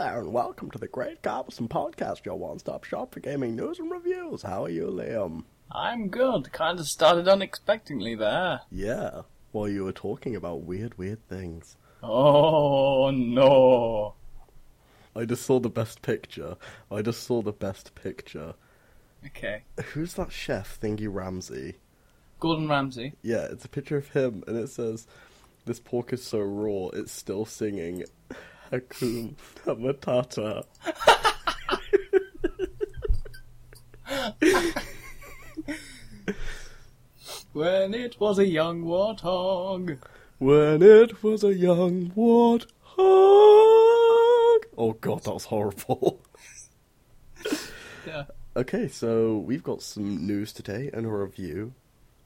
there, 0.00 0.18
and 0.18 0.32
welcome 0.32 0.70
to 0.70 0.78
the 0.78 0.88
Great 0.88 1.20
Garbison 1.20 1.68
Podcast, 1.68 2.24
your 2.24 2.36
one-stop 2.36 2.84
shop 2.84 3.12
for 3.12 3.20
gaming 3.20 3.54
news 3.54 3.78
and 3.78 3.90
reviews. 3.90 4.40
How 4.40 4.64
are 4.64 4.70
you, 4.70 4.86
Liam? 4.86 5.44
I'm 5.70 6.08
good. 6.08 6.50
Kind 6.52 6.80
of 6.80 6.86
started 6.86 7.28
unexpectedly 7.28 8.14
there. 8.14 8.62
Yeah, 8.70 9.22
while 9.52 9.68
you 9.68 9.84
were 9.84 9.92
talking 9.92 10.34
about 10.34 10.62
weird, 10.62 10.96
weird 10.96 11.28
things. 11.28 11.76
Oh 12.02 13.10
no. 13.10 14.14
I 15.14 15.26
just 15.26 15.44
saw 15.44 15.60
the 15.60 15.68
best 15.68 16.00
picture. 16.00 16.56
I 16.90 17.02
just 17.02 17.22
saw 17.24 17.42
the 17.42 17.52
best 17.52 17.94
picture. 17.94 18.54
Okay. 19.26 19.64
Who's 19.92 20.14
that 20.14 20.32
chef, 20.32 20.80
Thingy 20.80 21.08
Ramsey? 21.12 21.74
Gordon 22.38 22.70
Ramsay. 22.70 23.12
Yeah, 23.20 23.48
it's 23.50 23.66
a 23.66 23.68
picture 23.68 23.98
of 23.98 24.08
him, 24.08 24.44
and 24.46 24.56
it 24.56 24.70
says, 24.70 25.06
"This 25.66 25.78
pork 25.78 26.14
is 26.14 26.24
so 26.24 26.40
raw, 26.40 26.88
it's 26.94 27.12
still 27.12 27.44
singing." 27.44 28.04
Hakuna 28.72 29.34
Matata. 29.66 30.64
When 37.52 37.94
it 37.94 38.20
was 38.20 38.38
a 38.38 38.46
young 38.46 38.84
warthog. 38.84 39.98
When 40.38 40.82
it 40.82 41.22
was 41.22 41.42
a 41.44 41.54
young 41.54 42.10
warthog. 42.10 42.66
Oh 42.98 44.96
god, 45.00 45.24
that 45.24 45.32
was 45.34 45.44
horrible. 45.46 46.20
Yeah. 48.06 48.24
Okay, 48.56 48.88
so 48.88 49.38
we've 49.38 49.62
got 49.62 49.82
some 49.82 50.26
news 50.26 50.52
today 50.54 50.90
and 50.92 51.04
a 51.06 51.10
review, 51.10 51.74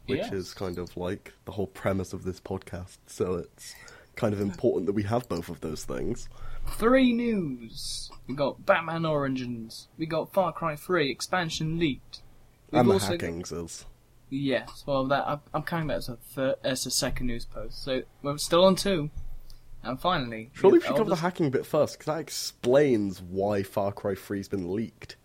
which 0.07 0.21
Yes. 0.21 0.33
is 0.33 0.55
kind 0.55 0.79
of 0.79 0.97
like 0.97 1.33
the 1.47 1.53
whole 1.53 1.67
premise 1.67 2.13
of 2.13 2.23
this 2.25 2.39
podcast. 2.41 2.99
So 3.07 3.35
it's 3.35 3.75
kind 4.17 4.33
of 4.33 4.41
important 4.41 4.87
that 4.87 4.93
we 4.93 5.03
have 5.05 5.29
both 5.29 5.49
of 5.49 5.61
those 5.61 5.85
things. 5.85 6.29
Three 6.67 7.13
news. 7.13 8.11
We 8.27 8.35
got 8.35 8.65
Batman 8.65 9.05
Origins. 9.05 9.89
We 9.99 10.07
got 10.07 10.33
Far 10.33 10.53
Cry 10.53 10.77
3 10.77 11.11
expansion 11.11 11.79
leaked. 11.79 12.23
We've 12.71 12.81
and 12.81 12.89
the 12.89 12.95
also 12.95 13.13
hackings 13.13 13.53
is. 13.53 13.85
Yes, 14.31 14.83
well, 14.87 15.05
that 15.07 15.25
I'm, 15.29 15.41
I'm 15.53 15.63
counting 15.63 15.89
that 15.89 15.99
as 15.99 16.09
a 16.09 16.17
third, 16.17 16.57
as 16.65 16.87
a 16.87 16.91
second 16.91 17.27
news 17.27 17.45
post. 17.45 17.85
So 17.85 18.03
we're 18.23 18.39
still 18.39 18.65
on 18.65 18.75
two. 18.77 19.11
And 19.83 20.01
finally, 20.01 20.51
Surely 20.55 20.79
we 20.79 20.85
should 20.85 20.97
cover 20.97 21.11
the 21.11 21.17
hacking 21.17 21.51
bit 21.51 21.67
first, 21.67 21.99
because 21.99 22.07
that 22.15 22.19
explains 22.21 23.21
why 23.21 23.63
Far 23.63 23.93
Cry 23.93 24.15
3's 24.15 24.49
been 24.49 24.73
leaked. 24.73 25.17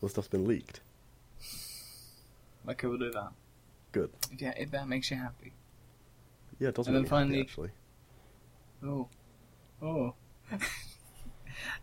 The 0.00 0.08
stuff's 0.08 0.28
been 0.28 0.44
leaked. 0.46 0.80
Okay, 2.68 2.86
we'll 2.86 2.98
do 2.98 3.10
that. 3.10 3.30
Good. 3.92 4.10
If, 4.32 4.40
yeah, 4.40 4.52
if 4.56 4.70
that 4.70 4.88
makes 4.88 5.10
you 5.10 5.16
happy. 5.16 5.52
Yeah, 6.60 6.68
it 6.68 6.74
doesn't 6.76 6.94
And 6.94 6.96
then 6.96 7.02
me 7.02 7.08
happy, 7.08 7.28
finally- 7.28 7.40
actually. 7.40 7.70
Oh. 8.82 9.08
Oh. 9.82 10.14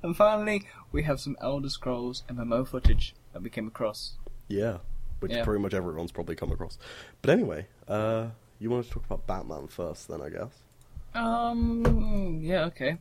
and 0.04 0.16
finally, 0.16 0.68
we 0.92 1.04
have 1.04 1.20
some 1.20 1.36
Elder 1.42 1.70
Scrolls 1.70 2.24
MMO 2.30 2.68
footage 2.68 3.14
that 3.34 3.42
we 3.42 3.50
came 3.50 3.68
across. 3.68 4.14
Yeah, 4.48 4.78
which 5.20 5.32
Yeah. 5.32 5.44
pretty 5.44 5.62
much 5.62 5.74
everyone's 5.74 6.12
probably 6.12 6.36
come 6.36 6.52
across. 6.52 6.78
But 7.22 7.32
anyway, 7.32 7.68
uh, 7.88 8.30
you 8.60 8.70
want 8.70 8.86
to 8.86 8.92
talk 8.92 9.06
about 9.06 9.26
Batman 9.28 9.68
first, 9.68 10.08
then 10.08 10.22
I 10.22 10.30
guess. 10.30 10.52
Um, 11.14 12.40
yeah, 12.42 12.66
okay. 12.66 12.98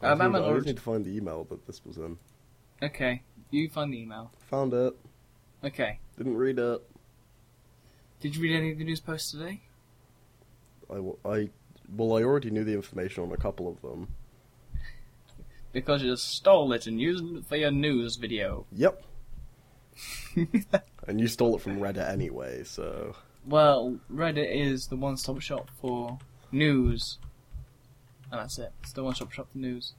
I 0.00 0.06
Uh, 0.06 0.10
just 0.10 0.18
need- 0.22 0.32
Batman 0.32 0.42
I 0.44 0.54
just 0.54 0.66
need 0.66 0.76
to 0.76 0.82
find 0.82 1.04
the 1.04 1.16
email 1.16 1.44
that 1.44 1.66
this 1.66 1.84
was 1.84 1.96
in. 1.98 2.18
Okay, 2.82 3.22
you 3.50 3.68
find 3.70 3.92
the 3.92 4.00
email. 4.00 4.32
Found 4.50 4.74
it. 4.74 4.94
Okay. 5.62 5.98
Didn't 6.18 6.36
read 6.36 6.58
it. 6.58 6.82
Did 8.20 8.36
you 8.36 8.42
read 8.42 8.56
any 8.56 8.72
of 8.72 8.78
the 8.78 8.84
news 8.84 9.00
posts 9.00 9.30
today? 9.30 9.62
I, 10.90 10.94
w- 10.96 11.18
I- 11.24 11.50
well, 11.92 12.16
I 12.16 12.22
already 12.22 12.50
knew 12.50 12.64
the 12.64 12.74
information 12.74 13.24
on 13.24 13.32
a 13.32 13.36
couple 13.36 13.68
of 13.68 13.80
them. 13.82 14.08
Because 15.72 16.02
you 16.02 16.10
just 16.10 16.28
stole 16.36 16.72
it 16.72 16.86
and 16.86 17.00
used 17.00 17.24
it 17.24 17.46
for 17.46 17.56
your 17.56 17.70
news 17.72 18.16
video. 18.16 18.64
Yep. 18.72 19.02
and 21.06 21.20
you 21.20 21.26
stole 21.26 21.56
it 21.56 21.60
from 21.62 21.78
Reddit 21.80 22.08
anyway, 22.08 22.62
so 22.64 23.16
Well, 23.46 23.98
Reddit 24.12 24.54
is 24.54 24.86
the 24.88 24.96
one-stop 24.96 25.40
shop 25.40 25.70
for 25.80 26.18
news. 26.52 27.18
And 28.30 28.40
that's 28.40 28.58
it. 28.58 28.72
It's 28.82 28.92
the 28.92 29.02
one-stop 29.04 29.32
shop 29.32 29.48
for 29.52 29.58
news. 29.58 29.94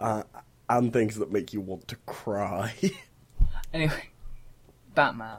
uh, 0.00 0.22
and 0.68 0.92
things 0.92 1.16
that 1.16 1.30
make 1.32 1.52
you 1.52 1.60
want 1.60 1.88
to 1.88 1.96
cry. 2.06 2.74
Anyway, 3.72 4.10
Batman. 4.94 5.38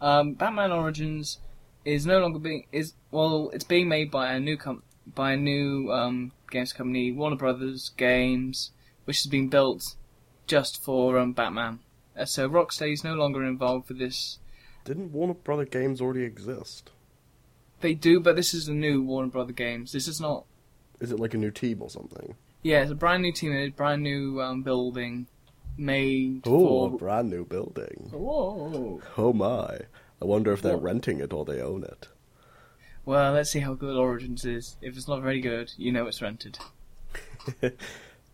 Um, 0.00 0.32
Batman 0.32 0.72
Origins 0.72 1.36
is 1.84 2.06
no 2.06 2.18
longer 2.20 2.38
being 2.38 2.66
is 2.72 2.94
well, 3.10 3.50
it's 3.52 3.64
being 3.64 3.88
made 3.88 4.10
by 4.10 4.32
a 4.32 4.40
new 4.40 4.56
com- 4.56 4.82
by 5.14 5.32
a 5.32 5.36
new 5.36 5.90
um, 5.92 6.32
games 6.50 6.72
company, 6.72 7.10
Warner 7.12 7.36
Brothers 7.36 7.90
Games, 7.96 8.70
which 9.04 9.18
has 9.22 9.26
been 9.30 9.48
built 9.48 9.94
just 10.46 10.82
for 10.82 11.18
um, 11.18 11.32
Batman. 11.32 11.80
Uh, 12.16 12.24
so 12.24 12.48
Rocksteady 12.48 12.92
is 12.92 13.04
no 13.04 13.14
longer 13.14 13.44
involved 13.44 13.88
with 13.88 13.98
this. 13.98 14.38
Didn't 14.84 15.12
Warner 15.12 15.34
Brother 15.34 15.64
Games 15.64 16.00
already 16.00 16.22
exist? 16.24 16.90
They 17.80 17.94
do, 17.94 18.20
but 18.20 18.36
this 18.36 18.52
is 18.52 18.66
the 18.66 18.74
new 18.74 19.02
Warner 19.02 19.28
Brother 19.28 19.52
Games. 19.52 19.92
This 19.92 20.06
is 20.08 20.20
not. 20.20 20.44
Is 21.00 21.12
it 21.12 21.18
like 21.20 21.32
a 21.34 21.38
new 21.38 21.50
team 21.50 21.80
or 21.82 21.88
something? 21.88 22.34
Yeah, 22.62 22.82
it's 22.82 22.90
a 22.90 22.94
brand 22.94 23.22
new 23.22 23.32
team, 23.32 23.52
a 23.52 23.68
brand 23.70 24.02
new 24.02 24.40
um, 24.42 24.62
building 24.62 25.26
made 25.78 26.42
Oh, 26.46 26.86
a 26.86 26.90
for. 26.90 26.98
brand 26.98 27.30
new 27.30 27.44
building. 27.46 28.10
Oh 28.12 29.32
my. 29.32 29.78
I 30.20 30.24
wonder 30.26 30.52
if 30.52 30.62
they're 30.62 30.72
Well- 30.76 30.82
renting 30.82 31.20
it 31.20 31.32
or 31.32 31.44
they 31.44 31.60
own 31.60 31.82
it. 31.84 32.08
Well, 33.06 33.32
let's 33.32 33.50
see 33.50 33.60
how 33.60 33.74
good 33.74 33.96
Origins 33.96 34.44
is. 34.44 34.76
If 34.82 34.96
it's 34.96 35.08
not 35.08 35.22
very 35.22 35.40
good, 35.40 35.72
you 35.76 35.90
know 35.90 36.06
it's 36.06 36.20
rented. 36.20 36.58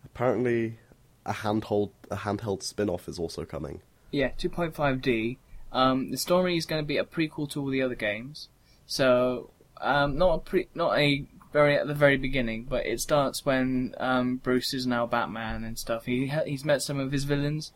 Apparently, 0.05 0.79
a 1.25 1.33
handheld 1.33 1.91
a 2.11 2.17
handheld 2.17 2.63
spin-off 2.63 3.07
is 3.07 3.19
also 3.19 3.45
coming. 3.45 3.81
Yeah, 4.11 4.29
2.5D. 4.37 5.37
Um, 5.71 6.11
the 6.11 6.17
story 6.17 6.57
is 6.57 6.65
going 6.65 6.81
to 6.81 6.87
be 6.87 6.97
a 6.97 7.03
prequel 7.03 7.49
to 7.51 7.61
all 7.61 7.67
the 7.67 7.81
other 7.81 7.95
games. 7.95 8.49
So, 8.85 9.51
um, 9.81 10.17
not 10.17 10.35
a 10.35 10.37
pre- 10.39 10.67
not 10.73 10.97
a 10.97 11.25
very 11.53 11.77
at 11.77 11.87
the 11.87 11.93
very 11.93 12.17
beginning, 12.17 12.65
but 12.69 12.85
it 12.85 12.99
starts 13.01 13.45
when 13.45 13.93
um, 13.97 14.37
Bruce 14.37 14.73
is 14.73 14.85
now 14.87 15.05
Batman 15.05 15.63
and 15.63 15.77
stuff. 15.77 16.05
He 16.05 16.27
ha- 16.27 16.43
he's 16.45 16.63
met 16.65 16.81
some 16.81 16.99
of 16.99 17.11
his 17.11 17.25
villains, 17.25 17.73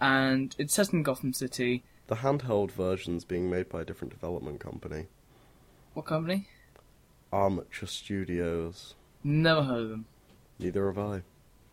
and 0.00 0.54
it's 0.58 0.74
set 0.74 0.92
in 0.92 1.02
Gotham 1.02 1.32
City. 1.32 1.82
The 2.12 2.18
handheld 2.18 2.72
version's 2.72 3.24
being 3.24 3.48
made 3.48 3.70
by 3.70 3.80
a 3.80 3.84
different 3.86 4.12
development 4.12 4.60
company. 4.60 5.06
What 5.94 6.04
company? 6.04 6.46
Armature 7.32 7.88
Studios. 7.88 8.96
Never 9.24 9.62
heard 9.62 9.82
of 9.84 9.88
them. 9.88 10.04
Neither 10.58 10.88
have 10.88 10.98
I. 10.98 11.22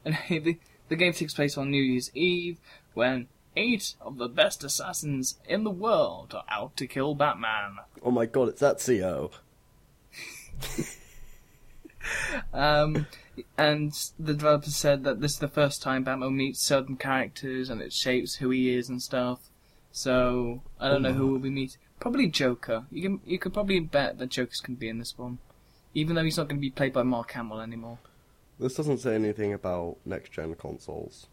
And 0.05 0.17
the, 0.29 0.57
the 0.88 0.95
game 0.95 1.11
takes 1.11 1.33
place 1.33 1.57
on 1.57 1.69
New 1.69 1.83
Year's 1.83 2.09
Eve 2.16 2.57
when 2.94 3.27
eight 3.57 3.95
of 4.00 4.17
the 4.17 4.29
best 4.29 4.63
assassins 4.63 5.38
in 5.45 5.66
the 5.66 5.72
world 5.72 6.33
are 6.33 6.45
out 6.47 6.77
to 6.77 6.88
kill 6.88 7.16
Batman. 7.16 7.79
Oh 8.01 8.11
my 8.11 8.25
god, 8.25 8.47
it's 8.47 8.61
that 8.61 8.79
CO. 8.79 9.31
Um, 12.53 13.07
and 13.57 13.91
the 14.17 14.33
developer 14.33 14.69
said 14.69 15.03
that 15.03 15.19
this 15.19 15.33
is 15.33 15.39
the 15.39 15.50
first 15.50 15.81
time 15.81 16.06
Batman 16.06 16.38
meets 16.38 16.61
certain 16.61 16.95
characters 16.95 17.69
and 17.69 17.81
it 17.81 17.91
shapes 17.91 18.35
who 18.35 18.50
he 18.51 18.73
is 18.73 18.88
and 18.88 19.01
stuff. 19.01 19.49
So 19.91 20.61
I 20.79 20.88
don't 20.89 21.01
know 21.01 21.13
who 21.13 21.27
will 21.27 21.39
be 21.39 21.50
meet. 21.50 21.77
Probably 22.00 22.27
Joker. 22.27 22.85
You 22.91 23.01
can 23.01 23.22
you 23.25 23.39
could 23.39 23.53
probably 23.53 23.79
bet 23.79 24.17
that 24.19 24.29
Joker's 24.29 24.61
going 24.61 24.75
to 24.77 24.79
be 24.79 24.89
in 24.89 25.00
this 25.00 25.17
one, 25.17 25.39
even 25.94 26.16
though 26.16 26.23
he's 26.23 26.38
not 26.38 26.47
going 26.47 26.57
to 26.57 26.61
be 26.61 26.69
played 26.69 26.94
by 26.94 27.03
Mark 27.03 27.31
Hamill 27.31 27.59
anymore. 27.61 27.97
This 28.59 28.75
doesn't 28.75 29.00
say 29.00 29.16
anything 29.16 29.53
about 29.53 29.97
next 30.05 30.31
gen 30.31 30.53
consoles. 30.55 31.27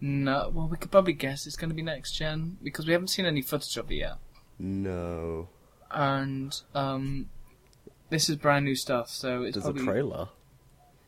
No, 0.00 0.50
well 0.54 0.68
we 0.68 0.76
could 0.76 0.90
probably 0.90 1.14
guess 1.14 1.46
it's 1.46 1.56
going 1.56 1.70
to 1.70 1.74
be 1.74 1.82
next 1.82 2.12
gen 2.12 2.58
because 2.62 2.86
we 2.86 2.92
haven't 2.92 3.08
seen 3.08 3.26
any 3.26 3.42
footage 3.42 3.76
of 3.76 3.90
it 3.90 3.96
yet. 3.96 4.16
No. 4.58 5.48
And 5.90 6.58
um, 6.74 7.28
this 8.10 8.28
is 8.28 8.36
brand 8.36 8.64
new 8.64 8.74
stuff, 8.74 9.08
so 9.10 9.42
it's 9.42 9.54
There's 9.54 9.64
probably 9.64 9.82
a 9.82 9.84
trailer. 9.86 10.28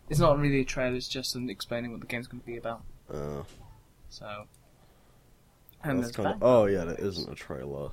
it's 0.09 0.21
not 0.21 0.39
really 0.39 0.61
a 0.61 0.65
trailer. 0.65 0.97
It's 0.97 1.09
just 1.09 1.35
an 1.35 1.49
explaining 1.51 1.91
what 1.93 2.01
the 2.01 2.07
game's 2.07 2.27
going 2.29 2.41
to 2.41 2.47
be 2.47 2.57
about. 2.57 2.83
Uh, 3.13 3.43
So. 4.11 4.45
And 5.85 6.03
that's 6.03 6.13
kind 6.13 6.29
of. 6.29 6.43
Oh 6.43 6.67
yeah, 6.67 6.85
that 6.85 6.99
isn't 7.01 7.31
a 7.31 7.35
trailer. 7.35 7.91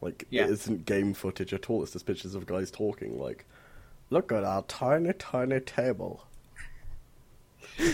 Like 0.00 0.24
Yeah. 0.30 0.44
it 0.44 0.50
isn't 0.50 0.84
game 0.86 1.14
footage 1.14 1.52
at 1.54 1.68
all. 1.70 1.82
It's 1.82 1.92
just 1.92 2.06
pictures 2.06 2.34
of 2.34 2.46
guys 2.46 2.70
talking. 2.70 3.18
Like, 3.20 3.44
look 4.10 4.30
at 4.32 4.44
our 4.44 4.62
tiny, 4.62 5.12
tiny 5.12 5.60
table. 5.60 6.24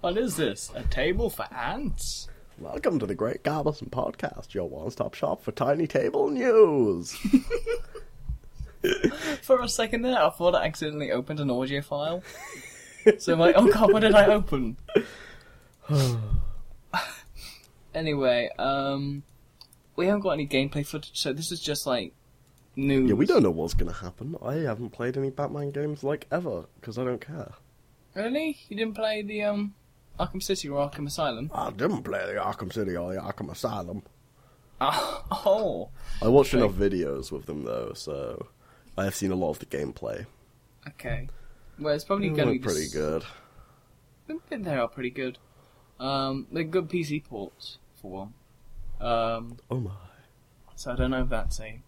What 0.00 0.16
is 0.18 0.36
this? 0.36 0.70
A 0.76 0.82
table 0.84 1.30
for 1.30 1.46
ants? 1.52 2.28
Welcome 2.58 3.00
to 3.00 3.06
the 3.06 3.14
Great 3.16 3.42
Garbison 3.42 3.90
Podcast, 3.90 4.54
your 4.54 4.68
one-stop 4.68 5.14
shop 5.14 5.42
for 5.42 5.50
tiny 5.50 5.88
table 5.88 6.30
news. 6.30 7.16
For 9.42 9.60
a 9.62 9.68
second 9.68 10.02
there, 10.02 10.22
I 10.22 10.30
thought 10.30 10.54
I 10.54 10.64
accidentally 10.64 11.10
opened 11.10 11.40
an 11.40 11.50
audio 11.50 11.80
file. 11.80 12.22
so 13.18 13.32
I'm 13.32 13.40
like, 13.40 13.56
oh 13.58 13.66
god, 13.72 13.92
what 13.92 14.00
did 14.00 14.14
I 14.14 14.26
open? 14.26 14.76
anyway, 17.94 18.50
um, 18.58 19.22
we 19.96 20.06
haven't 20.06 20.20
got 20.22 20.30
any 20.32 20.46
gameplay 20.46 20.86
footage, 20.86 21.18
so 21.18 21.32
this 21.32 21.50
is 21.52 21.60
just 21.60 21.86
like 21.86 22.12
news. 22.74 23.08
Yeah, 23.08 23.14
we 23.14 23.26
don't 23.26 23.42
know 23.42 23.50
what's 23.50 23.74
gonna 23.74 23.92
happen. 23.92 24.36
I 24.42 24.54
haven't 24.56 24.90
played 24.90 25.16
any 25.16 25.30
Batman 25.30 25.70
games 25.70 26.02
like 26.04 26.26
ever 26.30 26.64
because 26.80 26.98
I 26.98 27.04
don't 27.04 27.20
care. 27.20 27.52
Really? 28.14 28.58
You 28.68 28.76
didn't 28.76 28.94
play 28.94 29.22
the 29.22 29.42
um 29.44 29.74
Arkham 30.18 30.42
City 30.42 30.68
or 30.68 30.88
Arkham 30.88 31.06
Asylum? 31.06 31.50
I 31.54 31.70
didn't 31.70 32.02
play 32.02 32.24
the 32.26 32.40
Arkham 32.40 32.72
City 32.72 32.96
or 32.96 33.12
the 33.14 33.20
Arkham 33.20 33.50
Asylum. 33.50 34.02
Oh, 34.78 35.88
I 36.20 36.28
watched 36.28 36.52
Okay. 36.54 36.62
enough 36.62 36.76
videos 36.76 37.32
with 37.32 37.46
them 37.46 37.64
though, 37.64 37.92
so 37.94 38.46
I 38.98 39.04
have 39.04 39.14
seen 39.14 39.30
a 39.32 39.34
lot 39.34 39.50
of 39.50 39.58
the 39.58 39.64
gameplay. 39.66 40.26
okay. 40.86 41.28
Well, 41.78 41.94
it's 41.94 42.04
probably 42.04 42.28
going 42.28 42.48
to 42.48 42.52
be 42.52 42.58
pretty 42.58 42.84
s- 42.84 42.92
good. 42.92 43.24
They 44.50 44.74
are 44.76 44.86
pretty 44.88 45.10
good. 45.10 45.38
Um, 45.98 46.46
they're 46.52 46.64
good 46.64 46.88
PC 46.88 47.24
ports 47.24 47.78
for 48.00 48.10
one. 48.10 48.34
Um, 49.00 49.58
Oh 49.70 49.80
my! 49.80 49.90
so 50.74 50.92
I 50.92 50.96
don't 50.96 51.10
know 51.10 51.22
if 51.22 51.28
that's 51.28 51.60
a 51.60 51.80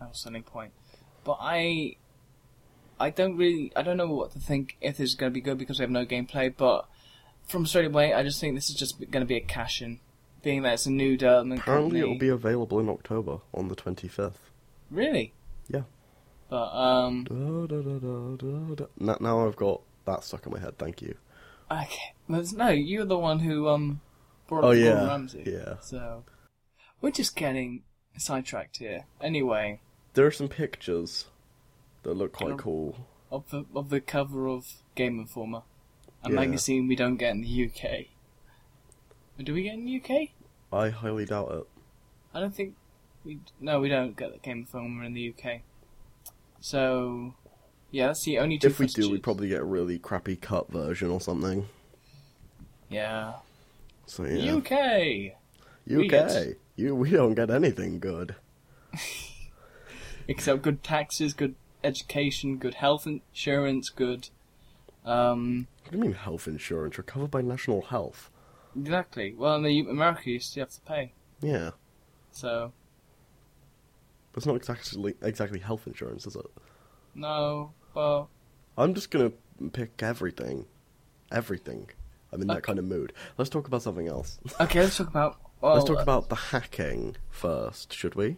or 0.00 0.08
selling 0.12 0.42
point, 0.42 0.72
but 1.24 1.38
I, 1.40 1.96
I 3.00 3.10
don't 3.10 3.36
really, 3.36 3.72
I 3.76 3.82
don't 3.82 3.96
know 3.96 4.08
what 4.10 4.32
to 4.32 4.38
think 4.40 4.76
if 4.80 4.96
this 4.98 5.10
is 5.10 5.14
going 5.14 5.30
to 5.32 5.34
be 5.34 5.40
good 5.40 5.58
because 5.58 5.78
we 5.78 5.82
have 5.84 5.90
no 5.90 6.04
gameplay. 6.04 6.52
But 6.56 6.86
from 7.46 7.66
straight 7.66 7.86
away, 7.86 8.12
I 8.12 8.22
just 8.22 8.40
think 8.40 8.54
this 8.54 8.68
is 8.68 8.76
just 8.76 8.98
going 9.10 9.22
to 9.22 9.26
be 9.26 9.36
a 9.36 9.40
cash 9.40 9.80
in, 9.82 10.00
being 10.42 10.62
that 10.62 10.74
it's 10.74 10.86
a 10.86 10.90
new 10.90 11.16
development. 11.16 11.60
Apparently, 11.62 12.00
company. 12.00 12.16
it'll 12.16 12.18
be 12.20 12.28
available 12.28 12.78
in 12.80 12.88
October 12.88 13.38
on 13.54 13.68
the 13.68 13.74
twenty 13.76 14.08
fifth. 14.08 14.50
really. 14.90 15.32
Yeah. 15.68 15.82
But 16.48 16.72
um, 16.72 17.24
Da, 17.24 17.34
da, 17.66 17.82
da, 17.82 17.98
da, 17.98 18.36
da, 18.36 18.74
da. 18.76 18.84
Now, 19.00 19.16
now 19.20 19.46
I've 19.46 19.56
got 19.56 19.80
that 20.04 20.22
stuck 20.22 20.46
in 20.46 20.52
my 20.52 20.60
head. 20.60 20.78
Thank 20.78 21.02
you. 21.02 21.16
Okay. 21.70 22.14
No, 22.28 22.68
you're 22.70 23.04
the 23.04 23.18
one 23.18 23.40
who 23.40 23.68
um 23.68 24.00
brought 24.48 24.64
Oh 24.64 24.70
up 24.70 24.76
yeah, 24.76 24.84
Gordon 24.90 25.08
Ramsay. 25.08 25.42
yeah. 25.46 25.74
So 25.80 26.24
we're 27.00 27.10
just 27.12 27.36
getting 27.36 27.82
sidetracked 28.16 28.78
here. 28.78 29.06
Anyway, 29.20 29.80
There 30.14 30.26
are 30.26 30.30
some 30.30 30.48
pictures 30.48 31.26
that 32.02 32.14
look 32.14 32.32
quite 32.32 32.58
cool. 32.58 32.96
of 33.30 33.50
the 33.50 33.64
of 33.74 33.90
the 33.90 34.00
cover 34.00 34.48
of 34.48 34.66
Game 34.94 35.18
Informer, 35.20 35.62
a 36.24 36.28
Yeah. 36.30 36.34
magazine 36.36 36.88
we 36.88 36.96
don't 36.96 37.16
get 37.16 37.32
in 37.32 37.42
the 37.42 37.64
UK. 37.66 38.06
Do 39.44 39.52
we 39.52 39.62
get 39.64 39.74
in 39.74 39.84
the 39.84 39.96
UK? 40.00 40.30
I 40.72 40.88
highly 40.90 41.26
doubt 41.26 41.52
it. 41.52 41.66
I 42.32 42.40
don't 42.40 42.54
think 42.54 42.74
we. 43.24 43.40
No, 43.60 43.80
we 43.80 43.88
don't 43.88 44.16
get 44.16 44.32
the 44.32 44.38
Game 44.38 44.58
Informer 44.60 45.04
in 45.04 45.12
the 45.14 45.28
UK. 45.36 45.60
So, 46.60 47.34
yeah, 47.90 48.08
that's 48.08 48.24
the 48.24 48.38
only 48.38 48.58
two. 48.58 48.68
If 48.68 48.78
we 48.78 48.86
do, 48.86 49.10
we 49.10 49.18
probably 49.18 49.48
get 49.48 49.60
a 49.60 49.64
really 49.64 49.98
crappy 49.98 50.36
cut 50.36 50.70
version 50.70 51.10
or 51.10 51.20
something. 51.20 51.68
Yeah. 52.88 53.34
So 54.06 54.24
yeah, 54.24 54.54
UK, 54.54 54.70
we 55.86 56.04
UK, 56.06 56.08
get- 56.10 56.56
you 56.76 56.94
we 56.94 57.10
don't 57.10 57.34
get 57.34 57.50
anything 57.50 57.98
good. 57.98 58.36
except 60.28 60.62
good 60.62 60.82
taxes, 60.82 61.34
good 61.34 61.54
education, 61.84 62.58
good 62.58 62.74
health 62.74 63.06
insurance, 63.06 63.88
good. 63.90 64.28
Um, 65.04 65.66
What 65.84 65.92
do 65.92 65.98
you 65.98 66.02
mean 66.02 66.12
health 66.14 66.48
insurance? 66.48 66.96
You're 66.96 67.04
covered 67.04 67.30
by 67.30 67.42
National 67.42 67.82
Health. 67.82 68.30
exactly. 68.78 69.34
Well, 69.36 69.56
in 69.56 69.62
the 69.62 69.80
America, 69.80 70.30
you 70.30 70.40
still 70.40 70.62
have 70.64 70.70
to 70.72 70.80
pay. 70.80 71.12
Yeah, 71.40 71.70
So 72.32 72.72
but 74.32 74.38
it's 74.38 74.46
not 74.46 74.56
exactly 74.56 75.14
exactly 75.22 75.60
health 75.60 75.86
insurance, 75.86 76.26
is 76.26 76.36
it? 76.36 76.46
No. 77.16 77.72
Well, 77.94 78.28
I'm 78.78 78.94
just 78.94 79.10
gonna 79.10 79.32
pick 79.72 80.02
everything, 80.02 80.66
everything. 81.32 81.88
I'm 82.32 82.42
in 82.42 82.48
that 82.48 82.58
Okay. 82.58 82.66
kind 82.66 82.78
of 82.78 82.84
mood. 82.84 83.12
Let's 83.38 83.48
talk 83.50 83.66
about 83.66 83.82
something 83.82 84.06
else. 84.08 84.38
okay. 84.60 84.80
Let's 84.82 84.96
talk 84.98 85.08
about. 85.08 85.38
Well, 85.60 85.74
Let's 85.74 85.86
talk 85.86 86.02
about 86.02 86.28
the 86.28 86.34
hacking 86.34 87.16
first, 87.30 87.92
should 87.94 88.14
we? 88.14 88.36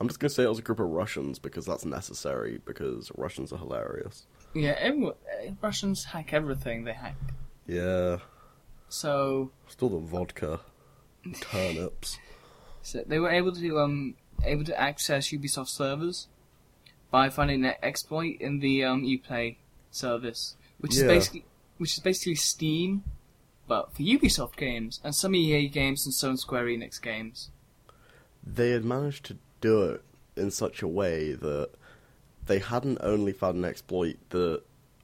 I'm 0.00 0.08
just 0.08 0.18
gonna 0.20 0.30
say 0.30 0.44
it 0.44 0.48
was 0.48 0.58
a 0.58 0.62
group 0.62 0.80
of 0.80 0.86
Russians 0.88 1.38
because 1.38 1.66
that's 1.66 1.84
necessary 1.84 2.60
because 2.64 3.10
Russians 3.16 3.52
are 3.52 3.58
hilarious. 3.58 4.26
Yeah, 4.54 4.74
everyone, 4.78 5.14
eh, 5.42 5.50
Russians 5.60 6.04
hack 6.04 6.32
everything 6.32 6.84
they 6.84 6.92
hack. 6.94 7.16
Yeah, 7.66 8.18
So, 8.88 9.50
still 9.66 9.88
the 9.90 9.98
vodka, 9.98 10.60
turnips. 11.40 12.18
so 12.82 13.02
they 13.06 13.18
were 13.18 13.30
able 13.30 13.52
to 13.52 13.78
um 13.80 14.14
able 14.44 14.64
to 14.64 14.78
access 14.80 15.28
Ubisoft 15.28 15.68
servers 15.68 16.28
by 17.10 17.28
finding 17.30 17.64
an 17.64 17.74
exploit 17.82 18.36
in 18.40 18.60
the 18.60 18.84
um 18.84 19.02
Uplay 19.04 19.56
service, 19.90 20.56
which 20.78 20.94
is 20.96 21.02
basically 21.04 21.44
which 21.78 21.94
is 21.94 22.00
basically 22.00 22.34
Steam, 22.34 23.04
but 23.68 23.94
for 23.94 24.02
Ubisoft 24.02 24.56
games 24.56 25.00
and 25.04 25.14
some 25.14 25.34
EA 25.34 25.68
games 25.68 26.06
and 26.06 26.14
some 26.14 26.36
Square 26.36 26.66
Enix 26.66 27.00
games. 27.00 27.50
They 28.44 28.70
had 28.70 28.84
managed 28.84 29.24
to 29.26 29.38
do 29.60 29.82
it 29.82 30.02
in 30.36 30.50
such 30.50 30.82
a 30.82 30.88
way 30.88 31.32
that 31.32 31.70
they 32.46 32.58
hadn't 32.60 32.98
only 33.00 33.32
found 33.32 33.56
an 33.58 33.64
exploit 33.64 34.16
that 34.30 34.62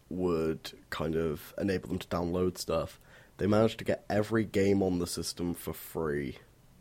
would 0.08 0.72
kind 0.90 1.16
of 1.16 1.52
enable 1.58 1.88
them 1.88 1.98
to 1.98 2.06
download 2.08 2.58
stuff. 2.58 3.00
They 3.38 3.46
managed 3.46 3.78
to 3.78 3.84
get 3.84 4.04
every 4.08 4.44
game 4.44 4.82
on 4.82 4.98
the 4.98 5.06
system 5.06 5.54
for 5.54 5.72
free, 5.72 6.38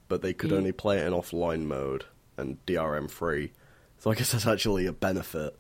but 0.08 0.22
they 0.22 0.34
could 0.34 0.52
Mm. 0.52 0.58
only 0.58 0.72
play 0.72 1.00
it 1.00 1.08
in 1.08 1.14
offline 1.14 1.64
mode 1.66 2.06
and 2.38 2.64
DRM 2.66 3.08
free. 3.10 3.54
So 4.02 4.10
I 4.10 4.16
guess 4.16 4.32
that's 4.32 4.48
actually 4.48 4.88
a 4.88 4.92
benefit. 4.92 5.56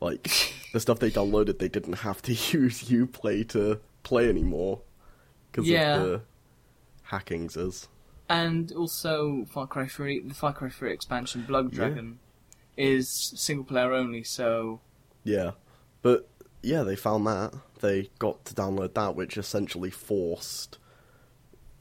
Like 0.00 0.52
the 0.72 0.80
stuff 0.80 0.98
they 0.98 1.12
downloaded, 1.12 1.60
they 1.60 1.68
didn't 1.68 1.92
have 2.00 2.20
to 2.22 2.32
use 2.58 2.82
UPlay 2.82 3.48
to 3.50 3.78
play 4.02 4.28
anymore 4.28 4.80
because 5.50 5.68
Yeah. 5.68 5.94
of 5.94 6.02
the 6.02 6.20
hackings. 7.04 7.56
Is 7.56 7.86
And 8.28 8.72
also 8.72 9.44
Far 9.48 9.68
Cry 9.68 9.86
3, 9.86 10.20
the 10.26 10.34
Far 10.34 10.52
Cry 10.52 10.70
3 10.70 10.92
expansion, 10.92 11.42
Blood 11.42 11.66
Yeah. 11.72 11.76
Dragon, 11.76 12.18
is 12.76 13.08
single 13.36 13.64
player 13.64 13.92
only, 13.92 14.24
so 14.24 14.80
Yeah. 15.22 15.52
But 16.02 16.28
yeah, 16.64 16.82
they 16.82 16.96
found 16.96 17.28
that. 17.28 17.54
They 17.80 18.10
got 18.18 18.44
to 18.46 18.54
download 18.54 18.94
that, 18.94 19.14
which 19.14 19.36
essentially 19.36 19.90
forced. 19.90 20.78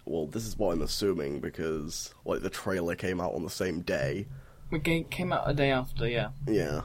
Well, 0.06 0.28
this 0.28 0.46
is 0.46 0.60
what 0.60 0.74
I'm 0.74 0.84
assuming 0.84 1.40
because 1.40 2.14
like 2.24 2.44
the 2.44 2.52
trailer 2.52 2.94
came 2.94 3.20
out 3.20 3.34
on 3.34 3.42
the 3.42 3.50
same 3.50 3.82
day. 3.82 4.28
The 4.72 4.80
game 4.80 5.04
came 5.06 5.32
out 5.32 5.50
a 5.50 5.54
day 5.54 5.72
after, 5.72 6.08
yeah. 6.08 6.30
Yeah. 6.48 6.82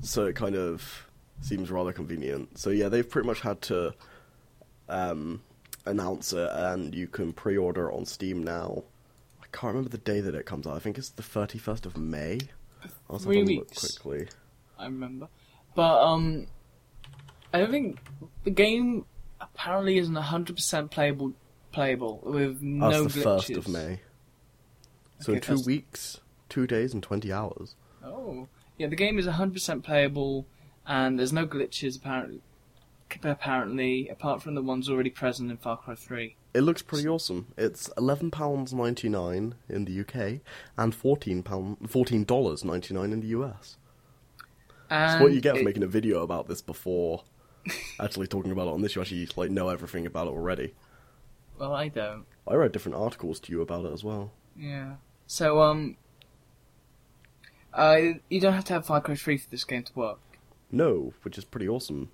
So 0.00 0.26
it 0.26 0.36
kind 0.36 0.54
of 0.54 1.06
seems 1.40 1.70
rather 1.70 1.92
convenient. 1.92 2.56
So 2.58 2.70
yeah, 2.70 2.88
they've 2.88 3.08
pretty 3.08 3.26
much 3.26 3.40
had 3.40 3.60
to 3.62 3.92
um, 4.88 5.42
announce 5.86 6.32
it, 6.32 6.48
and 6.52 6.94
you 6.94 7.06
can 7.08 7.32
pre-order 7.32 7.88
it 7.90 7.94
on 7.94 8.06
Steam 8.06 8.42
now. 8.42 8.84
I 9.42 9.46
can't 9.52 9.74
remember 9.74 9.90
the 9.90 9.98
day 9.98 10.20
that 10.20 10.34
it 10.34 10.46
comes 10.46 10.66
out. 10.66 10.76
I 10.76 10.78
think 10.78 10.98
it's 10.98 11.10
the 11.10 11.22
31st 11.22 11.86
of 11.86 11.96
May. 11.96 12.38
I'll 13.10 13.18
Three 13.18 13.38
have 13.40 13.48
a 13.48 13.52
look 13.54 13.68
weeks. 13.70 13.98
quickly. 13.98 14.28
I 14.78 14.84
remember. 14.84 15.28
But 15.74 16.00
um, 16.02 16.46
I 17.52 17.58
don't 17.58 17.70
think 17.70 17.98
the 18.44 18.50
game 18.50 19.04
apparently 19.40 19.98
isn't 19.98 20.14
hundred 20.14 20.56
percent 20.56 20.90
playable. 20.90 21.32
Playable 21.70 22.20
with 22.24 22.62
no 22.62 23.02
That's 23.02 23.14
the 23.14 23.20
glitches. 23.20 23.24
first 23.24 23.50
of 23.50 23.68
May. 23.68 24.00
So 25.20 25.32
in 25.32 25.38
Okay, 25.38 25.46
two 25.46 25.52
first- 25.54 25.66
weeks, 25.66 26.20
two 26.48 26.66
days, 26.66 26.92
and 26.94 27.02
twenty 27.02 27.32
hours. 27.32 27.74
Oh, 28.04 28.48
yeah. 28.78 28.86
The 28.88 28.96
game 28.96 29.18
is 29.18 29.26
hundred 29.26 29.54
percent 29.54 29.82
playable, 29.84 30.46
and 30.86 31.18
there's 31.18 31.32
no 31.32 31.46
glitches 31.46 31.96
apparently. 31.96 32.40
Apparently, 33.22 34.08
apart 34.08 34.42
from 34.42 34.54
the 34.54 34.60
ones 34.62 34.90
already 34.90 35.08
present 35.10 35.50
in 35.50 35.56
Far 35.56 35.78
Cry 35.78 35.94
Three. 35.94 36.36
It 36.52 36.60
looks 36.60 36.82
pretty 36.82 37.08
awesome. 37.08 37.46
It's 37.56 37.88
eleven 37.96 38.30
pounds 38.30 38.74
ninety 38.74 39.08
nine 39.08 39.54
in 39.68 39.86
the 39.86 40.00
UK 40.00 40.40
and 40.76 40.94
fourteen 40.94 41.42
pound 41.42 41.90
fourteen 41.90 42.24
dollars 42.24 42.64
ninety 42.64 42.92
nine 42.92 43.12
in 43.12 43.20
the 43.20 43.28
US. 43.28 43.78
And 44.90 45.12
It's 45.14 45.22
what 45.22 45.32
you 45.32 45.40
get 45.40 45.54
for 45.54 45.60
it- 45.60 45.64
making 45.64 45.82
a 45.82 45.86
video 45.88 46.22
about 46.22 46.48
this 46.48 46.60
before 46.60 47.22
actually 48.00 48.26
talking 48.26 48.52
about 48.52 48.68
it 48.68 48.72
on 48.74 48.82
this. 48.82 48.94
You 48.94 49.00
actually 49.02 49.28
like 49.36 49.50
know 49.50 49.68
everything 49.70 50.04
about 50.06 50.26
it 50.26 50.30
already. 50.30 50.74
Well, 51.58 51.74
I 51.74 51.88
don't. 51.88 52.24
I 52.46 52.54
read 52.54 52.72
different 52.72 52.96
articles 52.96 53.40
to 53.40 53.52
you 53.52 53.62
about 53.62 53.84
it 53.86 53.92
as 53.92 54.04
well. 54.04 54.32
Yeah. 54.56 54.96
So 55.26 55.60
um, 55.62 55.96
uh, 57.74 57.98
you 58.28 58.40
don't 58.40 58.54
have 58.54 58.64
to 58.66 58.72
have 58.74 58.86
Far 58.86 59.00
Cry 59.00 59.14
Three 59.14 59.36
for 59.38 59.48
this 59.50 59.64
game 59.64 59.82
to 59.84 59.92
work. 59.94 60.18
No, 60.70 61.12
which 61.22 61.38
is 61.38 61.44
pretty 61.44 61.68
awesome. 61.68 62.10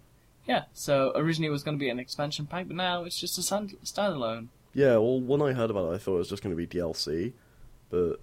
Yeah, 0.46 0.64
so 0.72 1.12
originally 1.16 1.48
it 1.48 1.52
was 1.52 1.62
going 1.62 1.76
to 1.78 1.80
be 1.82 1.88
an 1.88 1.98
expansion 1.98 2.46
pack, 2.46 2.66
but 2.68 2.76
now 2.76 3.04
it's 3.04 3.18
just 3.18 3.38
a 3.38 3.42
stand- 3.42 3.76
standalone. 3.84 4.48
Yeah, 4.74 4.96
well, 4.96 5.20
when 5.20 5.40
I 5.40 5.52
heard 5.52 5.70
about 5.70 5.90
it, 5.90 5.94
I 5.94 5.98
thought 5.98 6.16
it 6.16 6.18
was 6.18 6.28
just 6.28 6.42
going 6.42 6.54
to 6.54 6.56
be 6.56 6.66
DLC, 6.66 7.32
but 7.90 8.16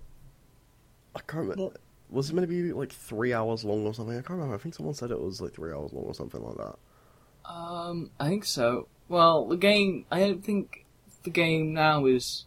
I 1.16 1.20
can't 1.20 1.44
remember. 1.50 1.64
Well- 1.64 1.74
was 2.10 2.30
it 2.30 2.34
meant 2.34 2.44
to 2.44 2.48
be 2.54 2.74
like 2.74 2.92
three 2.92 3.34
hours 3.34 3.64
long 3.64 3.88
or 3.88 3.94
something? 3.94 4.14
I 4.18 4.20
can't 4.22 4.32
remember. 4.32 4.54
I 4.54 4.58
think 4.58 4.76
someone 4.76 4.94
said 4.94 5.12
it 5.12 5.20
was 5.22 5.40
like 5.40 5.54
three 5.54 5.72
hours 5.72 5.94
long 5.94 6.04
or 6.04 6.14
something 6.14 6.44
like 6.44 6.58
that. 6.58 7.50
Um, 7.50 8.12
I 8.20 8.28
think 8.28 8.44
so. 8.44 8.90
Well, 9.08 9.48
the 9.48 9.56
game, 9.56 10.04
I 10.12 10.20
don't 10.20 10.44
think 10.44 10.86
the 11.24 11.30
game 11.30 11.74
now 11.74 12.06
is 12.06 12.44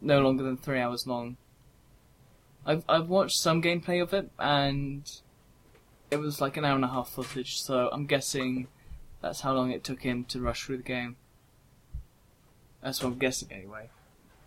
no 0.00 0.20
longer 0.20 0.42
than 0.42 0.56
three 0.56 0.80
hours 0.80 1.06
long. 1.06 1.36
I've 2.64 2.84
I've 2.88 3.08
watched 3.08 3.38
some 3.38 3.62
gameplay 3.62 4.02
of 4.02 4.12
it, 4.12 4.30
and 4.38 5.10
it 6.10 6.16
was 6.16 6.40
like 6.40 6.56
an 6.56 6.64
hour 6.64 6.76
and 6.76 6.84
a 6.84 6.88
half 6.88 7.10
footage. 7.10 7.60
So 7.60 7.88
I'm 7.92 8.06
guessing 8.06 8.68
that's 9.20 9.40
how 9.40 9.54
long 9.54 9.70
it 9.70 9.82
took 9.84 10.02
him 10.02 10.24
to 10.26 10.40
rush 10.40 10.64
through 10.64 10.78
the 10.78 10.82
game. 10.82 11.16
That's 12.82 13.02
what 13.02 13.12
I'm 13.12 13.18
guessing 13.18 13.48
anyway. 13.52 13.90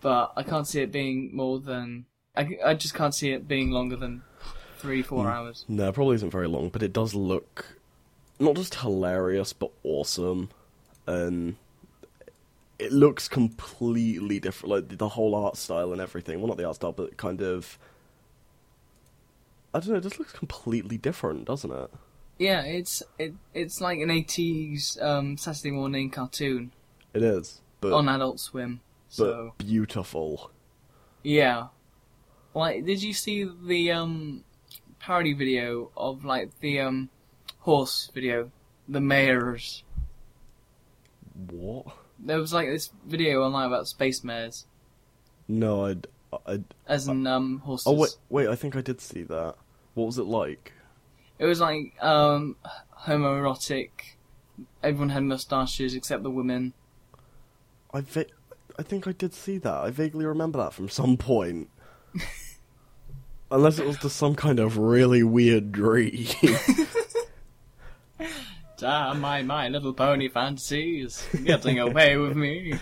But 0.02 0.34
I 0.36 0.44
can't 0.44 0.68
see 0.68 0.82
it 0.82 0.92
being 0.92 1.36
more 1.36 1.60
than 1.60 2.06
I, 2.36 2.58
I 2.64 2.74
just 2.74 2.94
can't 2.94 3.16
see 3.16 3.32
it 3.32 3.48
being 3.48 3.72
longer 3.72 3.96
than 3.96 4.22
three, 4.78 5.02
four 5.02 5.28
hours. 5.28 5.66
No, 5.68 5.90
it 5.90 5.94
probably 5.94 6.16
isn't 6.16 6.30
very 6.30 6.48
long, 6.48 6.70
but 6.70 6.84
it 6.84 6.94
does 6.94 7.16
look 7.16 7.80
not 8.38 8.56
just 8.56 8.76
hilarious 8.76 9.54
but 9.54 9.72
awesome, 9.84 10.50
and 11.08 11.56
it 12.78 12.92
looks 12.92 13.28
completely 13.28 14.40
different. 14.40 14.70
Like 14.70 14.98
the 14.98 15.10
whole 15.10 15.34
art 15.34 15.58
style 15.58 15.92
and 15.92 16.02
everything. 16.02 16.40
Well, 16.40 16.48
not 16.48 16.58
the 16.58 16.66
art 16.66 16.76
style, 16.76 16.92
but 16.92 17.18
kind 17.18 17.42
of. 17.42 17.78
I 19.76 19.80
don't 19.80 19.90
know. 19.90 19.96
It 19.98 20.02
just 20.04 20.20
looks 20.20 20.32
completely 20.32 20.98
different, 20.98 21.46
doesn't 21.46 21.72
it? 21.72 21.90
Yeah, 22.40 22.62
it's 22.62 23.04
it, 23.20 23.34
it's 23.54 23.82
like 23.82 24.00
an 24.00 24.10
eighties 24.10 24.98
um, 25.02 25.38
Saturday 25.38 25.72
morning 25.72 26.10
cartoon 26.10 26.72
It 27.14 27.24
is, 27.24 27.62
but 27.82 27.94
on 27.94 28.08
Adult 28.10 28.40
Swim. 28.40 28.82
but 29.10 29.14
So 29.16 29.54
beautiful. 29.58 30.52
yeah, 31.24 31.68
like 32.54 32.86
did 32.86 33.02
you 33.04 33.14
see 33.14 33.50
the 33.66 33.92
um 33.92 34.44
parody 35.00 35.34
video 35.34 35.92
of 35.96 36.24
like 36.26 36.58
the 36.62 36.80
um 36.80 37.10
horse 37.60 38.10
video, 38.14 38.52
the 38.88 39.02
mares? 39.02 39.84
What? 41.52 41.88
There 42.20 42.40
was 42.40 42.54
like 42.54 42.68
this 42.70 42.92
video 43.06 43.44
online 43.44 43.68
about 43.68 43.88
space 43.88 44.24
mares, 44.24 44.66
No, 45.48 45.86
I'd. 45.86 46.08
I'd 46.46 46.64
as 46.88 47.08
in 47.08 47.26
um 47.28 47.60
horses. 47.60 47.88
oh 47.88 47.94
wait, 47.94 48.18
wait. 48.30 48.48
I 48.50 48.56
think 48.56 48.76
I 48.76 48.82
did 48.82 49.00
see 49.00 49.24
that. 49.24 49.56
What 49.96 50.06
was 50.06 50.18
it 50.18 50.26
like? 50.26 50.74
It 51.40 51.46
was 51.46 51.60
like 51.60 51.96
um 52.02 52.56
homoerotic. 53.06 53.90
Everyone 54.84 55.10
had 55.10 55.24
mustaches 55.24 55.96
except 55.96 56.24
the 56.24 56.30
women. 56.30 56.74
I 57.94 58.02
va- 58.02 58.26
I 58.78 58.84
think 58.84 59.08
I 59.08 59.12
did 59.14 59.34
see 59.34 59.58
that. 59.58 59.74
I 59.74 59.90
vaguely 59.90 60.26
remember 60.26 60.60
that 60.60 60.74
from 60.74 60.90
some 60.90 61.18
point. 61.18 61.70
Unless 63.52 63.80
it 63.80 63.86
was 63.86 63.98
just 63.98 64.16
some 64.18 64.36
kind 64.36 64.60
of 64.60 64.78
really 64.78 65.24
weird 65.24 65.72
dream. 65.72 66.28
Damn, 68.78 69.22
my 69.22 69.42
my 69.44 69.70
little 69.70 69.94
pony 69.94 70.28
fantasies 70.28 71.26
getting 71.44 71.80
away 71.80 72.18
with 72.18 72.36
me. 72.36 72.80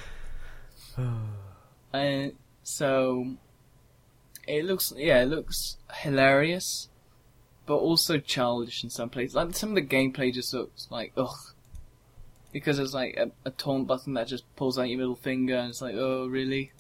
Uh, 1.94 2.30
so 2.64 3.36
it 4.48 4.66
looks 4.66 4.92
yeah, 4.98 5.22
it 5.22 5.28
looks 5.28 5.78
hilarious, 5.94 6.90
but 7.66 7.76
also 7.78 8.18
childish 8.18 8.84
in 8.84 8.90
some 8.90 9.10
places. 9.10 9.36
Like 9.36 9.56
some 9.56 9.70
of 9.70 9.76
the 9.76 9.82
gameplay 9.82 10.34
just 10.34 10.54
looks 10.54 10.88
like 10.90 11.14
ugh, 11.18 11.36
because 12.52 12.78
there's 12.78 12.94
like 12.94 13.16
a, 13.18 13.32
a 13.46 13.52
taunt 13.52 13.88
button 13.88 14.14
that 14.16 14.28
just 14.28 14.44
pulls 14.56 14.78
out 14.78 14.90
your 14.90 14.98
middle 14.98 15.16
finger, 15.16 15.56
and 15.56 15.70
it's 15.70 15.82
like 15.82 15.96
oh 15.96 16.28
really? 16.28 16.72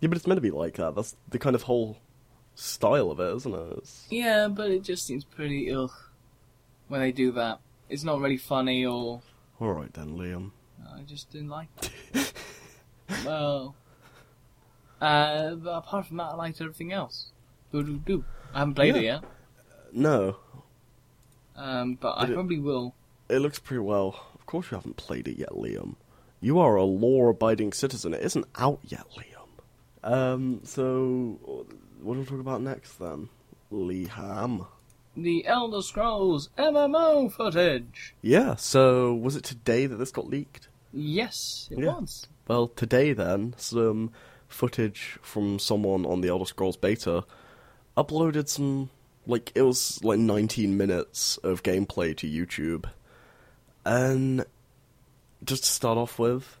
yeah, 0.00 0.08
but 0.08 0.16
it's 0.16 0.26
meant 0.26 0.36
to 0.38 0.42
be 0.42 0.50
like 0.50 0.74
that. 0.76 0.94
That's 0.94 1.16
the 1.28 1.38
kind 1.38 1.56
of 1.56 1.62
whole 1.62 1.98
style 2.54 3.10
of 3.10 3.20
it, 3.20 3.34
isn't 3.36 3.54
it? 3.54 3.72
It's- 3.72 4.06
Yeah, 4.10 4.48
but 4.48 4.70
it 4.70 4.82
just 4.82 5.06
seems 5.06 5.24
pretty 5.24 5.72
ugh 5.72 5.90
when 6.88 7.00
they 7.00 7.12
do 7.12 7.32
that. 7.32 7.60
It's 7.88 8.04
not 8.04 8.20
really 8.20 8.36
funny 8.36 8.84
or 8.86 9.22
All 9.60 9.72
right 9.72 9.92
then, 9.92 10.16
Liam. 10.16 10.52
I 10.94 11.02
just 11.02 11.30
didn't 11.30 11.48
like 11.48 11.68
it. 12.14 12.32
well, 13.24 13.74
uh, 15.00 15.54
but 15.54 15.70
apart 15.70 16.06
from 16.06 16.16
that, 16.18 16.24
I 16.24 16.34
liked 16.34 16.60
everything 16.60 16.92
else. 16.92 17.30
Do 17.72 17.82
do 17.82 17.96
do. 17.98 18.24
I 18.54 18.60
haven't 18.60 18.74
played 18.74 18.96
it 18.96 19.04
yet, 19.04 19.22
No, 19.92 20.36
um, 21.56 21.94
but 22.00 22.14
I 22.18 22.22
Did 22.22 22.30
it- 22.30 22.34
probably 22.34 22.58
will. 22.58 22.94
it 23.28 23.38
looks 23.40 23.58
pretty 23.58 23.80
well. 23.82 24.26
Of 24.34 24.46
course, 24.46 24.70
you 24.70 24.76
haven't 24.76 24.96
played 24.96 25.28
it 25.28 25.38
yet, 25.38 25.50
Liam. 25.50 25.96
You 26.40 26.58
are 26.60 26.76
a 26.76 26.84
law-abiding 26.84 27.72
citizen. 27.72 28.14
It 28.14 28.22
isn't 28.22 28.46
out 28.56 28.78
yet, 28.84 29.04
Liam. 29.16 29.34
Um. 30.10 30.60
So, 30.64 31.38
what 32.00 32.14
do 32.14 32.20
we 32.20 32.24
talk 32.26 32.40
about 32.40 32.62
next 32.62 32.98
then, 32.98 33.28
Liam? 33.72 34.66
The 35.16 35.44
Elder 35.46 35.82
Scrolls 35.82 36.48
MMO 36.56 37.28
footage. 37.32 38.14
Yeah. 38.22 38.54
So, 38.54 39.12
was 39.14 39.34
it 39.34 39.42
today 39.42 39.86
that 39.86 39.96
this 39.96 40.12
got 40.12 40.28
leaked? 40.28 40.68
Yes, 40.92 41.68
it 41.72 41.80
Yeah. 41.80 41.98
was. 41.98 42.28
Well, 42.46 42.68
today 42.68 43.12
then, 43.12 43.54
some 43.58 44.10
footage 44.46 45.18
from 45.20 45.58
someone 45.58 46.06
on 46.06 46.20
the 46.20 46.28
Elder 46.28 46.44
Scrolls 46.46 46.76
beta 46.76 47.24
uploaded 47.96 48.48
some, 48.48 48.90
like, 49.28 49.52
it 49.54 49.62
was 49.62 50.02
like 50.02 50.18
19 50.18 50.76
minutes 50.76 51.36
of 51.38 51.62
gameplay 51.62 52.16
to 52.16 52.26
YouTube. 52.26 52.86
And 53.84 54.44
just 55.44 55.64
to 55.64 55.70
start 55.70 55.98
off 55.98 56.18
with, 56.18 56.58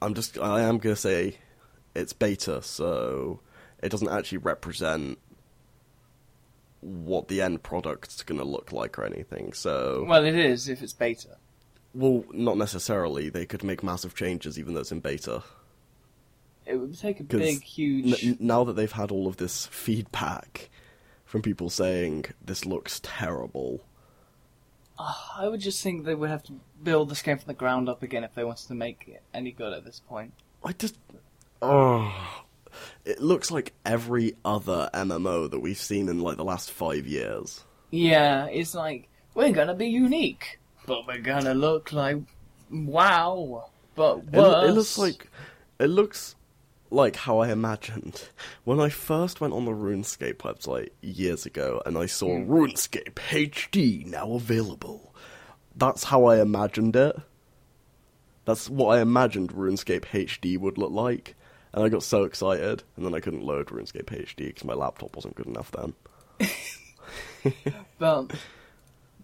I'm 0.00 0.14
just, 0.14 0.38
I 0.38 0.62
am 0.62 0.78
gonna 0.78 0.96
say 0.96 1.36
it's 1.94 2.12
beta, 2.12 2.62
so 2.62 3.40
it 3.82 3.90
doesn't 3.90 4.08
actually 4.08 4.38
represent 4.38 5.18
what 6.80 7.28
the 7.28 7.42
end 7.42 7.62
product's 7.62 8.22
gonna 8.22 8.44
look 8.44 8.72
like 8.72 8.98
or 8.98 9.04
anything, 9.04 9.52
so. 9.52 10.04
Well, 10.08 10.24
it 10.24 10.34
is 10.34 10.68
if 10.68 10.82
it's 10.82 10.94
beta. 10.94 11.36
Well, 11.94 12.24
not 12.32 12.56
necessarily. 12.56 13.28
They 13.28 13.44
could 13.44 13.62
make 13.62 13.82
massive 13.82 14.14
changes 14.14 14.58
even 14.58 14.72
though 14.72 14.80
it's 14.80 14.90
in 14.92 15.00
beta. 15.00 15.42
It 16.64 16.76
would 16.76 16.98
take 16.98 17.20
a 17.20 17.24
big, 17.24 17.62
huge. 17.62 18.24
N- 18.24 18.38
now 18.40 18.64
that 18.64 18.72
they've 18.74 18.90
had 18.90 19.10
all 19.10 19.26
of 19.26 19.36
this 19.36 19.66
feedback 19.66 20.70
from 21.32 21.40
people 21.40 21.70
saying 21.70 22.26
this 22.44 22.66
looks 22.66 23.00
terrible, 23.02 23.80
Ah, 24.98 25.40
I 25.40 25.48
would 25.48 25.60
just 25.60 25.82
think 25.82 26.04
they 26.04 26.14
would 26.14 26.28
have 26.28 26.42
to 26.42 26.52
build 26.82 27.08
this 27.08 27.22
game 27.22 27.38
from 27.38 27.46
the 27.46 27.54
ground 27.54 27.88
up 27.88 28.02
again 28.02 28.22
if 28.22 28.34
they 28.34 28.44
wanted 28.44 28.68
to 28.68 28.74
make 28.74 29.04
it 29.08 29.22
any 29.32 29.50
good 29.50 29.72
at 29.72 29.82
this 29.86 30.02
point. 30.06 30.34
I 30.62 30.72
just 30.74 30.94
oh, 31.62 32.12
it 33.06 33.18
looks 33.22 33.50
like 33.50 33.72
every 33.86 34.34
other 34.44 34.90
MMO 34.92 35.50
that 35.50 35.60
we've 35.60 35.78
seen 35.78 36.10
in 36.10 36.20
like 36.20 36.36
the 36.36 36.44
last 36.44 36.70
five 36.70 37.06
years. 37.06 37.64
Yeah, 37.90 38.44
it's 38.48 38.74
like 38.74 39.08
we're 39.34 39.52
gonna 39.52 39.74
be 39.74 39.88
unique, 39.88 40.60
but 40.84 41.06
we're 41.06 41.22
gonna 41.22 41.54
look 41.54 41.94
like 41.94 42.18
wow, 42.70 43.70
but 43.94 44.18
It, 44.18 44.24
worse. 44.34 44.68
it 44.68 44.72
looks 44.74 44.98
like 44.98 45.30
it 45.78 45.88
looks 45.88 46.34
like 46.92 47.16
how 47.16 47.38
I 47.38 47.50
imagined 47.50 48.28
when 48.64 48.78
I 48.80 48.88
first 48.88 49.40
went 49.40 49.54
on 49.54 49.64
the 49.64 49.72
RuneScape 49.72 50.38
website 50.38 50.90
years 51.00 51.46
ago 51.46 51.82
and 51.86 51.96
I 51.98 52.06
saw 52.06 52.28
Mm. 52.28 52.46
RuneScape 52.48 53.14
HD 53.14 54.06
now 54.06 54.32
available. 54.34 55.14
That's 55.74 56.04
how 56.04 56.24
I 56.26 56.40
imagined 56.40 56.94
it. 56.96 57.16
That's 58.44 58.68
what 58.68 58.98
I 58.98 59.00
imagined 59.00 59.52
RuneScape 59.52 60.02
HD 60.06 60.58
would 60.58 60.76
look 60.78 60.90
like. 60.92 61.34
And 61.74 61.82
I 61.82 61.88
got 61.88 62.02
so 62.02 62.24
excited, 62.24 62.82
and 62.96 63.06
then 63.06 63.14
I 63.14 63.20
couldn't 63.20 63.44
load 63.44 63.68
RuneScape 63.68 64.04
HD 64.06 64.48
because 64.48 64.64
my 64.64 64.74
laptop 64.74 65.16
wasn't 65.16 65.36
good 65.36 65.46
enough 65.46 65.70
then. 65.70 65.94
But 67.98 68.32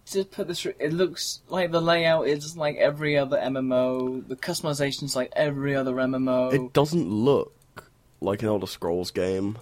to 0.07 0.23
put 0.25 0.47
this, 0.47 0.65
it 0.65 0.91
looks 0.93 1.41
like 1.47 1.71
the 1.71 1.81
layout 1.81 2.27
is 2.27 2.57
like 2.57 2.77
every 2.77 3.17
other 3.17 3.37
MMO. 3.37 4.27
The 4.27 4.35
customization's 4.35 5.15
like 5.15 5.31
every 5.35 5.75
other 5.75 5.93
MMO. 5.93 6.51
It 6.53 6.73
doesn't 6.73 7.07
look 7.09 7.53
like 8.21 8.41
an 8.41 8.47
Elder 8.49 8.67
Scrolls 8.67 9.11
game. 9.11 9.57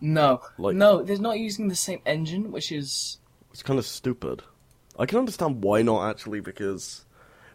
no, 0.00 0.40
like- 0.58 0.76
no, 0.76 1.02
they're 1.02 1.18
not 1.18 1.38
using 1.38 1.68
the 1.68 1.74
same 1.74 2.00
engine, 2.06 2.52
which 2.52 2.70
is 2.72 3.18
It's 3.52 3.62
kind 3.62 3.78
of 3.78 3.86
stupid. 3.86 4.42
I 4.98 5.06
can 5.06 5.18
understand 5.18 5.62
why 5.64 5.82
not 5.82 6.08
actually, 6.10 6.40
because, 6.40 7.04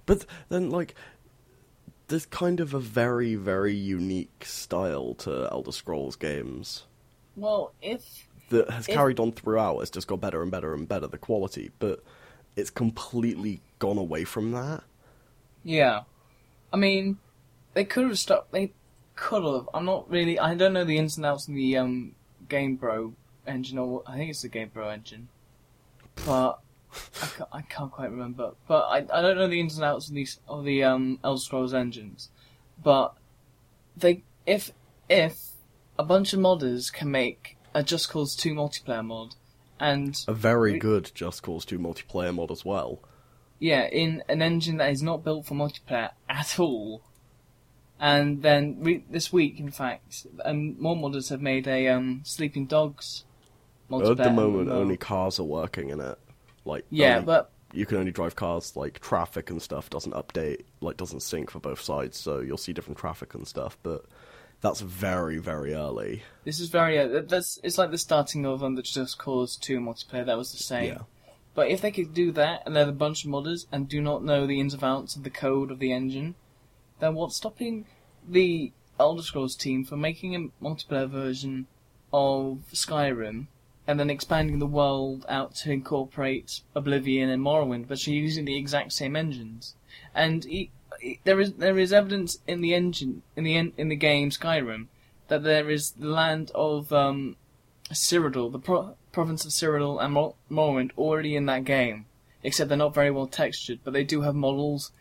but 0.05 0.25
then 0.49 0.69
like, 0.69 0.95
there's 2.07 2.25
kind 2.25 2.59
of 2.59 2.73
a 2.73 2.79
very 2.79 3.35
very 3.35 3.75
unique 3.75 4.43
style 4.45 5.13
to 5.15 5.47
Elder 5.51 5.71
Scrolls 5.71 6.15
games 6.15 6.85
well, 7.35 7.71
if 7.81 8.27
that 8.49 8.69
has 8.69 8.87
If- 8.89 8.95
carried 8.95 9.19
on 9.19 9.31
throughout. 9.31 9.79
It's 9.79 9.91
just 9.91 10.07
got 10.07 10.19
better 10.19 10.41
and 10.41 10.51
better 10.51 10.73
and 10.73 10.87
better 10.87 11.07
the 11.07 11.17
quality, 11.17 11.71
but 11.79 12.03
it's 12.57 12.69
completely 12.71 13.61
gone 13.77 13.97
away 13.97 14.23
from 14.25 14.51
that. 14.51 14.83
yeah, 15.63 16.01
I 16.73 16.77
mean, 16.77 17.17
they 17.75 17.85
could 17.85 18.07
have 18.07 18.19
stopped. 18.19 18.51
They 18.51 18.73
could 19.19 19.43
have. 19.43 19.69
I'm 19.73 19.85
not 19.85 20.09
really. 20.09 20.39
I 20.39 20.55
don't 20.55 20.73
know 20.73 20.83
the 20.85 20.97
ins 20.97 21.17
and 21.17 21.25
outs 21.25 21.47
of 21.47 21.53
the 21.55 21.77
um 21.77 22.15
Gamebryo 22.47 23.13
engine, 23.45 23.77
or 23.77 24.03
I 24.07 24.15
think 24.17 24.29
it's 24.31 24.41
the 24.41 24.49
Gamebryo 24.49 24.91
engine, 24.93 25.27
but. 26.25 26.59
I 27.21 27.27
can't, 27.27 27.49
I 27.51 27.61
can't 27.61 27.91
quite 27.91 28.09
remember, 28.09 28.53
but 28.67 28.81
I, 28.85 28.97
I 29.13 29.21
don't 29.21 29.37
know 29.37 29.47
the 29.47 29.59
ins 29.59 29.75
and 29.75 29.85
outs 29.85 30.09
of 30.09 30.15
these 30.15 30.39
of 30.47 30.63
the 30.65 30.83
um, 30.83 31.19
Elder 31.23 31.39
Scrolls 31.39 31.71
engines, 31.71 32.29
but 32.83 33.13
they 33.95 34.23
if 34.47 34.71
if 35.07 35.49
a 35.99 36.03
bunch 36.03 36.33
of 36.33 36.39
modders 36.39 36.91
can 36.91 37.11
make 37.11 37.57
a 37.75 37.83
Just 37.83 38.09
Cause 38.09 38.35
Two 38.35 38.55
multiplayer 38.55 39.05
mod, 39.05 39.35
and 39.79 40.19
A 40.27 40.33
very 40.33 40.73
Re- 40.73 40.79
good 40.79 41.11
Just 41.13 41.43
Cause 41.43 41.63
2 41.63 41.77
multiplayer 41.77 42.33
mod 42.33 42.49
as 42.49 42.65
well. 42.65 42.97
yeah, 43.59 43.83
in 43.87 44.23
an 44.27 44.41
engine 44.41 44.77
that 44.77 44.89
is 44.91 45.03
not 45.03 45.23
built 45.23 45.45
for 45.45 45.53
multiplayer 45.53 46.09
at 46.27 46.59
all, 46.59 47.03
and 47.99 48.41
then 48.41 48.77
re- 48.81 49.03
this 49.09 49.31
week, 49.33 49.59
in 49.59 49.71
fact, 49.71 50.27
um, 50.45 50.79
more 50.81 50.95
modders 50.95 51.29
have 51.29 51.41
made 51.41 51.67
a 51.67 51.87
um, 51.87 52.21
Sleeping 52.23 52.65
Dogs 52.65 53.25
multiplayer. 53.89 54.11
At 54.11 54.17
the 54.17 54.31
moment, 54.31 54.69
only 54.69 54.97
cars 54.97 55.39
are 55.39 55.43
working 55.43 55.89
in 55.89 55.99
it. 55.99 56.17
Like 56.65 56.85
yeah, 56.89 57.15
only- 57.15 57.25
but 57.25 57.51
you 57.73 57.85
can 57.85 57.97
only 57.97 58.11
drive 58.11 58.35
cars 58.35 58.75
like 58.75 58.99
traffic 58.99 59.49
and 59.49 59.61
stuff 59.61 59.89
doesn't 59.91 60.13
update 60.13 60.61
like 60.81 60.97
doesn't 60.97 61.19
sync 61.19 61.51
for 61.51 61.59
both 61.59 61.79
sides 61.79 62.17
so 62.17 62.39
you'll 62.39 62.57
see 62.57 62.73
different 62.73 62.97
traffic 62.97 63.35
and 63.35 63.47
stuff 63.47 63.77
but 63.83 64.05
That's 64.61 64.81
very, 64.81 65.37
very 65.37 65.73
early. 65.73 66.23
This 66.43 66.59
is 66.59 66.69
very. 66.69 66.99
Uh, 66.99 67.21
that's 67.25 67.59
it's 67.63 67.77
like 67.77 67.91
the 67.91 67.97
starting 67.97 68.45
of 68.45 68.61
um, 68.63 68.75
the 68.75 68.81
Just 68.81 69.17
Cause 69.17 69.55
Two 69.55 69.79
multiplayer. 69.79 70.25
That 70.25 70.37
was 70.37 70.51
the 70.51 70.57
same. 70.57 70.93
Yeah. 70.93 71.01
But 71.55 71.69
if 71.69 71.79
they 71.79 71.91
could 71.91 72.13
do 72.13 72.31
that, 72.33 72.63
and 72.65 72.75
they're 72.75 72.89
a 72.89 72.91
bunch 72.91 73.23
of 73.23 73.31
modders 73.31 73.67
and 73.71 73.87
do 73.87 74.01
not 74.01 74.23
know 74.23 74.45
the 74.45 74.59
ins 74.59 74.73
and 74.73 74.83
outs 74.83 75.15
of 75.15 75.23
the 75.23 75.29
code 75.29 75.71
of 75.71 75.79
the 75.79 75.93
engine, 75.93 76.35
then 76.99 77.15
what's 77.15 77.37
stopping 77.37 77.85
the 78.27 78.71
Elder 78.99 79.21
Scrolls 79.21 79.55
team 79.55 79.85
from 79.85 80.01
making 80.01 80.35
a 80.35 80.63
multiplayer 80.63 81.09
version 81.09 81.67
of 82.11 82.59
Skyrim 82.73 83.47
and 83.87 83.99
then 83.99 84.09
expanding 84.09 84.59
the 84.59 84.67
world 84.67 85.25
out 85.29 85.55
to 85.55 85.71
incorporate 85.71 86.61
Oblivion 86.75 87.29
and 87.29 87.43
Morrowind, 87.43 87.87
but 87.87 88.05
you're 88.05 88.15
using 88.15 88.45
the 88.45 88.57
exact 88.57 88.93
same 88.93 89.15
engines? 89.15 89.75
And 90.13 90.45
there 91.23 91.39
is 91.39 91.53
there 91.53 91.79
is 91.79 91.93
evidence 91.93 92.39
in 92.47 92.61
the 92.61 92.73
engine 92.73 93.21
in 93.35 93.43
the 93.43 93.55
in 93.55 93.89
the 93.89 93.95
game 93.95 94.29
Skyrim 94.31 94.87
that 95.29 95.43
there 95.43 95.69
is 95.69 95.91
the 95.91 96.07
land 96.07 96.51
of 96.53 96.91
um, 96.91 97.35
Cyrodiil, 97.91 98.51
the 98.51 98.59
pro- 98.59 98.95
province 99.11 99.45
of 99.45 99.51
Cyrodiil 99.51 100.03
and 100.03 100.13
Mor- 100.13 100.35
Morrowind 100.51 100.91
already 100.97 101.35
in 101.35 101.45
that 101.45 101.63
game, 101.63 102.05
except 102.43 102.69
they're 102.69 102.77
not 102.77 102.93
very 102.93 103.11
well 103.11 103.27
textured, 103.27 103.79
but 103.83 103.93
they 103.93 104.03
do 104.03 104.21
have 104.21 104.35
models 104.35 104.91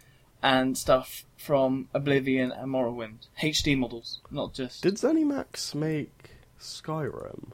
and 0.43 0.77
stuff 0.77 1.25
from 1.37 1.89
Oblivion 1.95 2.53
and 2.53 2.73
Morrowind. 2.73 3.27
HD 3.43 3.77
models, 3.77 4.21
not 4.31 4.55
just. 4.55 4.83
Did 4.83 4.95
ZeniMax 4.95 5.75
make 5.75 6.31
Skyrim? 6.61 7.53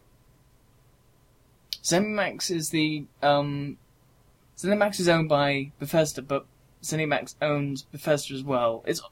ZeniMax 1.82 2.50
is 2.50 2.70
the 2.70 3.04
um, 3.22 3.76
ZeniMax 4.56 5.00
is 5.00 5.08
owned 5.08 5.28
by 5.28 5.72
Bethesda, 5.78 6.22
but 6.22 6.46
ZeniMax 6.82 7.34
owns 7.42 7.82
Bethesda 7.82 8.34
as 8.34 8.42
well. 8.42 8.82
It's 8.86 9.02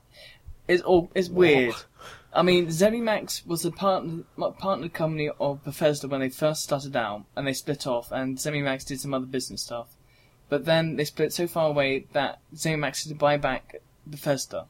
it's 0.68 0.82
all 0.82 1.10
it's 1.14 1.28
weird. 1.28 1.74
I 2.34 2.42
mean, 2.42 2.68
ZeniMax 2.68 3.46
was 3.46 3.64
a 3.64 3.70
partner 3.70 4.22
partner 4.58 4.88
company 4.88 5.30
of 5.38 5.62
Bethesda 5.64 6.08
when 6.08 6.20
they 6.20 6.30
first 6.30 6.62
started 6.62 6.96
out, 6.96 7.24
and 7.36 7.46
they 7.46 7.52
split 7.52 7.86
off, 7.86 8.10
and 8.10 8.38
ZeniMax 8.38 8.86
did 8.86 9.00
some 9.00 9.12
other 9.12 9.26
business 9.26 9.62
stuff. 9.62 9.96
But 10.52 10.66
then 10.66 10.96
they 10.96 11.06
split 11.06 11.32
so 11.32 11.46
far 11.46 11.68
away 11.68 12.04
that 12.12 12.38
ZeniMax 12.54 13.04
had 13.04 13.08
to 13.08 13.14
buy 13.14 13.38
back 13.38 13.76
Bethesda. 14.06 14.66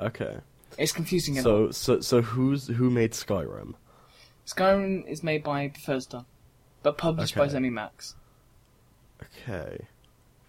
Okay. 0.00 0.38
It's 0.76 0.90
confusing. 0.90 1.40
So, 1.40 1.70
so, 1.70 2.00
so 2.00 2.22
who's 2.22 2.66
who 2.66 2.90
made 2.90 3.12
Skyrim? 3.12 3.74
Skyrim 4.44 5.06
is 5.06 5.22
made 5.22 5.44
by 5.44 5.68
Bethesda, 5.68 6.26
but 6.82 6.98
published 6.98 7.36
by 7.36 7.44
Okay. 7.44 7.54
ZeniMax. 7.54 8.14
Okay. 9.22 9.86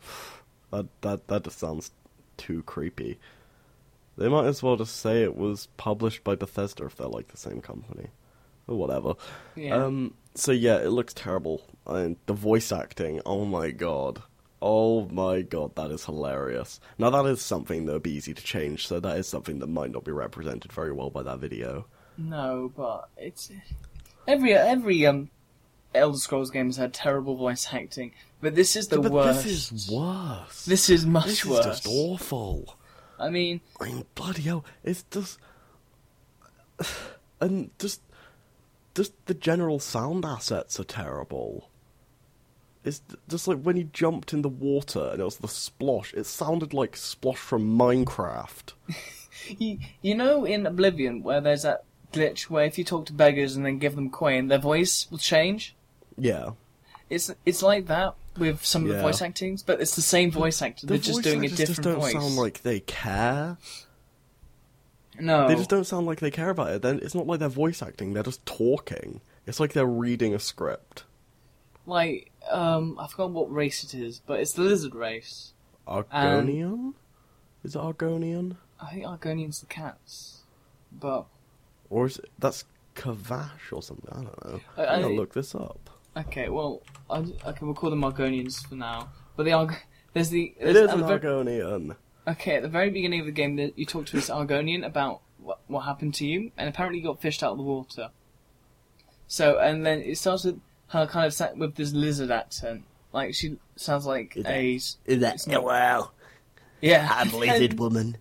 That 0.71 0.87
that 1.01 1.27
that 1.27 1.43
just 1.43 1.59
sounds 1.59 1.91
too 2.35 2.63
creepy. 2.63 3.19
They 4.17 4.27
might 4.27 4.47
as 4.47 4.63
well 4.63 4.75
just 4.75 4.95
say 4.95 5.21
it 5.21 5.37
was 5.37 5.67
published 5.77 6.23
by 6.23 6.33
Bethesda 6.33 6.85
if 6.87 6.95
they're 6.95 7.05
like 7.07 7.27
the 7.27 7.37
same 7.37 7.61
company. 7.61 8.07
Or 8.67 8.75
whatever. 8.77 9.13
Yeah. 9.55 9.75
Um 9.75 10.13
so 10.35 10.51
yeah, 10.51 10.77
it 10.77 10.89
looks 10.89 11.13
terrible. 11.13 11.61
And 11.85 12.17
the 12.25 12.33
voice 12.33 12.71
acting, 12.71 13.21
oh 13.25 13.45
my 13.45 13.71
god. 13.71 14.21
Oh 14.61 15.07
my 15.09 15.41
god, 15.41 15.75
that 15.75 15.91
is 15.91 16.05
hilarious. 16.05 16.79
Now 16.97 17.09
that 17.11 17.25
is 17.27 17.41
something 17.41 17.85
that 17.85 17.93
would 17.93 18.03
be 18.03 18.11
easy 18.13 18.33
to 18.33 18.43
change, 18.43 18.87
so 18.87 18.99
that 18.99 19.17
is 19.17 19.27
something 19.27 19.59
that 19.59 19.67
might 19.67 19.91
not 19.91 20.03
be 20.03 20.11
represented 20.11 20.71
very 20.71 20.91
well 20.91 21.09
by 21.09 21.23
that 21.23 21.39
video. 21.39 21.85
No, 22.17 22.71
but 22.75 23.09
it's 23.17 23.51
every 24.27 24.53
every 24.53 25.05
um 25.05 25.29
Elder 25.93 26.17
Scrolls 26.17 26.51
game 26.51 26.65
has 26.67 26.77
had 26.77 26.93
terrible 26.93 27.35
voice 27.35 27.67
acting, 27.71 28.11
but 28.41 28.55
this 28.55 28.75
is 28.75 28.87
the 28.87 28.99
but 28.99 29.11
worst. 29.11 29.43
this 29.43 29.71
is 29.71 29.91
worse. 29.91 30.65
This 30.65 30.89
is 30.89 31.05
much 31.05 31.25
This 31.25 31.39
is 31.45 31.49
worse. 31.49 31.65
just 31.65 31.87
awful. 31.87 32.77
I 33.19 33.29
mean, 33.29 33.61
I 33.79 33.85
mean, 33.85 34.05
bloody 34.13 34.43
hell, 34.43 34.63
it's 34.83 35.03
just, 35.09 35.39
and 37.41 37.71
just, 37.79 38.01
just 38.97 39.13
the 39.27 39.35
general 39.35 39.79
sound 39.79 40.25
assets 40.25 40.79
are 40.79 40.83
terrible. 40.83 41.69
It's 42.83 43.01
just 43.29 43.47
like 43.47 43.61
when 43.61 43.75
he 43.75 43.83
jumped 43.93 44.33
in 44.33 44.41
the 44.41 44.49
water 44.49 45.09
and 45.11 45.21
it 45.21 45.23
was 45.23 45.37
the 45.37 45.47
splosh. 45.47 46.13
It 46.15 46.25
sounded 46.25 46.73
like 46.73 46.93
splosh 46.95 47.37
from 47.37 47.77
Minecraft. 47.77 48.73
you, 49.59 49.77
you 50.01 50.15
know 50.15 50.45
in 50.45 50.65
Oblivion 50.65 51.21
where 51.21 51.39
there's 51.41 51.61
that 51.61 51.83
glitch 52.11 52.49
where 52.49 52.65
if 52.65 52.79
you 52.79 52.83
talk 52.83 53.05
to 53.05 53.13
beggars 53.13 53.55
and 53.55 53.63
then 53.65 53.77
give 53.77 53.95
them 53.95 54.09
coin, 54.09 54.47
their 54.47 54.57
voice 54.57 55.07
will 55.11 55.19
change. 55.19 55.75
Yeah, 56.17 56.51
It's 57.07 57.31
it's 57.45 57.61
like 57.61 57.85
that 57.85 58.15
with 58.35 58.65
some 58.65 58.83
of 58.83 58.89
the 58.89 58.99
voice 58.99 59.21
actings, 59.21 59.61
but 59.61 59.79
it's 59.79 59.95
the 59.95 60.01
same 60.01 60.31
voice 60.31 60.59
actor. 60.63 60.87
the 60.87 60.93
They're 60.93 60.97
just 61.03 61.21
doing 61.21 61.45
a 61.45 61.49
different 61.49 61.67
just 61.67 61.81
don't 61.83 61.99
voice. 61.99 62.13
sound 62.13 62.35
like 62.35 62.63
they 62.63 62.79
care. 62.79 63.57
No, 65.19 65.47
They 65.47 65.55
just 65.55 65.69
don't 65.69 65.85
sound 65.85 66.05
like 66.07 66.19
they 66.19 66.31
care 66.31 66.49
about 66.49 66.69
it. 66.71 66.81
Then 66.81 66.99
it's 67.01 67.15
not 67.15 67.27
like 67.27 67.39
they're 67.39 67.49
voice 67.49 67.81
acting; 67.81 68.13
they're 68.13 68.23
just 68.23 68.45
talking. 68.45 69.21
It's 69.45 69.59
like 69.59 69.73
they're 69.73 69.85
reading 69.85 70.33
a 70.35 70.39
script. 70.39 71.03
like 71.85 72.31
um 72.49 72.97
I 72.99 73.07
forgot 73.07 73.31
what 73.31 73.51
race 73.51 73.83
it 73.83 73.93
is, 73.93 74.19
but 74.25 74.39
it's 74.39 74.53
the 74.53 74.61
lizard 74.63 74.95
race. 74.95 75.53
Argonian? 75.87 76.93
is 77.63 77.75
it 77.75 77.79
Argonian? 77.81 78.57
I 78.79 78.91
think 78.91 79.05
Argonian's 79.05 79.59
the 79.61 79.65
cats, 79.67 80.41
but 80.91 81.25
Or 81.89 82.05
is 82.07 82.17
it, 82.19 82.29
that's 82.39 82.65
Kavash 82.95 83.71
or 83.71 83.81
something? 83.81 84.09
I 84.11 84.21
don't 84.23 84.45
know. 84.45 84.59
I- 84.77 84.85
I'm 84.87 85.01
gonna 85.01 85.13
look 85.15 85.33
this 85.33 85.55
up. 85.55 85.89
okay, 86.15 86.49
well 86.49 86.81
I, 87.09 87.19
okay 87.19 87.59
we'll 87.61 87.73
call 87.73 87.89
them 87.89 88.01
Argonians 88.01 88.65
for 88.67 88.75
now. 88.75 89.09
But 89.35 89.43
the 89.43 89.53
Arg- 89.53 89.75
there's 90.13 90.29
the 90.29 90.53
It 90.59 90.73
there's- 90.73 90.89
is 90.93 91.01
at 91.01 91.09
an 91.11 91.19
Argonian. 91.19 91.95
Okay, 92.27 92.55
at 92.57 92.61
the 92.61 92.67
very 92.67 92.89
beginning 92.89 93.21
of 93.21 93.25
the 93.25 93.31
game, 93.31 93.57
you 93.75 93.85
talk 93.85 94.05
to 94.07 94.15
this 94.15 94.29
Argonian 94.29 94.85
about 94.85 95.21
what, 95.39 95.59
what 95.67 95.81
happened 95.81 96.13
to 96.15 96.25
you, 96.25 96.51
and 96.57 96.67
apparently 96.67 96.99
you 96.99 97.05
got 97.05 97.21
fished 97.21 97.41
out 97.41 97.51
of 97.53 97.57
the 97.57 97.63
water. 97.63 98.09
So, 99.27 99.59
and 99.59 99.85
then 99.85 100.01
it 100.01 100.17
starts 100.17 100.43
with 100.43 100.59
her 100.89 101.05
kind 101.07 101.25
of 101.25 101.33
sat 101.33 101.57
with 101.57 101.75
this 101.75 101.93
lizard 101.93 102.31
accent, 102.31 102.83
like 103.13 103.33
she 103.33 103.57
sounds 103.75 104.05
like 104.05 104.35
Is 104.35 104.45
a 104.45 104.75
Is 104.75 104.97
that 105.21 105.35
It's 105.35 105.47
not- 105.47 105.63
well? 105.63 106.13
yeah. 106.81 107.07
I'm 107.11 107.31
lizard 107.39 107.71
And 107.71 107.79
woman. 107.79 108.17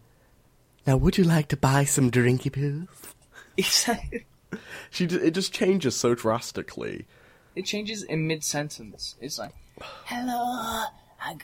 Now, 0.87 0.97
would 0.97 1.19
you 1.19 1.25
like 1.25 1.49
to 1.49 1.57
buy 1.57 1.85
some 1.85 2.11
drinky 2.11 2.51
poos? 2.51 2.87
it's- 3.57 3.91
She 4.91 5.05
it 5.07 5.33
just 5.33 5.53
changes 5.53 5.97
so 5.97 6.15
drastically. 6.15 7.07
it 7.57 7.63
changes 7.67 8.03
in 8.05 8.27
mid 8.29 8.45
sentence. 8.45 9.17
It's 9.21 9.39
like, 9.39 9.53
"Hello, 10.05 10.85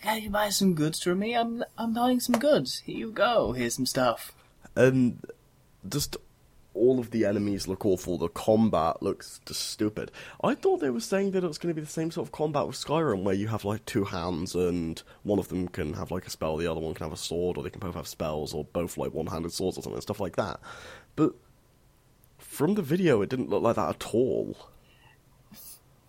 can 0.00 0.22
you 0.22 0.30
buy 0.30 0.50
some 0.50 0.74
goods 0.74 1.02
for 1.02 1.14
me? 1.14 1.34
I'm 1.34 1.64
I'm 1.76 1.92
buying 1.94 2.20
some 2.20 2.38
goods. 2.38 2.82
Here 2.84 2.96
you 2.96 3.10
go. 3.12 3.52
Here's 3.52 3.74
some 3.74 3.86
stuff." 3.86 4.34
and 4.76 5.24
just 5.88 6.16
all 6.74 6.98
of 6.98 7.10
the 7.10 7.26
enemies 7.26 7.68
look 7.68 7.84
awful. 7.84 8.16
The 8.16 8.28
combat 8.28 9.02
looks 9.02 9.40
just 9.44 9.68
stupid. 9.68 10.10
I 10.42 10.54
thought 10.54 10.80
they 10.80 10.88
were 10.88 11.00
saying 11.00 11.32
that 11.32 11.44
it 11.44 11.48
was 11.48 11.58
going 11.58 11.74
to 11.74 11.78
be 11.78 11.84
the 11.84 11.92
same 11.92 12.10
sort 12.10 12.26
of 12.26 12.32
combat 12.32 12.66
with 12.66 12.76
Skyrim, 12.76 13.24
where 13.24 13.34
you 13.34 13.48
have 13.48 13.64
like 13.64 13.84
two 13.84 14.04
hands 14.04 14.54
and 14.54 15.02
one 15.22 15.38
of 15.38 15.48
them 15.48 15.68
can 15.68 15.92
have 15.94 16.10
like 16.10 16.26
a 16.26 16.30
spell, 16.30 16.56
the 16.56 16.66
other 16.66 16.80
one 16.80 16.94
can 16.94 17.04
have 17.04 17.12
a 17.12 17.18
sword, 17.18 17.58
or 17.58 17.62
they 17.62 17.70
can 17.70 17.80
both 17.80 17.94
have 17.94 18.08
spells, 18.08 18.54
or 18.54 18.64
both 18.64 18.96
like 18.96 19.12
one-handed 19.12 19.52
swords 19.52 19.76
or 19.76 19.82
something, 19.82 20.00
stuff 20.00 20.20
like 20.20 20.36
that. 20.36 20.60
But 21.14 21.34
from 22.38 22.74
the 22.74 22.82
video, 22.82 23.20
it 23.20 23.28
didn't 23.28 23.50
look 23.50 23.62
like 23.62 23.76
that 23.76 23.90
at 23.90 24.14
all. 24.14 24.56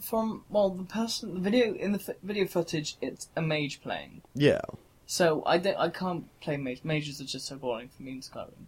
From 0.04 0.44
well, 0.50 0.70
the 0.70 0.84
person, 0.84 1.34
the 1.36 1.40
video 1.40 1.74
in 1.74 1.94
the 1.94 2.00
f- 2.00 2.18
video 2.22 2.46
footage, 2.46 2.98
it's 3.02 3.30
a 3.38 3.42
mage 3.42 3.82
playing. 3.82 4.22
Yeah, 4.36 4.60
So 5.06 5.44
I 5.46 5.58
don't, 5.58 5.78
I 5.78 5.88
can't 5.90 6.26
play 6.42 6.58
mage. 6.58 6.84
Mages 6.84 7.22
are 7.22 7.26
just 7.26 7.46
so 7.48 7.56
boring 7.56 7.88
for 7.96 8.04
me 8.04 8.12
in 8.12 8.20
Skyrim. 8.20 8.66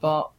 But 0.00 0.30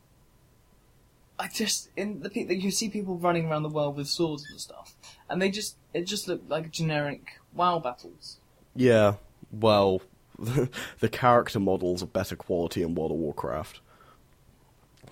I 1.39 1.47
just 1.47 1.89
in 1.95 2.19
the 2.21 2.29
pe- 2.29 2.53
you 2.53 2.71
see 2.71 2.89
people 2.89 3.15
running 3.17 3.45
around 3.49 3.63
the 3.63 3.69
world 3.69 3.95
with 3.95 4.07
swords 4.07 4.45
and 4.49 4.59
stuff, 4.59 4.95
and 5.29 5.41
they 5.41 5.49
just 5.49 5.77
it 5.93 6.03
just 6.05 6.27
looked 6.27 6.49
like 6.49 6.71
generic 6.71 7.39
WoW 7.53 7.79
battles. 7.79 8.39
yeah. 8.75 9.15
Well, 9.51 10.01
the 10.99 11.07
character 11.09 11.61
models 11.61 12.03
are 12.03 12.07
better 12.07 12.35
quality 12.35 12.81
in 12.81 12.95
World 12.95 13.11
of 13.11 13.17
Warcraft. 13.17 13.79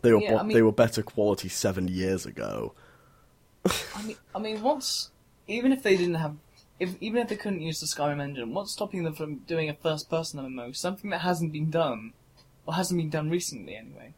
They 0.01 0.11
were 0.11 0.19
Yeah, 0.19 0.31
bo- 0.31 0.37
I 0.39 0.43
mean- 0.43 0.55
they 0.55 0.61
were 0.61 0.73
better 0.73 1.01
quality 1.03 1.47
seven 1.47 1.87
years 1.87 2.25
ago. 2.25 2.73
I 3.65 4.03
mean, 4.03 4.17
I 4.35 4.39
mean, 4.39 4.61
what's 4.61 5.11
even 5.47 5.71
if 5.71 5.83
they 5.83 5.95
didn't 5.97 6.15
have, 6.15 6.35
if 6.79 6.95
even 6.99 7.21
if 7.21 7.29
they 7.29 7.35
couldn't 7.35 7.61
use 7.61 7.79
the 7.79 7.85
Skyrim 7.85 8.21
engine, 8.21 8.53
what's 8.53 8.71
stopping 8.71 9.03
them 9.03 9.13
from 9.13 9.37
doing 9.39 9.69
a 9.69 9.73
first-person 9.73 10.39
MMO? 10.39 10.75
Something 10.75 11.09
that 11.11 11.19
hasn't 11.21 11.51
been 11.53 11.69
done, 11.69 12.13
or 12.65 12.73
hasn't 12.73 12.99
been 12.99 13.09
done 13.09 13.29
recently, 13.29 13.75
anyway. 13.75 14.13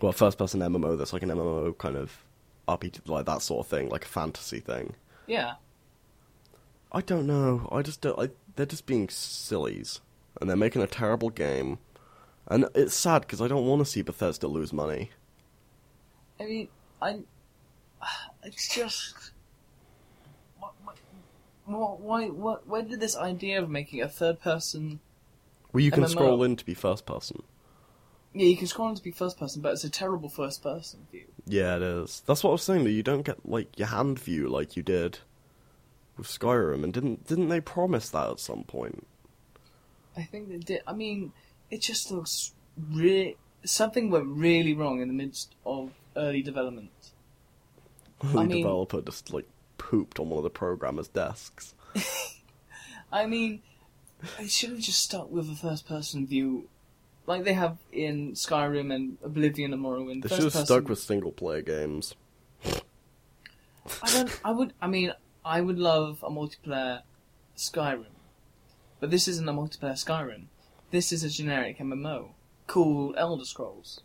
well, 0.00 0.12
first 0.12 0.38
person 0.38 0.60
MMO 0.60 0.96
that's 0.96 1.12
like 1.12 1.22
an 1.22 1.30
MMO 1.30 1.76
kind 1.76 1.96
of 1.96 2.24
RPG, 2.68 3.06
like 3.08 3.26
that 3.26 3.42
sort 3.42 3.66
of 3.66 3.70
thing, 3.70 3.88
like 3.88 4.04
a 4.04 4.08
fantasy 4.08 4.60
thing. 4.60 4.94
Yeah, 5.26 5.54
I 6.92 7.00
don't 7.00 7.26
know. 7.26 7.68
I 7.70 7.82
just 7.82 8.00
don't. 8.00 8.18
I, 8.18 8.30
they're 8.56 8.66
just 8.66 8.86
being 8.86 9.08
sillies, 9.08 10.00
and 10.40 10.48
they're 10.48 10.56
making 10.56 10.82
a 10.82 10.86
terrible 10.86 11.30
game. 11.30 11.78
And 12.46 12.66
it's 12.74 12.94
sad 12.94 13.22
because 13.22 13.40
I 13.40 13.46
don't 13.46 13.64
want 13.66 13.80
to 13.80 13.84
see 13.84 14.02
Bethesda 14.02 14.48
lose 14.48 14.72
money. 14.72 15.10
I 16.40 16.44
mean, 16.44 16.68
I. 17.00 17.20
It's 18.42 18.74
just. 18.74 19.32
What, 20.58 20.72
what, 20.84 20.96
what, 21.66 22.00
why? 22.00 22.28
What? 22.28 22.66
Where 22.66 22.82
did 22.82 23.00
this 23.00 23.16
idea 23.16 23.62
of 23.62 23.68
making 23.68 24.00
a 24.02 24.08
third-person? 24.08 25.00
Well, 25.72 25.82
you 25.82 25.90
can 25.90 26.04
MMO. 26.04 26.10
scroll 26.10 26.42
in 26.42 26.56
to 26.56 26.64
be 26.64 26.74
first 26.74 27.06
person. 27.06 27.42
Yeah, 28.32 28.46
you 28.46 28.56
can 28.56 28.66
scroll 28.66 28.88
in 28.88 28.94
to 28.94 29.02
be 29.02 29.10
first 29.10 29.38
person, 29.38 29.60
but 29.60 29.72
it's 29.72 29.84
a 29.84 29.90
terrible 29.90 30.28
first 30.28 30.62
person 30.62 31.06
view. 31.10 31.26
Yeah, 31.46 31.76
it 31.76 31.82
is. 31.82 32.22
That's 32.26 32.42
what 32.44 32.50
I 32.50 32.52
was 32.52 32.62
saying. 32.62 32.84
That 32.84 32.92
you 32.92 33.02
don't 33.02 33.22
get 33.22 33.48
like 33.48 33.78
your 33.78 33.88
hand 33.88 34.18
view 34.18 34.48
like 34.48 34.76
you 34.76 34.82
did 34.82 35.18
with 36.16 36.26
Skyrim, 36.26 36.84
and 36.84 36.92
didn't 36.92 37.26
didn't 37.26 37.48
they 37.48 37.60
promise 37.60 38.08
that 38.10 38.30
at 38.30 38.40
some 38.40 38.64
point? 38.64 39.06
I 40.16 40.22
think 40.22 40.48
they 40.48 40.58
did. 40.58 40.82
I 40.86 40.92
mean, 40.92 41.32
it 41.70 41.82
just 41.82 42.10
looks 42.10 42.52
re- 42.90 43.36
something 43.64 44.10
went 44.10 44.26
really 44.26 44.74
wrong 44.74 45.00
in 45.00 45.08
the 45.08 45.14
midst 45.14 45.54
of 45.66 45.90
early 46.16 46.42
development. 46.42 46.90
The 48.20 48.38
I 48.38 48.46
mean- 48.46 48.58
developer 48.62 49.00
just 49.00 49.32
like 49.32 49.46
pooped 49.78 50.20
on 50.20 50.28
one 50.28 50.38
of 50.38 50.44
the 50.44 50.50
programmers' 50.50 51.08
desks. 51.08 51.74
I 53.12 53.26
mean, 53.26 53.62
they 54.38 54.46
should 54.46 54.70
have 54.70 54.78
just 54.78 55.02
stuck 55.02 55.30
with 55.30 55.50
a 55.50 55.54
first 55.54 55.88
person 55.88 56.26
view, 56.26 56.68
like 57.26 57.44
they 57.44 57.54
have 57.54 57.78
in 57.92 58.32
Skyrim 58.32 58.94
and 58.94 59.18
Oblivion 59.24 59.72
and 59.72 59.82
Morrowind. 59.82 60.22
They 60.22 60.28
should 60.28 60.44
have 60.44 60.52
person- 60.52 60.66
stuck 60.66 60.88
with 60.88 60.98
single 60.98 61.32
player 61.32 61.62
games. 61.62 62.14
I 64.02 64.12
don't. 64.12 64.40
I 64.44 64.50
would. 64.52 64.72
I 64.80 64.86
mean, 64.86 65.12
I 65.44 65.60
would 65.60 65.78
love 65.78 66.22
a 66.22 66.30
multiplayer 66.30 67.02
Skyrim, 67.56 68.04
but 69.00 69.10
this 69.10 69.26
isn't 69.26 69.48
a 69.48 69.52
multiplayer 69.52 69.92
Skyrim. 69.92 70.44
This 70.90 71.12
is 71.12 71.24
a 71.24 71.28
generic 71.28 71.78
MMO. 71.78 72.30
Cool 72.66 73.14
Elder 73.16 73.44
Scrolls. 73.44 74.00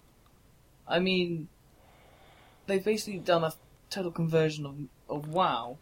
I 0.88 1.00
mean, 1.00 1.50
they've 2.68 2.84
basically 2.84 3.20
done 3.20 3.44
a 3.44 3.54
total 3.96 4.12
conversion 4.12 4.66
of 4.66 4.76
of 5.10 5.30
WoW 5.30 5.78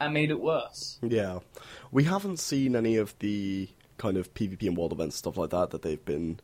and 0.00 0.14
made 0.14 0.30
it 0.30 0.40
worse. 0.40 0.98
Yeah, 1.02 1.40
we 1.90 2.04
haven't 2.04 2.38
seen 2.38 2.74
any 2.76 2.96
of 2.96 3.18
the 3.18 3.68
kind 3.96 4.16
of 4.16 4.32
PvP 4.34 4.66
and 4.68 4.76
world 4.76 4.92
events 4.92 5.16
stuff 5.16 5.36
like 5.36 5.50
that 5.50 5.70
that 5.70 5.82
they've 5.82 6.04
been 6.04 6.40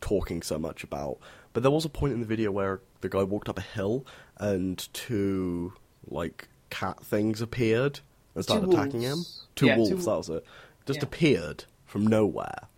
talking 0.00 0.42
so 0.42 0.58
much 0.58 0.84
about. 0.84 1.18
But 1.52 1.62
there 1.62 1.72
was 1.72 1.84
a 1.84 1.88
point 1.88 2.12
in 2.12 2.20
the 2.20 2.26
video 2.26 2.50
where 2.52 2.80
the 3.00 3.08
guy 3.08 3.22
walked 3.22 3.48
up 3.48 3.58
a 3.58 3.62
hill 3.62 4.06
and 4.36 4.76
two 4.92 5.72
like 6.06 6.48
cat 6.70 7.02
things 7.04 7.40
appeared 7.40 8.00
and 8.34 8.44
started 8.44 8.68
attacking 8.70 9.00
him. 9.00 9.24
Two 9.56 9.66
Yeah, 9.66 9.74
two 9.76 9.80
wolves, 9.80 10.06
wo- 10.06 10.12
that 10.12 10.18
was 10.18 10.28
it. 10.28 10.44
Just 10.86 10.98
yeah. 10.98 11.04
appeared 11.04 11.64
from 11.86 12.06
nowhere. 12.06 12.68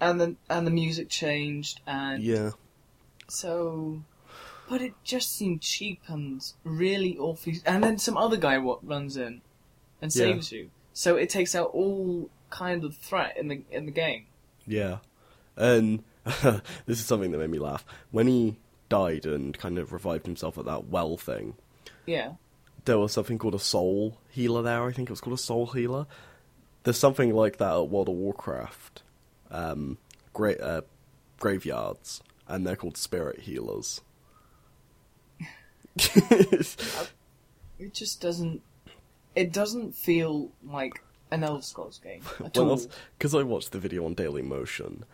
And 0.00 0.20
then 0.20 0.36
and 0.50 0.66
the 0.66 0.70
music 0.70 1.08
changed 1.08 1.80
and 1.86 2.22
Yeah. 2.22 2.50
So, 3.28 4.02
but 4.72 4.80
it 4.80 4.94
just 5.04 5.36
seemed 5.36 5.60
cheap 5.60 6.00
and 6.06 6.42
really 6.64 7.18
awfully. 7.18 7.56
And 7.66 7.84
then 7.84 7.98
some 7.98 8.16
other 8.16 8.38
guy 8.38 8.56
what 8.56 8.82
runs 8.86 9.18
in 9.18 9.42
and 10.00 10.14
Yeah. 10.14 10.32
saves 10.32 10.50
you. 10.50 10.70
So 10.94 11.16
it 11.16 11.28
takes 11.28 11.54
out 11.54 11.70
all 11.74 12.30
kind 12.48 12.82
of 12.82 12.96
threat 12.96 13.36
in 13.36 13.48
the 13.48 13.62
in 13.70 13.84
the 13.84 13.92
game. 13.92 14.24
Yeah. 14.66 14.98
And 15.56 16.02
this 16.86 16.98
is 17.00 17.04
something 17.04 17.32
that 17.32 17.38
made 17.38 17.50
me 17.50 17.58
laugh. 17.58 17.84
When 18.12 18.26
he 18.28 18.56
died 18.88 19.26
and 19.26 19.56
kind 19.58 19.78
of 19.78 19.92
revived 19.92 20.24
himself 20.24 20.56
at 20.56 20.64
that 20.64 20.86
well 20.86 21.18
thing, 21.18 21.54
Yeah, 22.06 22.34
there 22.86 22.98
was 22.98 23.12
something 23.12 23.36
called 23.38 23.54
a 23.54 23.58
soul 23.58 24.18
healer 24.30 24.62
there. 24.62 24.84
I 24.84 24.92
think 24.92 25.10
it 25.10 25.12
was 25.12 25.20
called 25.20 25.38
a 25.38 25.42
soul 25.42 25.66
healer. 25.66 26.06
There's 26.84 26.98
something 26.98 27.34
like 27.34 27.58
that 27.58 27.74
at 27.74 27.88
World 27.90 28.08
of 28.08 28.14
Warcraft, 28.14 29.02
um, 29.50 29.98
great 30.32 30.60
uh, 30.62 30.80
graveyards, 31.38 32.22
and 32.48 32.66
they're 32.66 32.76
called 32.76 32.96
spirit 32.96 33.40
healers. 33.40 34.00
it 37.78 37.92
just 37.94 38.20
doesn't. 38.20 38.62
It 39.34 39.52
doesn't 39.52 39.94
feel 39.94 40.50
like 40.64 41.02
an 41.30 41.42
Elder 41.42 41.62
Scrolls 41.62 41.98
game 42.02 42.22
at 42.44 42.56
Well, 42.56 42.70
all. 42.72 42.80
because 43.18 43.34
I 43.34 43.42
watched 43.42 43.72
the 43.72 43.78
video 43.78 44.04
on 44.04 44.14
Daily 44.14 44.42
Motion. 44.42 45.04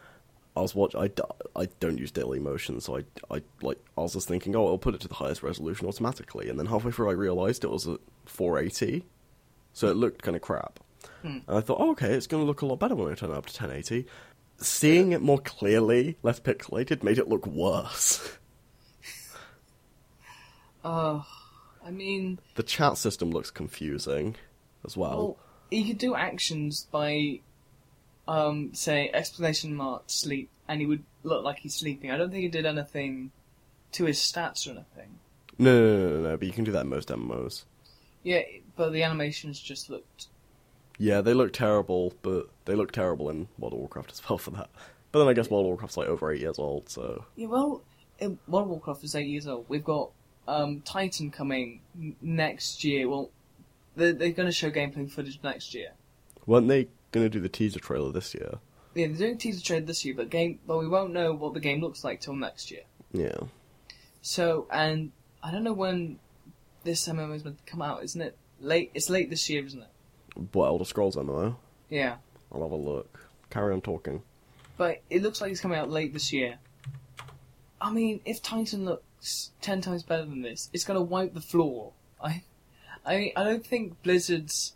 I 0.56 0.60
was 0.60 0.74
watch. 0.74 0.94
I, 0.96 1.10
I 1.54 1.68
don't 1.78 1.98
use 1.98 2.10
Daily 2.10 2.40
Motion, 2.40 2.80
so 2.80 2.96
I 2.98 3.04
I 3.32 3.42
like 3.62 3.78
I 3.96 4.00
was 4.00 4.14
just 4.14 4.26
thinking, 4.26 4.56
oh, 4.56 4.66
I'll 4.66 4.78
put 4.78 4.94
it 4.94 5.00
to 5.02 5.08
the 5.08 5.14
highest 5.14 5.42
resolution 5.42 5.86
automatically, 5.86 6.48
and 6.48 6.58
then 6.58 6.66
halfway 6.66 6.90
through 6.90 7.10
I 7.10 7.12
realised 7.12 7.62
it 7.62 7.70
was 7.70 7.86
at 7.86 8.00
480, 8.26 9.04
so 9.72 9.88
it 9.88 9.96
looked 9.96 10.22
kind 10.22 10.34
of 10.36 10.42
crap. 10.42 10.80
Hmm. 11.22 11.38
And 11.46 11.58
I 11.58 11.60
thought, 11.60 11.78
oh, 11.80 11.90
okay, 11.92 12.12
it's 12.12 12.26
going 12.26 12.42
to 12.42 12.46
look 12.46 12.62
a 12.62 12.66
lot 12.66 12.80
better 12.80 12.96
when 12.96 13.10
I 13.10 13.14
turn 13.14 13.30
it 13.30 13.36
up 13.36 13.46
to 13.46 13.62
1080. 13.62 14.06
Seeing 14.60 15.12
it 15.12 15.22
more 15.22 15.38
clearly, 15.38 16.16
less 16.24 16.40
pixelated, 16.40 17.04
made 17.04 17.18
it 17.18 17.28
look 17.28 17.46
worse. 17.46 18.36
Uh, 20.84 21.22
I 21.84 21.90
mean, 21.90 22.38
the 22.54 22.62
chat 22.62 22.96
system 22.98 23.30
looks 23.30 23.50
confusing 23.50 24.36
as 24.84 24.96
well. 24.96 25.16
well, 25.16 25.38
you 25.70 25.84
could 25.86 25.98
do 25.98 26.14
actions 26.14 26.86
by, 26.90 27.40
um, 28.26 28.74
say 28.74 29.10
explanation 29.12 29.74
mark 29.74 30.04
sleep, 30.06 30.50
and 30.68 30.80
he 30.80 30.86
would 30.86 31.04
look 31.22 31.44
like 31.44 31.58
he's 31.60 31.74
sleeping. 31.74 32.10
I 32.10 32.16
don't 32.16 32.30
think 32.30 32.42
he 32.42 32.48
did 32.48 32.66
anything 32.66 33.30
to 33.92 34.04
his 34.04 34.18
stats 34.18 34.66
or 34.66 34.70
anything. 34.72 35.18
no, 35.58 35.72
no, 35.72 35.96
no, 35.96 36.08
no, 36.16 36.30
no, 36.30 36.36
but 36.36 36.46
you 36.46 36.52
can 36.52 36.64
do 36.64 36.72
that 36.72 36.82
in 36.82 36.88
most 36.88 37.08
MMOs. 37.08 37.64
Yeah, 38.22 38.42
but 38.76 38.92
the 38.92 39.02
animations 39.02 39.60
just 39.60 39.88
looked. 39.90 40.26
Yeah, 40.98 41.20
they 41.20 41.32
look 41.32 41.52
terrible, 41.52 42.12
but 42.22 42.48
they 42.64 42.74
look 42.74 42.92
terrible 42.92 43.30
in 43.30 43.48
World 43.58 43.72
of 43.72 43.78
Warcraft 43.78 44.12
as 44.12 44.28
well 44.28 44.38
for 44.38 44.50
that. 44.52 44.68
But 45.10 45.20
then 45.20 45.28
I 45.28 45.32
guess 45.32 45.48
World 45.48 45.64
of 45.64 45.68
Warcraft's 45.68 45.96
like 45.96 46.08
over 46.08 46.30
eight 46.32 46.40
years 46.40 46.58
old, 46.58 46.88
so 46.88 47.24
Yeah, 47.36 47.46
well, 47.46 47.82
World 48.20 48.64
of 48.64 48.68
Warcraft 48.68 49.04
is 49.04 49.14
eight 49.14 49.28
years 49.28 49.46
old. 49.46 49.66
We've 49.68 49.84
got 49.84 50.10
um, 50.48 50.80
Titan 50.80 51.30
coming 51.30 51.80
n- 51.96 52.16
next 52.22 52.82
year. 52.84 53.08
Well, 53.08 53.30
they're, 53.96 54.12
they're 54.12 54.32
going 54.32 54.48
to 54.48 54.52
show 54.54 54.70
gameplay 54.70 55.10
footage 55.10 55.38
next 55.44 55.74
year. 55.74 55.90
weren't 56.46 56.68
they 56.68 56.88
going 57.12 57.24
to 57.26 57.30
do 57.30 57.40
the 57.40 57.48
teaser 57.48 57.78
trailer 57.80 58.10
this 58.12 58.34
year? 58.34 58.54
Yeah, 58.94 59.06
they're 59.08 59.16
doing 59.16 59.38
teaser 59.38 59.62
trailer 59.62 59.84
this 59.86 60.04
year, 60.04 60.14
but 60.14 60.30
game, 60.30 60.58
but 60.66 60.78
we 60.78 60.88
won't 60.88 61.12
know 61.12 61.32
what 61.34 61.54
the 61.54 61.60
game 61.60 61.80
looks 61.80 62.02
like 62.04 62.20
till 62.20 62.34
next 62.34 62.70
year. 62.70 62.82
Yeah, 63.12 63.36
So, 64.22 64.66
and 64.70 65.12
I 65.42 65.50
don't 65.50 65.64
know 65.64 65.72
when 65.72 66.18
this 66.84 67.06
MMO 67.08 67.34
is 67.36 67.44
meant 67.44 67.64
to 67.64 67.70
come 67.70 67.80
out. 67.82 68.02
Isn't 68.04 68.20
it 68.20 68.36
late? 68.60 68.90
It's 68.94 69.08
late 69.08 69.30
this 69.30 69.48
year, 69.48 69.64
isn't 69.64 69.82
it? 69.82 69.88
what 70.52 70.66
Elder 70.66 70.84
Scrolls 70.84 71.16
MMO? 71.16 71.56
Yeah, 71.90 72.16
I'll 72.52 72.62
have 72.62 72.70
a 72.70 72.76
look. 72.76 73.20
Carry 73.50 73.72
on 73.72 73.80
talking. 73.80 74.22
but 74.76 75.02
it 75.10 75.22
looks 75.22 75.40
like 75.40 75.50
it's 75.50 75.60
coming 75.60 75.78
out 75.78 75.90
late 75.90 76.12
this 76.12 76.32
year. 76.32 76.58
I 77.80 77.92
mean, 77.92 78.20
if 78.24 78.42
Titan 78.42 78.84
looks 78.84 79.50
ten 79.60 79.80
times 79.80 80.02
better 80.02 80.24
than 80.24 80.42
this, 80.42 80.70
it's 80.72 80.84
gonna 80.84 81.02
wipe 81.02 81.34
the 81.34 81.40
floor. 81.40 81.92
I, 82.22 82.42
I, 83.06 83.32
I 83.36 83.44
don't 83.44 83.66
think 83.66 84.02
Blizzard's 84.02 84.74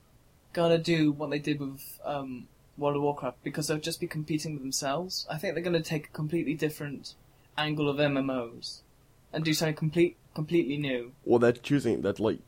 gonna 0.53 0.79
do 0.79 1.13
what 1.13 1.31
they 1.31 1.39
did 1.39 1.61
with 1.61 2.01
um, 2.05 2.49
World 2.77 2.97
of 2.97 3.03
Warcraft 3.03 3.43
because 3.43 3.69
they'll 3.69 3.79
just 3.79 4.01
be 4.01 4.07
competing 4.07 4.55
with 4.55 4.63
themselves. 4.63 5.27
I 5.31 5.39
think 5.39 5.55
they're 5.55 5.63
gonna 5.63 5.83
take 5.83 6.07
a 6.07 6.11
completely 6.11 6.55
different 6.55 7.15
angle 7.57 7.89
of 7.89 7.97
MMOs 7.97 8.81
and 9.33 9.45
do 9.45 9.55
something 9.55 9.75
complete, 9.75 10.17
completely 10.35 10.77
new. 10.77 11.13
Well, 11.25 11.39
they're 11.39 11.53
choosing. 11.53 12.03
They're 12.03 12.15
like 12.19 12.41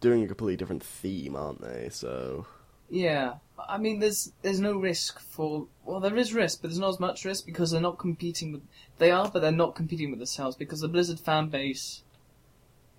doing 0.00 0.22
a 0.22 0.26
completely 0.26 0.56
different 0.56 0.82
theme, 0.82 1.36
aren't 1.36 1.62
they? 1.62 1.88
So 1.90 2.46
Yeah, 2.88 3.34
I 3.58 3.78
mean, 3.78 4.00
there's 4.00 4.32
there's 4.42 4.60
no 4.60 4.76
risk 4.78 5.18
for 5.20 5.66
well, 5.84 6.00
there 6.00 6.16
is 6.16 6.34
risk, 6.34 6.60
but 6.60 6.68
there's 6.68 6.78
not 6.78 6.90
as 6.90 7.00
much 7.00 7.24
risk 7.24 7.46
because 7.46 7.70
they're 7.70 7.80
not 7.80 7.98
competing 7.98 8.52
with. 8.52 8.62
They 8.98 9.10
are, 9.10 9.30
but 9.30 9.40
they're 9.40 9.52
not 9.52 9.74
competing 9.74 10.10
with 10.10 10.18
themselves 10.18 10.56
because 10.56 10.80
the 10.80 10.88
Blizzard 10.88 11.20
fan 11.20 11.48
base 11.48 12.02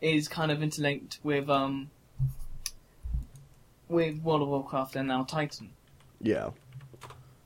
is 0.02 0.28
kind 0.28 0.52
of 0.52 0.62
interlinked 0.62 1.20
with 1.24 1.50
um 1.50 1.89
with 3.88 4.22
World 4.22 4.41
of 4.41 4.48
Warcraft 4.50 4.96
and 4.96 5.08
now 5.08 5.24
Titan. 5.24 5.72
yeah, 6.22 6.50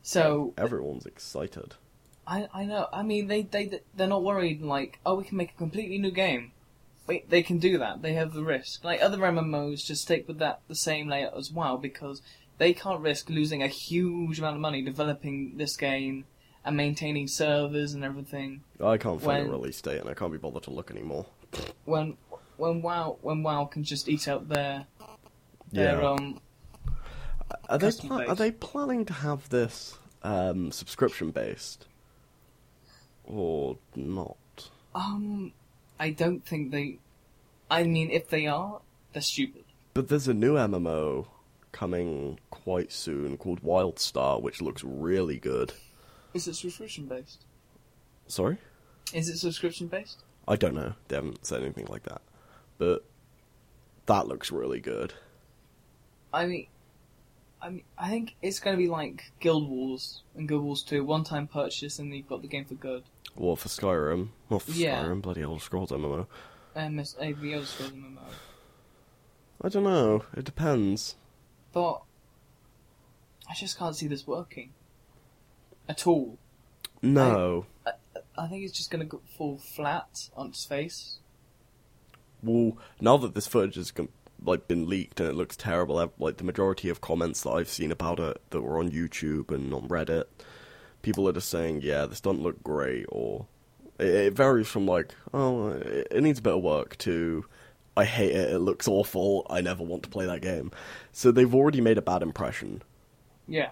So 0.01 0.53
everyone's 0.57 1.05
excited. 1.05 1.75
I 2.25 2.47
I 2.53 2.65
know. 2.65 2.87
I 2.91 3.03
mean, 3.03 3.27
they 3.27 3.43
they 3.43 3.81
they're 3.95 4.07
not 4.07 4.23
worried 4.23 4.61
like 4.61 4.99
oh 5.05 5.15
we 5.15 5.23
can 5.23 5.37
make 5.37 5.51
a 5.51 5.57
completely 5.57 5.97
new 5.97 6.11
game. 6.11 6.51
Wait, 7.07 7.29
they 7.29 7.43
can 7.43 7.57
do 7.57 7.77
that. 7.79 8.01
They 8.01 8.13
have 8.13 8.33
the 8.33 8.43
risk. 8.43 8.83
Like 8.83 9.01
other 9.01 9.17
MMOs, 9.17 9.85
just 9.85 10.03
stick 10.03 10.27
with 10.27 10.39
that 10.39 10.61
the 10.67 10.75
same 10.75 11.07
layout 11.09 11.35
as 11.35 11.51
well 11.51 11.77
because 11.77 12.21
they 12.61 12.73
can't 12.75 13.01
risk 13.01 13.27
losing 13.27 13.63
a 13.63 13.67
huge 13.67 14.37
amount 14.37 14.55
of 14.55 14.61
money 14.61 14.83
developing 14.83 15.57
this 15.57 15.75
game 15.75 16.25
and 16.63 16.77
maintaining 16.77 17.27
servers 17.27 17.93
and 17.95 18.03
everything. 18.03 18.61
I 18.79 18.97
can't 18.97 19.19
find 19.19 19.45
When- 19.45 19.47
a 19.47 19.57
release 19.57 19.81
date, 19.81 19.99
and 19.99 20.07
I 20.07 20.13
can't 20.13 20.31
be 20.31 20.37
bothered 20.37 20.61
to 20.63 20.69
look 20.71 20.91
anymore. 20.91 21.25
When 21.85 22.17
when 22.57 22.83
WoW 22.83 23.17
when 23.23 23.41
WoW 23.41 23.65
can 23.65 23.83
just 23.83 24.07
eat 24.07 24.27
up 24.27 24.47
their 24.47 24.85
their 25.71 25.99
Yeah. 26.01 26.09
um 26.11 26.39
Are 27.67 27.79
they 27.79 27.91
pla- 27.91 28.25
are 28.25 28.35
they 28.35 28.51
planning 28.51 29.05
to 29.05 29.13
have 29.13 29.49
this 29.49 29.97
um, 30.21 30.71
subscription 30.71 31.31
based 31.31 31.87
or 33.25 33.79
not? 33.95 34.37
um 34.93 35.51
I 35.99 36.11
don't 36.11 36.45
think 36.45 36.69
they. 36.71 36.99
I 37.71 37.83
mean, 37.83 38.11
if 38.11 38.29
they 38.29 38.45
are, 38.45 38.81
they're 39.13 39.21
stupid. 39.21 39.63
But 39.95 40.09
there's 40.09 40.27
a 40.27 40.33
new 40.33 40.53
MMO 40.57 41.25
coming 41.71 42.39
quite 42.49 42.91
soon 42.91 43.37
called 43.37 43.63
WildStar, 43.63 44.41
which 44.41 44.61
looks 44.61 44.83
really 44.83 45.37
good. 45.37 45.73
Is 46.33 46.47
it 46.47 46.55
subscription 46.55 47.05
based? 47.07 47.43
Sorry, 48.27 48.57
Is 49.13 49.27
it 49.29 49.37
subscription 49.37 49.87
based? 49.87 50.23
I 50.47 50.55
don't 50.55 50.73
know. 50.75 50.93
They 51.07 51.15
haven't 51.15 51.45
said 51.45 51.61
anything 51.61 51.87
like 51.87 52.03
that, 52.03 52.21
but 52.77 53.03
that 54.05 54.27
looks 54.27 54.51
really 54.51 54.79
good. 54.79 55.13
I 56.33 56.45
mean, 56.45 56.67
I 57.61 57.69
mean, 57.69 57.83
I 57.97 58.09
think 58.09 58.35
it's 58.41 58.59
going 58.59 58.75
to 58.75 58.81
be 58.81 58.87
like 58.89 59.31
Guild 59.39 59.69
Wars 59.69 60.23
and 60.35 60.47
Guild 60.47 60.63
Wars 60.63 60.81
Two, 60.81 61.03
one-time 61.03 61.47
purchase, 61.47 61.99
and 61.99 62.13
you've 62.15 62.27
got 62.29 62.41
the 62.41 62.47
game 62.47 62.65
for 62.65 62.75
good. 62.75 63.03
Well, 63.35 63.55
for 63.55 63.69
Skyrim, 63.69 64.29
not 64.49 64.61
for 64.63 64.71
Yeah. 64.71 65.03
Skyrim, 65.03 65.21
bloody 65.21 65.41
Elder 65.41 65.59
Scrolls 65.59 65.91
MMO. 65.91 66.25
Uh, 66.75 66.87
the 66.89 67.53
Elder 67.53 67.65
Scrolls 67.65 67.91
MMO. 67.91 68.17
I 69.61 69.69
don't 69.69 69.83
know. 69.83 70.23
It 70.35 70.45
depends. 70.45 71.15
But 71.73 72.01
I 73.49 73.53
just 73.53 73.77
can't 73.77 73.95
see 73.95 74.07
this 74.07 74.27
working 74.27 74.71
at 75.87 76.05
all. 76.07 76.37
No. 77.01 77.65
I 78.37 78.47
think 78.47 78.63
it's 78.63 78.77
just 78.77 78.91
going 78.91 79.07
to 79.07 79.21
fall 79.37 79.57
flat 79.57 80.29
on 80.35 80.47
its 80.47 80.65
face. 80.65 81.19
Well, 82.43 82.77
now 82.99 83.17
that 83.17 83.35
this 83.35 83.47
footage 83.47 83.75
has 83.75 83.93
like 84.43 84.67
been 84.67 84.87
leaked 84.87 85.19
and 85.19 85.29
it 85.29 85.35
looks 85.35 85.55
terrible, 85.55 86.11
like 86.17 86.37
the 86.37 86.43
majority 86.43 86.89
of 86.89 87.01
comments 87.01 87.41
that 87.41 87.51
I've 87.51 87.69
seen 87.69 87.91
about 87.91 88.19
it 88.19 88.41
that 88.49 88.61
were 88.61 88.79
on 88.79 88.91
YouTube 88.91 89.51
and 89.51 89.73
on 89.73 89.87
Reddit, 89.87 90.25
people 91.01 91.27
are 91.27 91.33
just 91.33 91.49
saying, 91.49 91.81
"Yeah, 91.83 92.05
this 92.05 92.21
doesn't 92.21 92.41
look 92.41 92.63
great," 92.63 93.05
or 93.09 93.45
it, 93.99 94.07
it 94.07 94.33
varies 94.33 94.67
from 94.67 94.87
like, 94.87 95.13
"Oh, 95.33 95.69
it, 95.69 96.07
it 96.09 96.23
needs 96.23 96.39
a 96.39 96.43
bit 96.43 96.55
of 96.55 96.63
work," 96.63 96.97
to 96.99 97.45
"I 97.95 98.05
hate 98.05 98.31
it. 98.31 98.51
It 98.53 98.59
looks 98.59 98.87
awful. 98.87 99.45
I 99.49 99.61
never 99.61 99.83
want 99.83 100.03
to 100.03 100.09
play 100.09 100.25
that 100.25 100.41
game." 100.41 100.71
So 101.11 101.31
they've 101.31 101.53
already 101.53 101.81
made 101.81 101.97
a 101.97 102.01
bad 102.01 102.21
impression. 102.21 102.81
Yeah. 103.47 103.69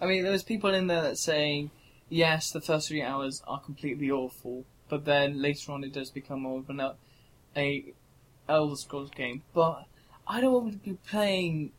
I 0.00 0.06
mean, 0.06 0.22
there's 0.22 0.42
people 0.42 0.72
in 0.72 0.86
there 0.86 1.02
that 1.02 1.18
saying, 1.18 1.70
yes, 2.08 2.50
the 2.52 2.60
first 2.60 2.88
three 2.88 3.02
hours 3.02 3.42
are 3.46 3.60
completely 3.60 4.10
awful, 4.10 4.64
but 4.88 5.04
then 5.04 5.42
later 5.42 5.72
on 5.72 5.84
it 5.84 5.92
does 5.92 6.10
become 6.10 6.42
more 6.42 6.60
of 6.60 6.70
an 6.70 6.80
a 7.56 7.84
Elder 8.48 8.76
Scrolls 8.76 9.10
game. 9.10 9.42
But 9.52 9.84
I 10.26 10.40
don't 10.40 10.52
want 10.52 10.72
to 10.72 10.78
be 10.78 10.96
playing 11.08 11.72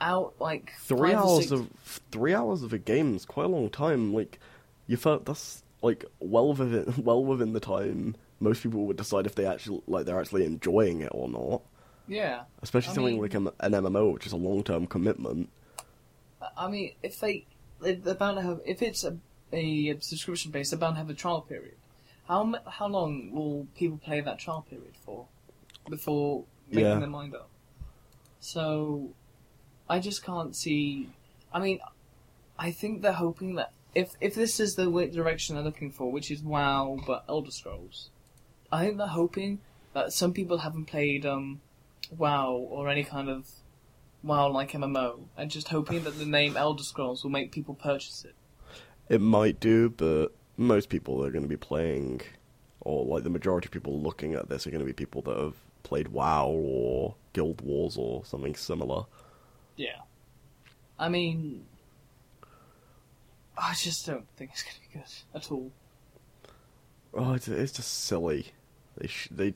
out 0.00 0.34
like 0.38 0.72
Three 0.80 1.14
hours 1.14 1.48
six- 1.48 1.52
of 1.52 1.70
three 2.10 2.34
hours 2.34 2.62
of 2.62 2.72
a 2.72 2.78
game 2.78 3.16
is 3.16 3.24
quite 3.24 3.46
a 3.46 3.48
long 3.48 3.70
time. 3.70 4.12
Like 4.14 4.38
you 4.86 4.96
felt 4.96 5.24
that's 5.26 5.62
like 5.82 6.04
well 6.20 6.52
within 6.54 6.92
well 7.04 7.24
within 7.24 7.52
the 7.52 7.60
time 7.60 8.16
most 8.40 8.62
people 8.62 8.86
would 8.86 8.96
decide 8.96 9.26
if 9.26 9.34
they 9.34 9.46
actually 9.46 9.82
like 9.86 10.06
they're 10.06 10.20
actually 10.20 10.44
enjoying 10.44 11.00
it 11.00 11.10
or 11.12 11.28
not. 11.28 11.62
Yeah. 12.06 12.42
Especially 12.62 12.92
I 12.92 12.94
something 12.94 13.14
mean- 13.14 13.22
like 13.22 13.34
an, 13.34 13.48
an 13.60 13.72
MMO, 13.72 14.12
which 14.14 14.26
is 14.26 14.32
a 14.32 14.36
long 14.36 14.62
term 14.64 14.86
commitment. 14.86 15.50
I 16.56 16.68
mean, 16.68 16.92
if 17.02 17.20
they 17.20 17.44
if 17.84 18.02
they're 18.04 18.14
bound 18.14 18.36
to 18.38 18.42
have 18.42 18.60
if 18.64 18.80
it's 18.82 19.04
a, 19.04 19.16
a 19.52 19.98
subscription 20.00 20.50
base, 20.50 20.70
they're 20.70 20.78
bound 20.78 20.94
to 20.94 20.98
have 20.98 21.10
a 21.10 21.14
trial 21.14 21.40
period. 21.42 21.74
How 22.26 22.54
how 22.66 22.86
long 22.88 23.32
will 23.32 23.66
people 23.76 23.98
play 23.98 24.20
that 24.20 24.38
trial 24.38 24.64
period 24.68 24.94
for 25.04 25.26
before 25.90 26.44
making 26.70 26.84
Yeah. 26.86 26.98
their 26.98 27.08
mind 27.08 27.34
up? 27.34 27.48
So, 28.40 29.10
I 29.88 29.98
just 29.98 30.22
can't 30.24 30.54
see. 30.54 31.08
I 31.52 31.58
mean, 31.60 31.80
I 32.58 32.70
think 32.70 33.02
they're 33.02 33.12
hoping 33.12 33.56
that 33.56 33.72
if 33.94 34.12
if 34.20 34.34
this 34.34 34.60
is 34.60 34.74
the 34.74 34.90
direction 35.12 35.56
they're 35.56 35.64
looking 35.64 35.90
for, 35.90 36.10
which 36.10 36.30
is 36.30 36.42
WoW 36.42 36.98
but 37.06 37.24
Elder 37.28 37.50
Scrolls, 37.50 38.10
I 38.70 38.84
think 38.84 38.98
they're 38.98 39.06
hoping 39.06 39.60
that 39.94 40.12
some 40.12 40.32
people 40.32 40.58
haven't 40.58 40.86
played 40.86 41.24
um, 41.26 41.60
WoW 42.16 42.52
or 42.52 42.88
any 42.88 43.04
kind 43.04 43.28
of 43.28 43.48
WoW 44.22 44.50
like 44.50 44.72
MMO, 44.72 45.20
and 45.36 45.50
just 45.50 45.68
hoping 45.68 46.04
that 46.04 46.18
the 46.18 46.26
name 46.26 46.56
Elder 46.56 46.82
Scrolls 46.82 47.22
will 47.22 47.30
make 47.30 47.52
people 47.52 47.74
purchase 47.74 48.24
it. 48.24 48.34
It 49.08 49.20
might 49.20 49.58
do, 49.60 49.88
but 49.88 50.28
most 50.56 50.88
people 50.88 51.24
are 51.24 51.30
going 51.30 51.44
to 51.44 51.48
be 51.48 51.56
playing, 51.56 52.20
or 52.80 53.04
like 53.04 53.22
the 53.22 53.30
majority 53.30 53.66
of 53.66 53.72
people 53.72 54.00
looking 54.00 54.34
at 54.34 54.48
this 54.48 54.66
are 54.66 54.70
going 54.70 54.80
to 54.80 54.86
be 54.86 54.92
people 54.92 55.22
that 55.22 55.36
have 55.36 55.54
played 55.82 56.08
WoW 56.08 56.48
or 56.48 57.14
Guild 57.32 57.60
Wars 57.62 57.96
or 57.96 58.24
something 58.24 58.54
similar. 58.54 59.04
Yeah. 59.76 60.00
I 60.98 61.08
mean, 61.08 61.64
I 63.60 63.74
just 63.74 64.06
don't 64.06 64.26
think 64.36 64.50
it's 64.52 64.62
going 64.62 64.74
to 64.74 64.80
be 64.80 64.98
good 64.98 65.12
at 65.34 65.50
all. 65.50 65.70
Oh, 67.14 67.34
it's, 67.34 67.48
it's 67.48 67.72
just 67.72 68.04
silly. 68.04 68.52
They 68.96 69.08
sh- 69.08 69.28
they 69.30 69.54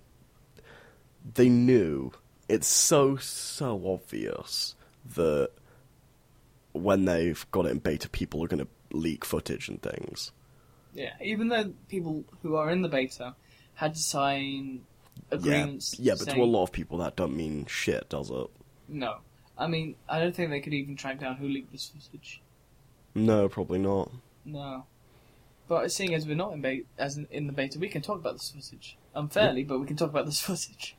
they 1.34 1.48
knew. 1.48 2.12
It's 2.48 2.66
so 2.66 3.16
so 3.16 3.80
obvious 3.86 4.74
that 5.14 5.50
when 6.72 7.04
they've 7.04 7.46
got 7.50 7.66
it 7.66 7.70
in 7.70 7.78
beta, 7.78 8.08
people 8.08 8.42
are 8.42 8.48
going 8.48 8.64
to 8.64 8.96
leak 8.96 9.24
footage 9.24 9.68
and 9.68 9.80
things. 9.82 10.32
Yeah, 10.94 11.12
even 11.22 11.48
though 11.48 11.72
people 11.88 12.24
who 12.42 12.56
are 12.56 12.70
in 12.70 12.82
the 12.82 12.88
beta 12.88 13.34
had 13.74 13.94
to 13.94 14.00
sign 14.00 14.82
agreements. 15.30 15.96
Yeah, 15.98 16.12
yeah, 16.12 16.16
but 16.18 16.34
to 16.34 16.42
a 16.42 16.44
lot 16.44 16.64
of 16.64 16.72
people, 16.72 16.98
that 16.98 17.16
doesn't 17.16 17.36
mean 17.36 17.66
shit, 17.66 18.08
does 18.08 18.30
it? 18.30 18.46
No. 18.88 19.18
I 19.56 19.66
mean, 19.66 19.96
I 20.08 20.18
don't 20.18 20.34
think 20.34 20.50
they 20.50 20.60
could 20.60 20.74
even 20.74 20.96
track 20.96 21.20
down 21.20 21.36
who 21.36 21.48
leaked 21.48 21.72
this 21.72 21.86
footage. 21.86 22.42
No, 23.14 23.48
probably 23.48 23.78
not. 23.78 24.10
No. 24.44 24.86
But 25.68 25.92
seeing 25.92 26.14
as 26.14 26.26
we're 26.26 26.36
not 26.36 26.52
in 26.52 26.60
beta, 26.60 26.84
as 26.98 27.16
in, 27.16 27.26
in 27.30 27.46
the 27.46 27.52
beta, 27.52 27.78
we 27.78 27.88
can 27.88 28.02
talk 28.02 28.18
about 28.18 28.34
this 28.34 28.50
footage 28.50 28.96
unfairly, 29.14 29.64
but 29.64 29.78
we 29.78 29.86
can 29.86 29.96
talk 29.96 30.10
about 30.10 30.26
this 30.26 30.40
footage. 30.42 30.96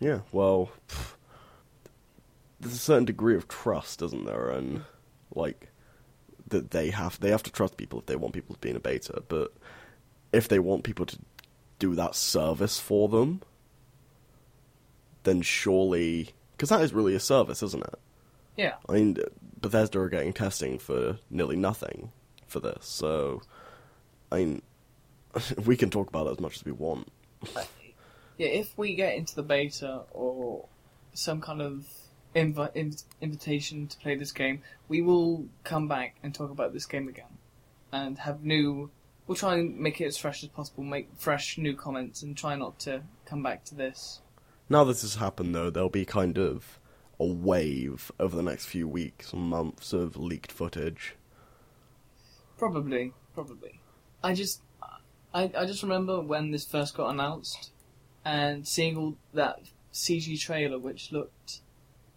Yeah, 0.00 0.20
well, 0.32 0.70
pff, 0.88 1.14
there's 2.60 2.74
a 2.74 2.78
certain 2.78 3.04
degree 3.04 3.36
of 3.36 3.48
trust, 3.48 4.02
isn't 4.02 4.24
there? 4.24 4.50
And 4.50 4.84
like 5.34 5.70
that 6.48 6.70
they 6.70 6.90
have 6.90 7.18
they 7.20 7.30
have 7.30 7.42
to 7.42 7.52
trust 7.52 7.76
people 7.76 7.98
if 8.00 8.06
they 8.06 8.16
want 8.16 8.34
people 8.34 8.54
to 8.54 8.60
be 8.60 8.70
in 8.70 8.76
a 8.76 8.80
beta. 8.80 9.22
But 9.28 9.52
if 10.32 10.48
they 10.48 10.58
want 10.58 10.84
people 10.84 11.06
to 11.06 11.18
do 11.78 11.94
that 11.94 12.14
service 12.14 12.78
for 12.78 13.08
them, 13.08 13.42
then 15.24 15.42
surely 15.42 16.30
because 16.52 16.70
that 16.70 16.80
is 16.80 16.92
really 16.92 17.14
a 17.14 17.20
service, 17.20 17.62
isn't 17.62 17.84
it? 17.84 17.98
Yeah. 18.56 18.74
I 18.88 18.92
mean, 18.92 19.18
Bethesda 19.60 20.00
are 20.00 20.08
getting 20.08 20.32
testing 20.32 20.78
for 20.78 21.18
nearly 21.30 21.56
nothing 21.56 22.12
for 22.46 22.60
this, 22.60 22.86
so 22.86 23.42
I 24.30 24.36
mean, 24.36 24.62
we 25.64 25.76
can 25.76 25.90
talk 25.90 26.08
about 26.08 26.26
it 26.26 26.32
as 26.32 26.40
much 26.40 26.56
as 26.56 26.64
we 26.64 26.72
want. 26.72 27.10
Yeah, 28.38 28.48
if 28.48 28.76
we 28.76 28.94
get 28.94 29.14
into 29.14 29.34
the 29.34 29.42
beta 29.42 30.02
or 30.10 30.66
some 31.14 31.40
kind 31.40 31.62
of 31.62 31.86
invi- 32.34 32.74
inv- 32.74 33.04
invitation 33.20 33.86
to 33.86 33.96
play 33.98 34.14
this 34.14 34.32
game, 34.32 34.62
we 34.88 35.00
will 35.00 35.46
come 35.64 35.88
back 35.88 36.16
and 36.22 36.34
talk 36.34 36.50
about 36.50 36.72
this 36.74 36.84
game 36.84 37.08
again, 37.08 37.38
and 37.92 38.18
have 38.18 38.44
new. 38.44 38.90
We'll 39.26 39.36
try 39.36 39.54
and 39.56 39.78
make 39.78 40.00
it 40.00 40.04
as 40.06 40.18
fresh 40.18 40.42
as 40.42 40.50
possible, 40.50 40.84
make 40.84 41.08
fresh 41.16 41.56
new 41.56 41.74
comments, 41.74 42.22
and 42.22 42.36
try 42.36 42.54
not 42.56 42.78
to 42.80 43.02
come 43.24 43.42
back 43.42 43.64
to 43.64 43.74
this. 43.74 44.20
Now 44.68 44.84
that 44.84 44.92
this 44.92 45.02
has 45.02 45.14
happened, 45.14 45.54
though, 45.54 45.70
there'll 45.70 45.88
be 45.88 46.04
kind 46.04 46.38
of 46.38 46.78
a 47.18 47.26
wave 47.26 48.12
over 48.18 48.36
the 48.36 48.42
next 48.42 48.66
few 48.66 48.86
weeks 48.86 49.32
and 49.32 49.42
months 49.42 49.92
of 49.92 50.16
leaked 50.16 50.52
footage. 50.52 51.14
Probably, 52.58 53.12
probably. 53.34 53.80
I 54.22 54.34
just, 54.34 54.60
I, 55.34 55.50
I 55.56 55.66
just 55.66 55.82
remember 55.82 56.20
when 56.20 56.50
this 56.50 56.64
first 56.64 56.96
got 56.96 57.10
announced, 57.10 57.70
and 58.24 58.66
seeing 58.66 58.96
all 58.96 59.16
that 59.34 59.60
CG 59.92 60.40
trailer, 60.40 60.78
which 60.78 61.12
looked 61.12 61.60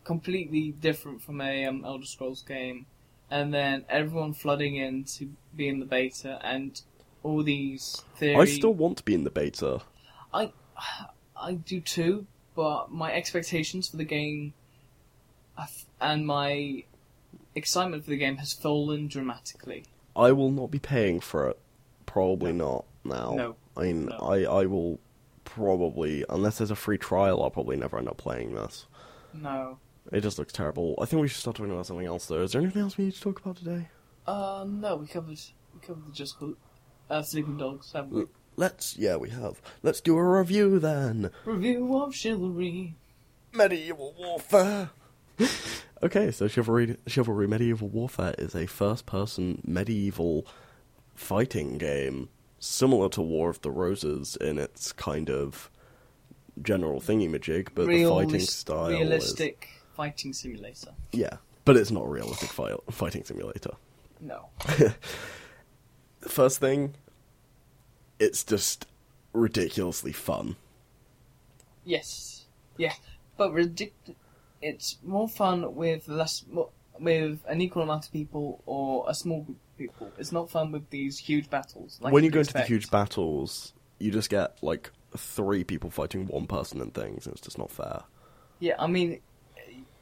completely 0.03 0.71
different 0.71 1.21
from 1.21 1.41
a 1.41 1.65
um, 1.65 1.83
Elder 1.85 2.05
Scrolls 2.05 2.41
game, 2.41 2.85
and 3.29 3.53
then 3.53 3.85
everyone 3.89 4.33
flooding 4.33 4.75
in 4.75 5.03
to 5.03 5.29
be 5.55 5.67
in 5.67 5.79
the 5.79 5.85
beta, 5.85 6.39
and 6.43 6.81
all 7.23 7.43
these 7.43 8.03
theories. 8.15 8.53
I 8.53 8.57
still 8.57 8.73
want 8.73 8.97
to 8.97 9.03
be 9.03 9.13
in 9.13 9.23
the 9.23 9.29
beta. 9.29 9.81
I, 10.33 10.51
I 11.39 11.53
do 11.53 11.81
too, 11.81 12.25
but 12.55 12.91
my 12.91 13.13
expectations 13.13 13.87
for 13.89 13.97
the 13.97 14.03
game, 14.03 14.53
and 16.01 16.25
my 16.25 16.83
excitement 17.55 18.03
for 18.03 18.09
the 18.11 18.17
game 18.17 18.37
has 18.37 18.53
fallen 18.53 19.07
dramatically. 19.07 19.85
I 20.15 20.31
will 20.31 20.51
not 20.51 20.71
be 20.71 20.79
paying 20.79 21.19
for 21.19 21.49
it. 21.49 21.59
Probably 22.05 22.51
not 22.53 22.85
now. 23.03 23.33
No. 23.33 23.55
I 23.77 23.83
mean, 23.83 24.05
No. 24.07 24.17
I, 24.17 24.43
I 24.61 24.65
will 24.65 24.99
probably, 25.45 26.25
unless 26.29 26.57
there's 26.57 26.71
a 26.71 26.75
free 26.75 26.97
trial, 26.97 27.41
I'll 27.43 27.49
probably 27.49 27.77
never 27.77 27.97
end 27.97 28.07
up 28.07 28.17
playing 28.17 28.55
this. 28.55 28.85
No. 29.33 29.77
It 30.11 30.21
just 30.21 30.39
looks 30.39 30.53
terrible. 30.53 30.95
I 31.01 31.05
think 31.05 31.21
we 31.21 31.27
should 31.27 31.39
start 31.39 31.55
talking 31.57 31.71
about 31.71 31.85
something 31.85 32.05
else, 32.07 32.25
though. 32.25 32.41
Is 32.41 32.51
there 32.51 32.61
anything 32.61 32.81
else 32.81 32.97
we 32.97 33.05
need 33.05 33.13
to 33.13 33.21
talk 33.21 33.39
about 33.39 33.57
today? 33.57 33.87
Uh, 34.25 34.65
no, 34.67 34.95
we 34.95 35.07
covered 35.07 35.39
we 35.73 35.79
covered 35.81 36.07
the 36.07 36.11
Just 36.11 36.39
Cause, 36.39 36.55
uh, 37.09 37.21
Sleeping 37.21 37.57
Dogs, 37.57 37.91
haven't 37.93 38.11
we? 38.13 38.25
Let's, 38.55 38.97
yeah, 38.97 39.15
we 39.15 39.29
have. 39.29 39.61
Let's 39.83 40.01
do 40.01 40.17
a 40.17 40.23
review 40.39 40.79
then. 40.79 41.31
Review 41.45 41.95
of 42.01 42.13
Chivalry. 42.15 42.95
Medieval 43.53 44.13
Warfare. 44.17 44.89
okay, 46.03 46.31
so 46.31 46.47
Chivalry, 46.47 46.97
Chivalry 47.07 47.47
Medieval 47.47 47.87
Warfare 47.89 48.35
is 48.37 48.55
a 48.55 48.65
first-person 48.65 49.61
medieval 49.65 50.45
fighting 51.15 51.77
game 51.77 52.29
similar 52.59 53.09
to 53.09 53.21
War 53.21 53.49
of 53.49 53.61
the 53.61 53.71
Roses 53.71 54.35
in 54.35 54.57
its 54.57 54.91
kind 54.91 55.29
of 55.29 55.69
general 56.61 56.99
thingy-majig, 56.99 57.69
but 57.73 57.87
the 57.87 58.05
fighting 58.05 58.39
style 58.41 58.89
Realistic 58.89 59.69
fighting 59.93 60.33
simulator. 60.33 60.91
yeah, 61.11 61.37
but 61.65 61.77
it's 61.77 61.91
not 61.91 62.05
a 62.05 62.09
realistic 62.09 62.49
fi- 62.49 62.75
fighting 62.89 63.23
simulator. 63.23 63.71
No. 64.21 64.49
First 66.21 66.59
thing, 66.59 66.95
it's 68.19 68.43
just 68.43 68.85
ridiculously 69.33 70.11
fun. 70.11 70.57
Yes. 71.85 72.45
Yeah. 72.77 72.93
But 73.37 73.51
ridic- 73.51 73.91
it's 74.61 74.97
more 75.03 75.27
fun 75.27 75.75
with 75.75 76.07
less. 76.07 76.43
With 76.99 77.39
an 77.47 77.61
equal 77.61 77.81
amount 77.83 78.07
of 78.07 78.11
people 78.11 78.61
or 78.65 79.05
a 79.07 79.13
small 79.13 79.43
group 79.43 79.57
of 79.71 79.77
people. 79.77 80.11
It's 80.17 80.33
not 80.33 80.51
fun 80.51 80.73
with 80.73 80.89
these 80.89 81.17
huge 81.17 81.49
battles. 81.49 81.97
Like 82.01 82.11
when 82.11 82.25
you 82.25 82.29
go 82.29 82.39
into 82.41 82.51
the 82.51 82.63
huge 82.63 82.91
battles, 82.91 83.71
you 83.99 84.11
just 84.11 84.29
get 84.29 84.57
like 84.61 84.91
three 85.15 85.63
people 85.63 85.89
fighting 85.89 86.27
one 86.27 86.45
person 86.45 86.81
and 86.81 86.93
things, 86.93 87.25
and 87.25 87.33
it's 87.33 87.41
just 87.41 87.57
not 87.57 87.71
fair. 87.71 88.01
Yeah, 88.59 88.73
I 88.77 88.87
mean, 88.87 89.21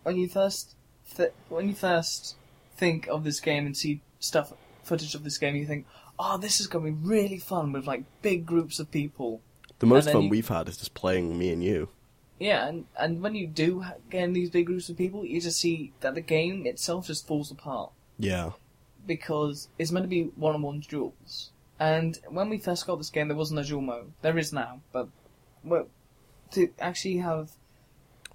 when 0.02 0.18
you 0.18 0.28
first 0.28 0.76
th- 1.16 1.34
when 1.50 1.68
you 1.68 1.76
first 1.76 2.36
think 2.78 3.08
of 3.10 3.24
this 3.24 3.40
game 3.40 3.68
and 3.68 3.78
see 3.78 4.02
stuff 4.20 4.54
footage 4.82 5.14
of 5.14 5.24
this 5.24 5.38
game, 5.38 5.56
you 5.56 5.68
think, 5.68 5.86
"Oh, 6.18 6.40
this 6.40 6.60
is 6.60 6.66
going 6.66 6.84
to 6.86 6.92
be 7.00 7.08
really 7.08 7.38
fun 7.38 7.74
with 7.74 7.86
like 7.86 8.06
big 8.24 8.48
groups 8.48 8.80
of 8.80 8.90
people." 8.90 9.42
The 9.78 9.86
most 9.86 10.10
fun 10.10 10.24
you- 10.24 10.30
we've 10.30 10.48
had 10.48 10.68
is 10.68 10.78
just 10.78 10.96
playing 10.96 11.38
me 11.38 11.52
and 11.52 11.64
you. 11.64 11.90
Yeah, 12.40 12.68
and 12.68 12.86
and 13.00 13.22
when 13.22 13.34
you 13.36 13.48
do 13.48 13.84
get 14.10 14.24
in 14.24 14.34
these 14.34 14.50
big 14.50 14.68
groups 14.68 14.90
of 14.90 14.98
people, 14.98 15.26
you 15.26 15.42
just 15.42 15.60
see 15.60 15.94
that 16.02 16.14
the 16.16 16.22
game 16.22 16.66
itself 16.68 17.08
just 17.08 17.26
falls 17.28 17.50
apart 17.52 17.92
Yeah. 18.20 18.52
because 19.06 19.70
it's 19.80 19.92
meant 19.92 20.04
to 20.04 20.08
be 20.10 20.26
one-on-one 20.36 20.82
duels. 20.88 21.52
And 21.80 22.18
when 22.30 22.50
we 22.50 22.58
first 22.58 22.86
got 22.88 22.98
this 22.98 23.10
game, 23.10 23.28
there 23.28 23.38
wasn't 23.38 23.60
a 23.60 23.64
duel 23.64 23.82
mode. 23.82 24.12
There 24.22 24.38
is 24.38 24.52
now, 24.54 24.82
but 24.92 25.10
well, 25.64 25.88
to 26.52 26.70
actually 26.80 27.18
have 27.18 27.52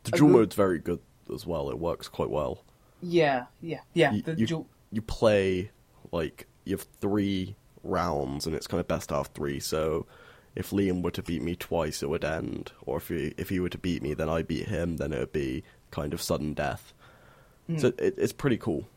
The 0.04 0.12
duel 0.12 0.28
good- 0.30 0.36
mode's 0.36 0.54
very 0.56 0.78
good 0.78 1.00
as 1.32 1.46
well. 1.46 1.70
It 1.70 1.78
works 1.78 2.08
quite 2.08 2.30
well. 2.30 2.64
yeah, 3.00 3.46
yeah, 3.60 3.80
yeah, 3.94 4.12
You- 4.12 4.22
the 4.22 4.34
you- 4.34 4.46
duel. 4.46 4.66
You 4.90 5.02
play 5.02 5.70
like 6.12 6.46
you 6.64 6.76
have 6.76 6.86
three 7.00 7.56
rounds, 7.82 8.46
and 8.46 8.54
it's 8.54 8.66
kind 8.66 8.80
of 8.80 8.86
best 8.86 9.10
out 9.12 9.20
of 9.20 9.26
three. 9.28 9.58
So 9.58 10.06
if 10.54 10.70
Liam 10.70 11.02
were 11.02 11.10
to 11.12 11.22
beat 11.22 11.42
me 11.42 11.56
twice, 11.56 12.02
it 12.02 12.08
would 12.08 12.24
end. 12.24 12.72
Or 12.82 12.98
if 12.98 13.08
he 13.08 13.34
if 13.36 13.48
he 13.48 13.60
were 13.60 13.68
to 13.68 13.78
beat 13.78 14.02
me, 14.02 14.14
then 14.14 14.28
I 14.28 14.42
beat 14.42 14.68
him, 14.68 14.96
then 14.96 15.12
it 15.12 15.18
would 15.18 15.32
be 15.32 15.64
kind 15.90 16.12
of 16.12 16.22
sudden 16.22 16.54
death. 16.54 16.92
Hmm. 17.66 17.78
So 17.78 17.88
it, 17.98 18.14
it's 18.18 18.32
pretty 18.32 18.56
cool. 18.56 18.88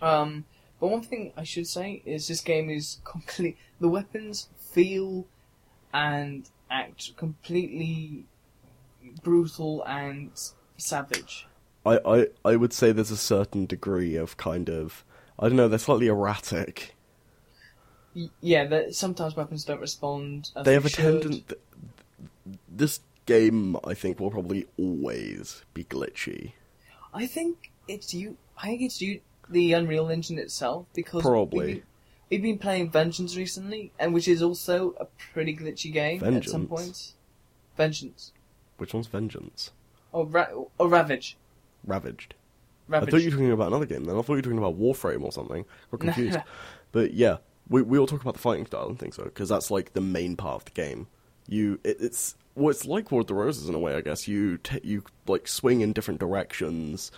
Um, 0.00 0.44
but 0.80 0.88
one 0.88 1.02
thing 1.02 1.32
I 1.36 1.44
should 1.44 1.66
say 1.66 2.02
is 2.04 2.28
this 2.28 2.40
game 2.40 2.70
is 2.70 2.98
complete. 3.04 3.56
The 3.80 3.88
weapons 3.88 4.48
feel 4.58 5.26
and 5.92 6.48
act 6.70 7.16
completely 7.16 8.26
brutal 9.22 9.82
and 9.84 10.30
savage. 10.76 11.46
I, 11.86 12.00
I, 12.04 12.26
I 12.44 12.56
would 12.56 12.72
say 12.72 12.92
there's 12.92 13.10
a 13.10 13.16
certain 13.16 13.66
degree 13.66 14.16
of 14.16 14.36
kind 14.36 14.68
of 14.68 15.04
I 15.38 15.48
don't 15.48 15.56
know, 15.56 15.68
they're 15.68 15.78
slightly 15.78 16.06
erratic. 16.06 16.93
Yeah, 18.40 18.64
that 18.66 18.94
sometimes 18.94 19.34
weapons 19.36 19.64
don't 19.64 19.80
respond. 19.80 20.50
As 20.56 20.64
they 20.64 20.74
have 20.74 20.86
a 20.86 20.90
tendency. 20.90 21.44
This 22.68 23.00
game, 23.26 23.76
I 23.84 23.94
think, 23.94 24.20
will 24.20 24.30
probably 24.30 24.66
always 24.78 25.64
be 25.74 25.84
glitchy. 25.84 26.52
I 27.12 27.26
think 27.26 27.70
it's 27.88 28.12
you. 28.14 28.36
I 28.58 28.66
think 28.68 28.82
it's 28.82 29.00
you. 29.00 29.20
The 29.48 29.72
Unreal 29.74 30.08
Engine 30.08 30.38
itself, 30.38 30.86
because 30.94 31.22
Probably. 31.22 31.58
we've 31.66 31.74
been, 31.76 31.82
we've 32.30 32.42
been 32.42 32.58
playing 32.58 32.90
Vengeance 32.90 33.36
recently, 33.36 33.92
and 33.98 34.14
which 34.14 34.26
is 34.28 34.42
also 34.42 34.94
a 34.98 35.04
pretty 35.32 35.54
glitchy 35.56 35.92
game 35.92 36.16
at 36.24 36.44
some 36.44 36.62
Vengeance? 36.62 36.68
points. 36.68 37.14
Vengeance 37.76 38.32
Which 38.78 38.94
one's 38.94 39.06
Vengeance? 39.08 39.72
or 40.12 40.24
Ra- 40.26 40.46
or 40.78 40.88
Ravage. 40.88 41.36
Ravaged. 41.84 42.34
Ravage. 42.88 43.08
I 43.08 43.10
thought 43.10 43.20
you 43.20 43.26
were 43.26 43.36
talking 43.36 43.50
about 43.52 43.66
another 43.68 43.84
game 43.86 44.04
then. 44.04 44.16
I 44.16 44.22
thought 44.22 44.32
you 44.34 44.36
were 44.36 44.42
talking 44.42 44.58
about 44.58 44.78
Warframe 44.78 45.22
or 45.22 45.32
something. 45.32 45.64
Got 45.90 46.00
No, 46.02 46.12
confused. 46.12 46.38
But 46.92 47.12
yeah, 47.14 47.38
we 47.68 47.82
we 47.82 47.98
all 47.98 48.06
talk 48.06 48.20
about 48.22 48.34
the 48.34 48.40
fighting 48.40 48.66
style 48.66 48.88
and 48.88 48.98
things 48.98 49.16
though, 49.16 49.24
because 49.24 49.48
that's 49.48 49.70
like 49.70 49.92
the 49.92 50.00
main 50.00 50.36
part 50.36 50.56
of 50.56 50.64
the 50.66 50.70
game. 50.72 51.06
You, 51.46 51.78
it, 51.84 51.98
it's 52.00 52.34
well, 52.54 52.70
it's 52.70 52.86
like 52.86 53.10
War 53.10 53.20
of 53.22 53.26
the 53.26 53.34
Roses 53.34 53.68
in 53.68 53.74
a 53.74 53.78
way, 53.78 53.94
I 53.94 54.00
guess. 54.00 54.26
You 54.28 54.58
t- 54.58 54.80
you 54.82 55.02
like 55.26 55.48
swing 55.48 55.80
in 55.80 55.92
different 55.92 56.20
directions. 56.20 57.10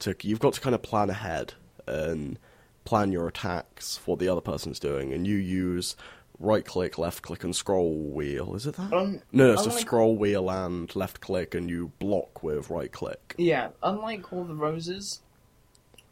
To 0.00 0.14
you've 0.22 0.40
got 0.40 0.54
to 0.54 0.60
kind 0.60 0.74
of 0.74 0.82
plan 0.82 1.10
ahead 1.10 1.54
and 1.86 2.38
plan 2.84 3.12
your 3.12 3.26
attacks 3.28 3.96
for 3.96 4.12
what 4.12 4.20
the 4.20 4.28
other 4.28 4.40
person's 4.40 4.78
doing, 4.78 5.12
and 5.12 5.26
you 5.26 5.36
use 5.36 5.96
right 6.38 6.64
click, 6.64 6.96
left 6.98 7.22
click, 7.22 7.42
and 7.42 7.54
scroll 7.56 7.92
wheel. 7.94 8.54
Is 8.54 8.66
it 8.66 8.76
that? 8.76 8.92
Um, 8.92 9.20
no, 9.32 9.52
it's 9.52 9.62
a 9.62 9.64
unlike- 9.64 9.80
scroll 9.80 10.16
wheel 10.16 10.48
and 10.50 10.94
left 10.94 11.20
click, 11.20 11.54
and 11.54 11.68
you 11.68 11.92
block 11.98 12.42
with 12.42 12.70
right 12.70 12.92
click. 12.92 13.34
Yeah, 13.36 13.70
unlike 13.82 14.32
all 14.32 14.44
the 14.44 14.54
roses, 14.54 15.20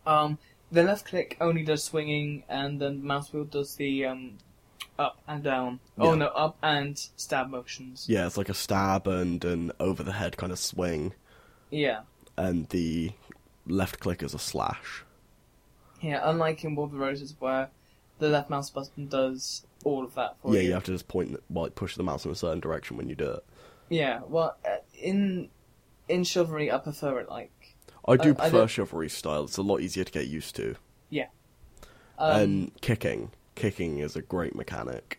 um, 0.06 0.36
the 0.76 0.82
left 0.82 1.06
click 1.06 1.36
only 1.40 1.62
does 1.64 1.82
swinging, 1.82 2.44
and 2.48 2.80
then 2.80 3.00
the 3.00 3.06
mouse 3.06 3.32
wheel 3.32 3.44
does 3.44 3.76
the 3.76 4.04
um, 4.04 4.38
up 4.98 5.18
and 5.26 5.42
down. 5.42 5.80
Oh 5.98 6.12
Yeah. 6.12 6.18
no, 6.18 6.26
up 6.28 6.56
and 6.62 6.98
stab 7.16 7.48
motions. 7.48 8.06
Yeah, 8.08 8.26
it's 8.26 8.36
like 8.36 8.48
a 8.48 8.54
stab 8.54 9.06
and 9.06 9.44
an 9.44 9.72
over 9.80 10.02
the 10.02 10.12
head 10.12 10.36
kind 10.36 10.52
of 10.52 10.58
swing, 10.58 11.14
Yeah, 11.70 12.00
and 12.36 12.68
the 12.68 13.12
left 13.66 13.98
click 14.00 14.22
is 14.22 14.34
a 14.34 14.38
slash. 14.38 15.02
yeah. 16.00 16.20
Unlike 16.22 16.64
in 16.64 16.74
War 16.74 16.86
of 16.86 16.92
the 16.92 16.98
Roses, 16.98 17.34
where 17.38 17.70
the 18.18 18.28
left 18.28 18.48
mouse 18.50 18.70
button 18.70 19.08
does 19.08 19.66
all 19.84 20.04
of 20.04 20.14
that 20.14 20.36
for 20.40 20.48
you. 20.48 20.54
yeah, 20.56 20.60
you. 20.62 20.68
you 20.68 20.74
have 20.74 20.84
to 20.84 20.92
just 20.92 21.08
point, 21.08 21.36
well, 21.50 21.68
push 21.70 21.96
the 21.96 22.02
mouse 22.02 22.24
in 22.24 22.30
a 22.30 22.34
certain 22.34 22.60
direction 22.60 22.96
when 22.96 23.08
you 23.08 23.14
do 23.14 23.30
it. 23.32 23.44
Yeah, 23.88 24.20
well, 24.28 24.56
uh, 24.64 24.76
in 24.94 25.48
in 26.08 26.22
Chivalry, 26.24 26.70
I 26.70 26.78
prefer 26.78 27.18
it 27.20 27.28
like. 27.28 27.50
I 28.08 28.16
do 28.16 28.28
I- 28.28 28.32
I 28.32 28.34
prefer 28.34 28.58
don't- 28.58 28.68
chivalry 28.68 29.08
style. 29.08 29.44
It's 29.44 29.56
a 29.56 29.62
lot 29.62 29.80
easier 29.80 30.04
to 30.04 30.12
get 30.12 30.26
used 30.28 30.56
to. 30.56 30.76
Um, 32.18 32.40
and 32.40 32.80
kicking, 32.80 33.30
kicking 33.56 33.98
is 33.98 34.16
a 34.16 34.22
great 34.22 34.54
mechanic. 34.54 35.18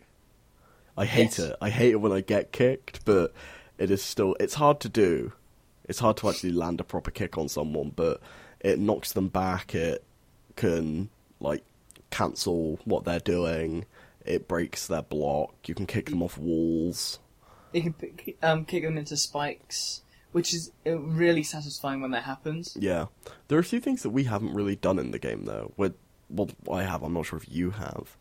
I 0.97 1.05
hate 1.05 1.37
Yes. 1.37 1.39
it. 1.39 1.55
I 1.61 1.69
hate 1.69 1.91
it 1.91 1.97
when 1.97 2.11
I 2.11 2.21
get 2.21 2.51
kicked, 2.51 3.05
but 3.05 3.33
it 3.77 3.91
is 3.91 4.01
still 4.03 4.35
it's 4.39 4.55
hard 4.55 4.79
to 4.79 4.89
do. 4.89 5.33
It's 5.87 5.99
hard 5.99 6.17
to 6.17 6.29
actually 6.29 6.53
land 6.53 6.79
a 6.81 6.83
proper 6.83 7.11
kick 7.11 7.37
on 7.37 7.49
someone, 7.49 7.91
but 7.95 8.19
it 8.61 8.79
knocks 8.79 9.13
them 9.13 9.27
back. 9.27 9.75
It 9.75 10.03
can 10.55 11.09
like 11.39 11.63
cancel 12.09 12.79
what 12.83 13.03
they're 13.03 13.19
doing. 13.19 13.85
It 14.25 14.47
breaks 14.47 14.87
their 14.87 15.03
block. 15.03 15.53
You 15.67 15.75
can 15.75 15.85
kick 15.85 16.07
them 16.09 16.23
off 16.23 16.37
walls. 16.39 17.19
you 17.73 17.93
can 17.93 18.33
um, 18.41 18.65
kick 18.65 18.81
them 18.81 18.97
into 18.97 19.17
spikes, 19.17 20.01
which 20.37 20.53
is 20.53 20.71
uh, 20.85 20.99
really 20.99 21.41
satisfying 21.41 21.99
when 21.99 22.11
that 22.11 22.21
happens. 22.23 22.77
Yeah, 22.79 23.07
there 23.47 23.57
are 23.57 23.61
a 23.61 23.71
few 23.73 23.79
things 23.79 24.03
that 24.03 24.11
we 24.11 24.25
haven't 24.25 24.53
really 24.53 24.75
done 24.75 24.99
in 24.99 25.09
the 25.09 25.17
game 25.17 25.45
though. 25.45 25.73
With 25.77 25.95
well, 26.29 26.49
I 26.71 26.83
have. 26.83 27.01
I'm 27.01 27.13
not 27.13 27.25
sure 27.25 27.39
if 27.39 27.49
you 27.51 27.71
have. 27.71 28.15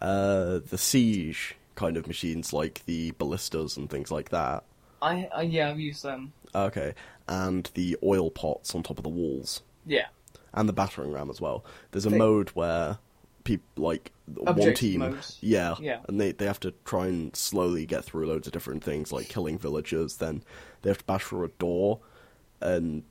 Uh, 0.00 0.58
the 0.68 0.76
siege 0.78 1.54
kind 1.76 1.96
of 1.96 2.08
machines, 2.08 2.52
like 2.52 2.84
the 2.86 3.12
ballistas 3.12 3.76
and 3.76 3.88
things 3.88 4.10
like 4.10 4.30
that. 4.30 4.64
I, 5.00 5.28
I 5.32 5.42
yeah, 5.42 5.70
I've 5.70 5.78
used 5.78 6.02
them. 6.02 6.32
Okay, 6.52 6.94
and 7.28 7.70
the 7.74 7.96
oil 8.02 8.28
pots 8.30 8.74
on 8.74 8.82
top 8.82 8.98
of 8.98 9.04
the 9.04 9.08
walls, 9.08 9.62
Yeah, 9.86 10.06
and 10.52 10.68
the 10.68 10.72
battering 10.72 11.12
ram 11.12 11.30
as 11.30 11.40
well. 11.40 11.64
There's 11.92 12.06
a 12.06 12.10
They- 12.10 12.18
mode 12.18 12.48
where 12.50 12.98
people 13.44 13.84
like 13.84 14.10
one 14.38 14.74
team, 14.74 15.00
modes. 15.00 15.38
yeah, 15.40 15.74
Yeah. 15.80 16.00
and 16.08 16.20
they 16.20 16.32
they 16.32 16.46
have 16.46 16.60
to 16.60 16.72
try 16.84 17.06
and 17.06 17.34
slowly 17.36 17.86
get 17.86 18.04
through 18.04 18.26
loads 18.26 18.46
of 18.46 18.52
different 18.52 18.82
things, 18.84 19.12
like 19.12 19.28
killing 19.28 19.58
villagers. 19.58 20.16
Then 20.16 20.42
they 20.82 20.90
have 20.90 20.98
to 20.98 21.04
bash 21.04 21.24
through 21.24 21.44
a 21.44 21.48
door, 21.48 22.00
and 22.60 23.02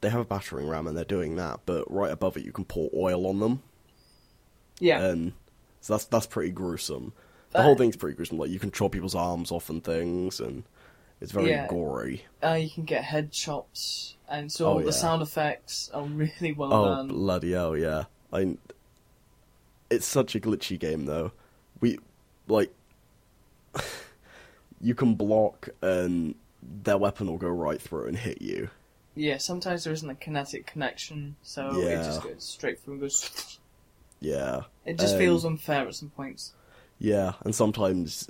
they 0.00 0.10
have 0.10 0.20
a 0.20 0.24
battering 0.24 0.68
ram, 0.68 0.86
and 0.86 0.96
they're 0.96 1.04
doing 1.04 1.36
that. 1.36 1.60
But 1.66 1.90
right 1.90 2.10
above 2.12 2.36
it, 2.36 2.44
you 2.44 2.52
can 2.52 2.64
pour 2.64 2.90
oil 2.94 3.26
on 3.26 3.40
them, 3.40 3.62
yeah. 4.78 5.00
and 5.04 5.32
so 5.80 5.94
that's 5.94 6.04
that's 6.04 6.26
pretty 6.26 6.50
gruesome. 6.50 7.12
The 7.52 7.62
whole 7.62 7.74
thing's 7.76 7.96
pretty 7.96 8.16
gruesome. 8.16 8.38
Like 8.38 8.50
you 8.50 8.58
can 8.58 8.70
chop 8.70 8.92
people's 8.92 9.14
arms 9.14 9.50
off 9.50 9.70
and 9.70 9.82
things, 9.82 10.40
and 10.40 10.64
it's 11.20 11.32
very 11.32 11.50
Yeah. 11.50 11.66
gory. 11.68 12.24
Uh, 12.44 12.52
you 12.54 12.68
can 12.68 12.84
get 12.84 13.04
head 13.04 13.32
chops, 13.32 14.16
and 14.28 14.52
so 14.52 14.66
Oh, 14.66 14.72
all 14.74 14.80
yeah. 14.80 14.86
the 14.86 14.92
sound 14.92 15.22
effects 15.22 15.90
are 15.94 16.02
really 16.04 16.52
well 16.52 16.72
Oh 16.74 16.84
done. 16.84 17.08
bloody 17.08 17.52
hell, 17.52 17.76
yeah! 17.76 18.04
I. 18.32 18.56
It's 19.90 20.06
such 20.06 20.34
a 20.34 20.40
glitchy 20.40 20.78
game 20.78 21.06
though. 21.06 21.32
We 21.80 21.98
like 22.48 22.72
you 24.80 24.94
can 24.94 25.14
block 25.14 25.68
and 25.82 26.34
their 26.82 26.98
weapon 26.98 27.26
will 27.28 27.38
go 27.38 27.48
right 27.48 27.80
through 27.80 28.06
and 28.06 28.16
hit 28.16 28.42
you. 28.42 28.70
Yeah, 29.14 29.38
sometimes 29.38 29.84
there 29.84 29.92
isn't 29.92 30.08
a 30.10 30.14
kinetic 30.14 30.66
connection, 30.66 31.36
so 31.42 31.70
it 31.80 31.84
Yeah. 31.90 32.02
just 32.02 32.22
goes 32.22 32.44
straight 32.44 32.80
through 32.80 32.94
and 32.94 33.00
goes. 33.02 33.58
Yeah, 34.20 34.62
It 34.84 34.98
just 34.98 35.14
Um, 35.14 35.18
feels 35.20 35.44
unfair 35.44 35.86
at 35.86 35.94
some 35.94 36.10
points. 36.10 36.52
yeah, 36.98 37.34
and 37.42 37.54
sometimes 37.54 38.28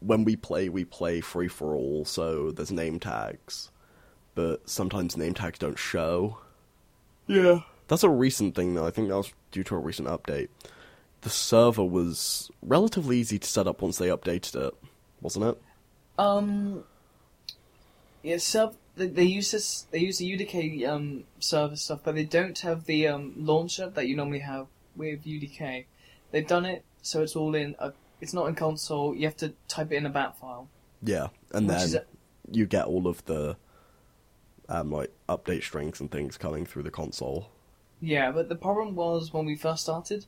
when 0.00 0.24
we 0.24 0.36
play, 0.36 0.68
we 0.68 0.84
play 0.84 1.20
free 1.20 1.48
for 1.48 1.74
all, 1.74 2.04
so 2.04 2.50
there's 2.50 2.70
name 2.72 2.98
tags, 3.00 3.70
but 4.34 4.68
sometimes 4.68 5.16
name 5.16 5.34
tags 5.34 5.58
don't 5.58 5.78
show. 5.78 6.38
Yeah. 7.26 7.60
That's 7.88 8.02
a 8.04 8.08
recent 8.10 8.54
thing 8.54 8.74
though. 8.74 8.86
I 8.86 8.90
think 8.90 9.08
that 9.08 9.16
was 9.16 9.32
due 9.50 9.64
to 9.64 9.74
a 9.76 9.78
recent 9.78 10.08
update. 10.08 10.48
The 11.24 11.30
server 11.30 11.84
was 11.84 12.50
relatively 12.62 13.18
easy 13.18 13.38
to 13.38 13.48
set 13.48 13.66
up 13.66 13.82
once 13.82 13.98
they 13.98 14.08
updated 14.08 14.68
it, 14.68 14.74
wasn't 15.20 15.46
it? 15.46 15.62
Um. 16.18 16.84
Yeah, 18.22 18.36
sub. 18.36 18.76
They, 18.96 19.08
they 19.08 19.24
use 19.24 19.50
this. 19.50 19.86
They 19.90 19.98
use 19.98 20.18
the 20.18 20.30
UDK 20.30 20.86
um 20.88 21.24
server 21.40 21.76
stuff, 21.76 22.00
but 22.04 22.14
they 22.14 22.24
don't 22.24 22.58
have 22.60 22.84
the 22.84 23.08
um 23.08 23.32
launcher 23.36 23.88
that 23.88 24.06
you 24.06 24.14
normally 24.16 24.40
have 24.40 24.66
with 24.94 25.24
UDK. 25.24 25.86
They've 26.30 26.46
done 26.46 26.64
it 26.64 26.84
so 27.04 27.22
it's 27.22 27.36
all 27.36 27.54
in. 27.54 27.76
A, 27.78 27.92
it's 28.20 28.32
not 28.32 28.46
in 28.46 28.54
console. 28.54 29.14
You 29.14 29.26
have 29.26 29.36
to 29.38 29.54
type 29.68 29.92
it 29.92 29.96
in 29.96 30.06
a 30.06 30.10
bat 30.10 30.38
file. 30.38 30.68
Yeah, 31.02 31.28
and 31.52 31.68
then 31.68 31.94
a- 31.96 32.04
you 32.50 32.66
get 32.66 32.86
all 32.86 33.06
of 33.06 33.24
the 33.26 33.56
um, 34.68 34.90
like 34.90 35.10
update 35.28 35.62
strings 35.62 36.00
and 36.00 36.10
things 36.10 36.36
coming 36.38 36.64
through 36.64 36.82
the 36.84 36.90
console. 36.90 37.48
Yeah, 38.00 38.30
but 38.30 38.48
the 38.48 38.56
problem 38.56 38.94
was 38.94 39.32
when 39.32 39.44
we 39.46 39.56
first 39.56 39.82
started. 39.82 40.26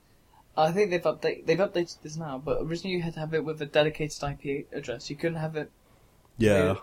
I 0.56 0.72
think 0.72 0.90
they've 0.90 1.02
update 1.02 1.46
they've 1.46 1.58
updated 1.58 2.00
this 2.02 2.16
now, 2.16 2.40
but 2.42 2.58
originally 2.62 2.96
you 2.96 3.02
had 3.02 3.14
to 3.14 3.20
have 3.20 3.34
it 3.34 3.44
with 3.44 3.60
a 3.60 3.66
dedicated 3.66 4.22
IP 4.22 4.66
address. 4.72 5.10
You 5.10 5.16
couldn't 5.16 5.38
have 5.38 5.56
it 5.56 5.70
Yeah. 6.38 6.76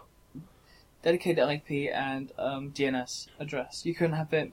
dedicated 1.02 1.40
IP 1.50 1.92
and 1.94 2.32
um, 2.38 2.72
DNS 2.72 3.28
address. 3.40 3.86
You 3.86 3.94
couldn't 3.96 4.16
have 4.16 4.32
it 4.34 4.52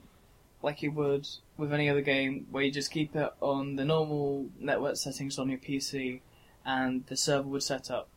like 0.62 0.82
you 0.82 0.90
would 0.92 1.26
with 1.56 1.72
any 1.72 1.88
other 1.88 2.00
game, 2.00 2.46
where 2.50 2.62
you 2.62 2.70
just 2.70 2.90
keep 2.90 3.14
it 3.14 3.30
on 3.40 3.76
the 3.76 3.84
normal 3.84 4.48
network 4.58 4.96
settings 4.96 5.38
on 5.38 5.48
your 5.48 5.58
PC, 5.58 6.20
and 6.64 7.06
the 7.06 7.16
server 7.16 7.48
would 7.48 7.62
set 7.62 7.90
up. 7.90 8.08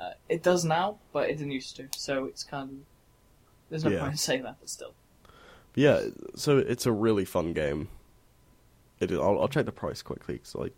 Uh, 0.00 0.12
it 0.28 0.42
does 0.42 0.64
now, 0.64 0.98
but 1.12 1.28
it 1.30 1.36
didn't 1.38 1.52
used 1.52 1.76
to. 1.76 1.88
So 1.96 2.24
it's 2.26 2.44
kind 2.44 2.70
of 2.70 2.76
there's 3.70 3.84
no 3.84 3.90
Yeah. 3.90 4.00
point 4.00 4.12
in 4.12 4.18
saying 4.18 4.42
that, 4.44 4.56
but 4.60 4.68
still. 4.68 4.92
Yeah, 5.74 6.00
so 6.34 6.56
it's 6.58 6.86
a 6.86 6.92
really 6.92 7.24
fun 7.26 7.52
game. 7.52 7.88
It 9.00 9.12
I'll, 9.12 9.40
I'll 9.40 9.48
check 9.48 9.66
the 9.66 9.72
price 9.72 10.02
quickly, 10.02 10.34
because 10.34 10.54
like, 10.54 10.72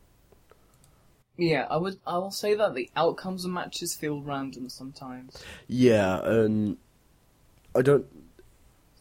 Yeah, 1.36 1.66
I 1.70 1.76
would. 1.76 1.98
I 2.06 2.18
will 2.18 2.30
say 2.30 2.54
that 2.54 2.74
the 2.74 2.90
outcomes 2.96 3.44
of 3.44 3.50
matches 3.52 3.94
feel 3.94 4.22
random 4.22 4.68
sometimes. 4.68 5.46
yeah, 5.68 6.20
and 6.24 6.76
I 7.74 7.82
don't. 7.82 8.06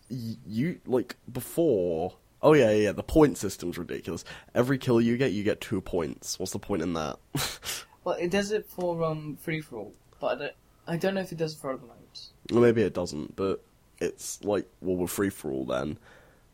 You, 0.09 0.79
like, 0.85 1.17
before. 1.31 2.13
Oh, 2.41 2.53
yeah, 2.53 2.69
yeah, 2.69 2.77
yeah, 2.77 2.91
the 2.91 3.03
point 3.03 3.37
system's 3.37 3.77
ridiculous. 3.77 4.23
Every 4.53 4.77
kill 4.77 5.01
you 5.01 5.17
get, 5.17 5.31
you 5.31 5.43
get 5.43 5.59
two 5.59 5.81
points. 5.81 6.37
What's 6.39 6.51
the 6.53 6.59
point 6.59 6.81
in 6.83 6.93
that? 6.93 7.17
Well, 8.03 8.15
it 8.15 8.31
does 8.31 8.53
it 8.53 8.65
for 8.69 9.03
um 9.03 9.35
free 9.41 9.59
for 9.59 9.75
all, 9.79 9.93
but 10.21 10.27
I 10.27 10.35
don't. 10.39 10.53
I 10.87 10.95
don't 10.95 11.13
know 11.13 11.19
if 11.19 11.33
it 11.33 11.37
does 11.37 11.55
it 11.55 11.59
for 11.59 11.73
other 11.73 11.85
modes. 11.85 12.31
Well, 12.49 12.61
maybe 12.61 12.81
it 12.81 12.93
doesn't, 12.93 13.35
but 13.35 13.61
it's 13.99 14.41
like, 14.45 14.65
well, 14.79 14.95
we're 14.95 15.07
free 15.07 15.29
for 15.29 15.51
all 15.51 15.65
then. 15.65 15.97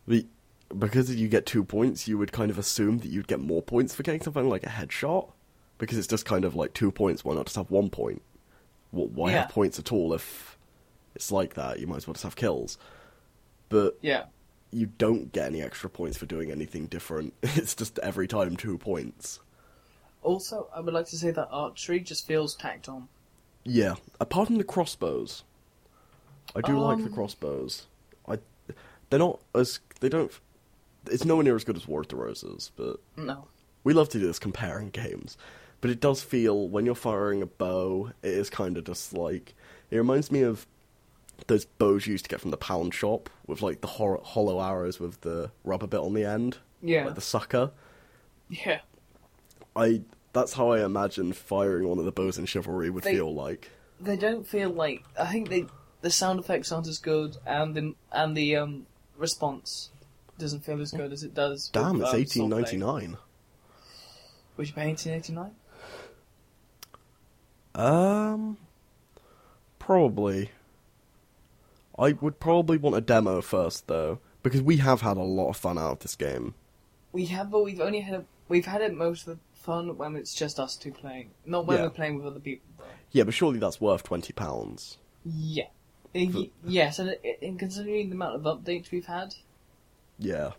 The, 0.07 0.25
because 0.79 1.13
you 1.15 1.27
get 1.27 1.45
two 1.45 1.63
points, 1.63 2.07
you 2.07 2.17
would 2.17 2.31
kind 2.31 2.49
of 2.51 2.57
assume 2.57 2.99
that 2.99 3.09
you'd 3.09 3.27
get 3.27 3.39
more 3.39 3.61
points 3.61 3.93
for 3.95 4.03
getting 4.03 4.21
something 4.21 4.49
like 4.49 4.63
a 4.63 4.69
headshot. 4.69 5.31
Because 5.77 5.97
it's 5.97 6.07
just 6.07 6.25
kind 6.25 6.45
of 6.45 6.55
like 6.55 6.73
two 6.73 6.91
points, 6.91 7.25
why 7.25 7.33
not 7.35 7.45
just 7.47 7.55
have 7.57 7.71
one 7.71 7.89
point? 7.89 8.21
Well, 8.91 9.07
why 9.07 9.31
Yeah. 9.31 9.41
have 9.41 9.49
points 9.49 9.79
at 9.79 9.91
all 9.91 10.13
if 10.13 10.57
it's 11.15 11.31
like 11.31 11.55
that? 11.55 11.79
You 11.79 11.87
might 11.87 11.97
as 11.97 12.07
well 12.07 12.13
just 12.13 12.23
have 12.23 12.35
kills. 12.35 12.77
But 13.69 13.97
Yeah. 14.01 14.25
you 14.71 14.85
don't 14.85 15.31
get 15.31 15.47
any 15.47 15.61
extra 15.61 15.89
points 15.89 16.17
for 16.17 16.25
doing 16.25 16.51
anything 16.51 16.85
different. 16.87 17.33
It's 17.43 17.75
just 17.75 17.97
every 17.99 18.27
time 18.27 18.55
two 18.55 18.77
points. 18.77 19.39
Also, 20.21 20.69
I 20.73 20.79
would 20.79 20.93
like 20.93 21.07
to 21.07 21.17
say 21.17 21.31
that 21.31 21.49
archery 21.51 21.99
just 21.99 22.25
feels 22.25 22.55
tacked 22.55 22.87
on. 22.87 23.09
Yeah, 23.65 23.95
apart 24.19 24.47
from 24.47 24.57
the 24.57 24.63
crossbows, 24.63 25.43
I 26.55 26.61
do 26.61 26.77
like 26.79 26.99
the 26.99 27.05
Um, 27.05 27.13
crossbows. 27.13 27.87
I, 28.27 28.37
they're 29.09 29.19
not 29.19 29.41
as 29.55 29.79
they 29.99 30.07
don't. 30.09 30.31
It's 31.11 31.25
nowhere 31.25 31.43
near 31.43 31.55
as 31.55 31.63
good 31.63 31.75
as 31.77 31.87
War 31.87 32.01
of 32.01 32.07
the 32.07 32.15
Roses, 32.15 32.71
but 32.75 32.97
No. 33.17 33.47
we 33.83 33.93
love 33.93 34.09
to 34.09 34.19
do 34.19 34.25
this 34.27 34.39
comparing 34.39 34.89
games. 34.89 35.37
But 35.81 35.89
it 35.91 35.99
does 35.99 36.23
feel 36.23 36.69
when 36.69 36.85
you're 36.85 36.95
firing 36.95 37.41
a 37.41 37.45
bow, 37.45 38.11
it 38.21 38.31
is 38.33 38.49
kind 38.49 38.77
of 38.77 38.85
just 38.85 39.13
like 39.13 39.53
it 39.91 39.97
reminds 39.97 40.31
me 40.31 40.41
of 40.41 40.65
those 41.47 41.65
bows 41.65 42.07
you 42.07 42.13
used 42.13 42.25
to 42.25 42.29
get 42.29 42.39
from 42.39 42.51
the 42.51 42.57
pound 42.57 42.93
shop 42.93 43.29
with 43.47 43.61
like 43.61 43.81
the 43.81 43.87
hor- 43.87 44.21
hollow 44.23 44.61
arrows 44.61 44.99
with 44.99 45.19
the 45.21 45.51
rubber 45.65 45.87
bit 45.87 45.99
on 45.99 46.13
the 46.13 46.23
end, 46.23 46.57
Yeah. 46.81 47.05
like 47.05 47.15
the 47.15 47.21
sucker. 47.21 47.71
Yeah. 48.49 48.79
I 49.75 50.03
that's 50.31 50.53
how 50.53 50.71
I 50.71 50.83
imagine 50.85 51.33
firing 51.33 51.87
one 51.87 51.99
of 51.99 52.05
the 52.05 52.11
bows 52.11 52.37
in 52.37 52.45
Chivalry 52.45 52.89
would 52.89 53.03
They- 53.03 53.13
feel 53.15 53.33
like. 53.33 53.69
They 53.99 54.15
don't 54.17 54.45
feel 54.47 54.69
like. 54.69 55.03
I 55.19 55.31
think 55.31 55.49
they 55.49 55.65
the 56.01 56.09
sound 56.11 56.39
effects 56.39 56.71
aren't 56.71 56.87
as 56.87 56.97
good, 56.99 57.37
and 57.45 57.75
the 57.75 57.95
and 58.11 58.35
the 58.37 58.55
um 58.55 58.85
response 59.17 59.89
doesn't 60.37 60.65
feel 60.65 60.81
as 60.81 60.91
good 60.91 61.11
as 61.13 61.23
it 61.23 61.33
does. 61.33 61.69
with, 61.73 61.83
Damn, 61.83 62.01
it's 62.01 62.13
um, 62.13 62.19
eighteen 62.19 62.49
ninety 62.49 62.77
nine. 62.77 63.17
Would 64.57 64.67
you 64.67 64.73
pay 64.73 64.91
eighteen 64.91 65.13
eighty 65.13 65.33
nine? 65.33 65.51
Um, 67.75 68.57
probably. 69.79 70.51
I 71.97 72.13
would 72.13 72.39
probably 72.39 72.77
want 72.77 72.95
a 72.95 73.01
demo 73.01 73.41
first, 73.41 73.87
though, 73.87 74.19
because 74.41 74.61
we 74.61 74.77
have 74.77 75.01
had 75.01 75.17
a 75.17 75.21
lot 75.23 75.49
of 75.49 75.57
fun 75.57 75.77
out 75.77 75.91
of 75.93 75.99
this 75.99 76.15
game. 76.15 76.55
We 77.11 77.25
have, 77.25 77.51
but 77.51 77.63
we've 77.63 77.79
only 77.79 77.99
had 78.01 78.15
a, 78.21 78.25
we've 78.49 78.65
had 78.65 78.81
it 78.81 78.93
most 78.95 79.27
of 79.27 79.35
the 79.35 79.39
fun 79.53 79.95
when 79.97 80.15
it's 80.15 80.33
just 80.33 80.59
us 80.59 80.75
two 80.75 80.91
playing, 80.91 81.31
not 81.45 81.67
when 81.67 81.77
Yeah. 81.77 81.83
we're 81.83 81.89
playing 81.91 82.17
with 82.17 82.25
other 82.25 82.39
people. 82.39 82.67
Yeah, 83.11 83.23
but 83.23 83.33
surely 83.35 83.59
that's 83.59 83.79
worth 83.79 84.03
twenty 84.03 84.33
pounds. 84.33 84.97
Yeah. 85.23 85.65
Yes, 86.15 86.99
and 86.99 87.15
in 87.41 87.57
considering 87.57 88.09
the 88.09 88.15
amount 88.15 88.35
of 88.35 88.41
updates 88.43 88.91
we've 88.91 89.05
had, 89.05 89.33
Yeah, 90.19 90.51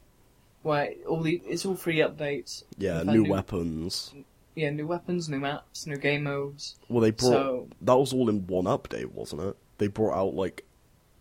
where 0.62 0.92
all 1.08 1.20
the 1.22 1.40
it's 1.46 1.64
all 1.64 1.76
free 1.76 1.98
updates. 1.98 2.64
yeah, 2.78 2.98
We've 3.02 3.06
new 3.22 3.24
weapons. 3.24 4.12
Yeah, 4.54 4.70
new 4.70 4.86
weapons, 4.86 5.28
new 5.28 5.40
maps, 5.40 5.86
new 5.86 5.96
game 5.96 6.24
modes. 6.24 6.76
Well, 6.88 7.00
they 7.00 7.10
brought 7.10 7.30
So- 7.32 7.68
that 7.82 7.96
was 7.96 8.12
all 8.12 8.28
in 8.28 8.46
one 8.46 8.64
update, 8.66 9.10
wasn't 9.12 9.42
it? 9.42 9.56
They 9.78 9.88
brought 9.88 10.14
out 10.16 10.34
like 10.34 10.64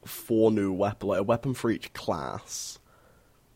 four 0.06 0.52
new 0.52 0.72
weapon, 0.72 1.10
like 1.10 1.20
a 1.20 1.24
weapon 1.24 1.54
for 1.54 1.72
each 1.72 1.94
class, 1.94 2.78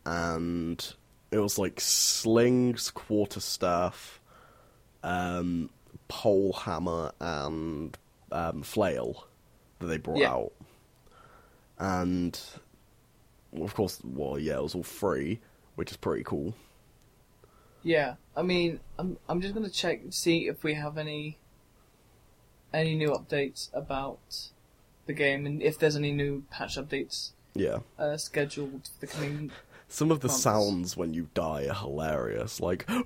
and 0.04 0.94
it 1.30 1.38
was 1.38 1.58
like 1.58 1.80
slings, 1.80 2.90
quarterstaff, 2.90 4.20
um, 5.04 5.70
pole 6.08 6.52
hammer, 6.54 7.12
and 7.20 7.96
um, 8.32 8.62
flail 8.62 9.26
that 9.78 9.86
they 9.86 9.98
brought 9.98 10.18
Yeah. 10.18 10.32
out, 10.32 10.52
and 11.78 12.40
of 13.60 13.74
course, 13.74 14.00
well, 14.04 14.38
yeah, 14.38 14.56
it 14.56 14.62
was 14.62 14.74
all 14.74 14.82
free, 14.82 15.40
which 15.76 15.90
is 15.90 15.96
pretty 15.96 16.24
cool. 16.24 16.54
Yeah, 17.82 18.14
I 18.36 18.42
mean, 18.42 18.80
I'm 18.98 19.16
I'm 19.28 19.40
just 19.40 19.54
gonna 19.54 19.70
check 19.70 20.00
see 20.10 20.48
if 20.48 20.62
we 20.64 20.74
have 20.74 20.98
any 20.98 21.38
any 22.72 22.94
new 22.94 23.10
updates 23.10 23.72
about 23.72 24.50
the 25.06 25.12
game 25.14 25.46
and 25.46 25.62
if 25.62 25.78
there's 25.78 25.96
any 25.96 26.12
new 26.12 26.44
patch 26.50 26.76
updates 26.76 27.30
Yeah. 27.54 27.78
uh, 27.98 28.16
scheduled 28.18 28.88
for 28.92 29.00
the 29.00 29.06
coming. 29.06 29.50
Some 29.88 30.10
of 30.10 30.20
the 30.20 30.28
months. 30.28 30.42
sounds 30.42 30.96
when 30.98 31.14
you 31.14 31.28
die 31.32 31.66
are 31.66 31.72
hilarious, 31.74 32.60
like 32.60 32.84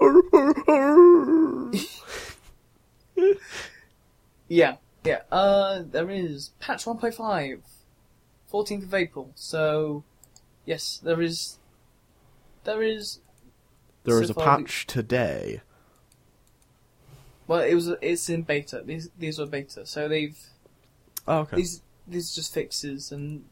Yeah, 4.49 4.77
yeah. 5.05 5.21
Uh, 5.31 5.83
there 5.91 6.11
is 6.11 6.51
patch 6.61 6.85
1.5, 6.85 7.61
14th 8.53 8.83
of 8.83 8.95
April. 8.95 9.31
So, 9.35 10.05
yes, 10.65 11.01
there 11.03 11.21
is. 11.23 11.59
There 12.65 12.83
is. 12.83 13.21
There 14.05 14.21
is 14.21 14.29
So 14.29 14.33
a 14.33 14.35
far 14.35 14.59
the- 14.59 14.65
patch 14.65 14.87
today. 14.87 15.61
Well, 17.47 17.61
it 17.61 17.75
was. 17.75 17.89
It's 18.01 18.29
in 18.29 18.43
beta. 18.43 18.83
These 18.85 19.11
these 19.19 19.39
are 19.41 19.47
beta. 19.47 19.85
So 19.87 20.09
they've 20.09 20.39
Oh, 21.27 21.39
okay. 21.41 21.57
these 21.57 21.83
these 22.07 22.33
are 22.33 22.37
just 22.37 22.55
fixes 22.55 23.13
and 23.13 23.45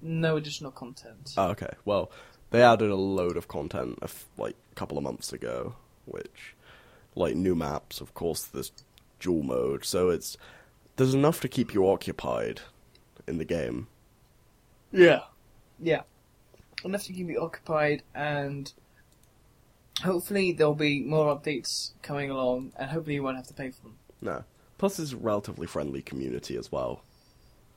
no 0.00 0.36
additional 0.36 0.70
content. 0.72 1.34
Oh, 1.36 1.48
okay. 1.50 1.70
Well, 1.84 2.10
they 2.50 2.62
added 2.62 2.90
a 2.90 2.96
load 2.96 3.36
of 3.36 3.48
content 3.48 3.98
a 4.00 4.04
f- 4.04 4.26
like 4.36 4.56
a 4.72 4.74
couple 4.74 4.96
of 4.98 5.04
months 5.04 5.32
ago, 5.32 5.76
which, 6.06 6.54
like 7.14 7.34
new 7.36 7.54
maps, 7.54 8.00
of 8.00 8.14
course, 8.14 8.44
this 8.44 8.72
duel 9.20 9.42
mode, 9.42 9.84
so 9.84 10.08
it's 10.08 10.36
there's 10.96 11.14
enough 11.14 11.40
to 11.40 11.48
keep 11.48 11.74
you 11.74 11.88
occupied 11.88 12.60
in 13.26 13.38
the 13.38 13.44
game. 13.44 13.86
Yeah. 14.92 15.20
Yeah. 15.80 16.02
Enough 16.84 17.04
to 17.04 17.12
keep 17.12 17.28
you 17.28 17.40
occupied, 17.40 18.02
and 18.14 18.72
hopefully 20.02 20.52
there'll 20.52 20.74
be 20.74 21.00
more 21.00 21.34
updates 21.34 21.92
coming 22.02 22.30
along, 22.30 22.72
and 22.76 22.90
hopefully 22.90 23.14
you 23.14 23.22
won't 23.22 23.36
have 23.36 23.46
to 23.46 23.54
pay 23.54 23.70
for 23.70 23.82
them. 23.82 23.96
No. 24.20 24.44
Plus, 24.78 24.98
it's 24.98 25.12
a 25.12 25.16
relatively 25.16 25.66
friendly 25.66 26.02
community 26.02 26.56
as 26.56 26.72
well. 26.72 27.02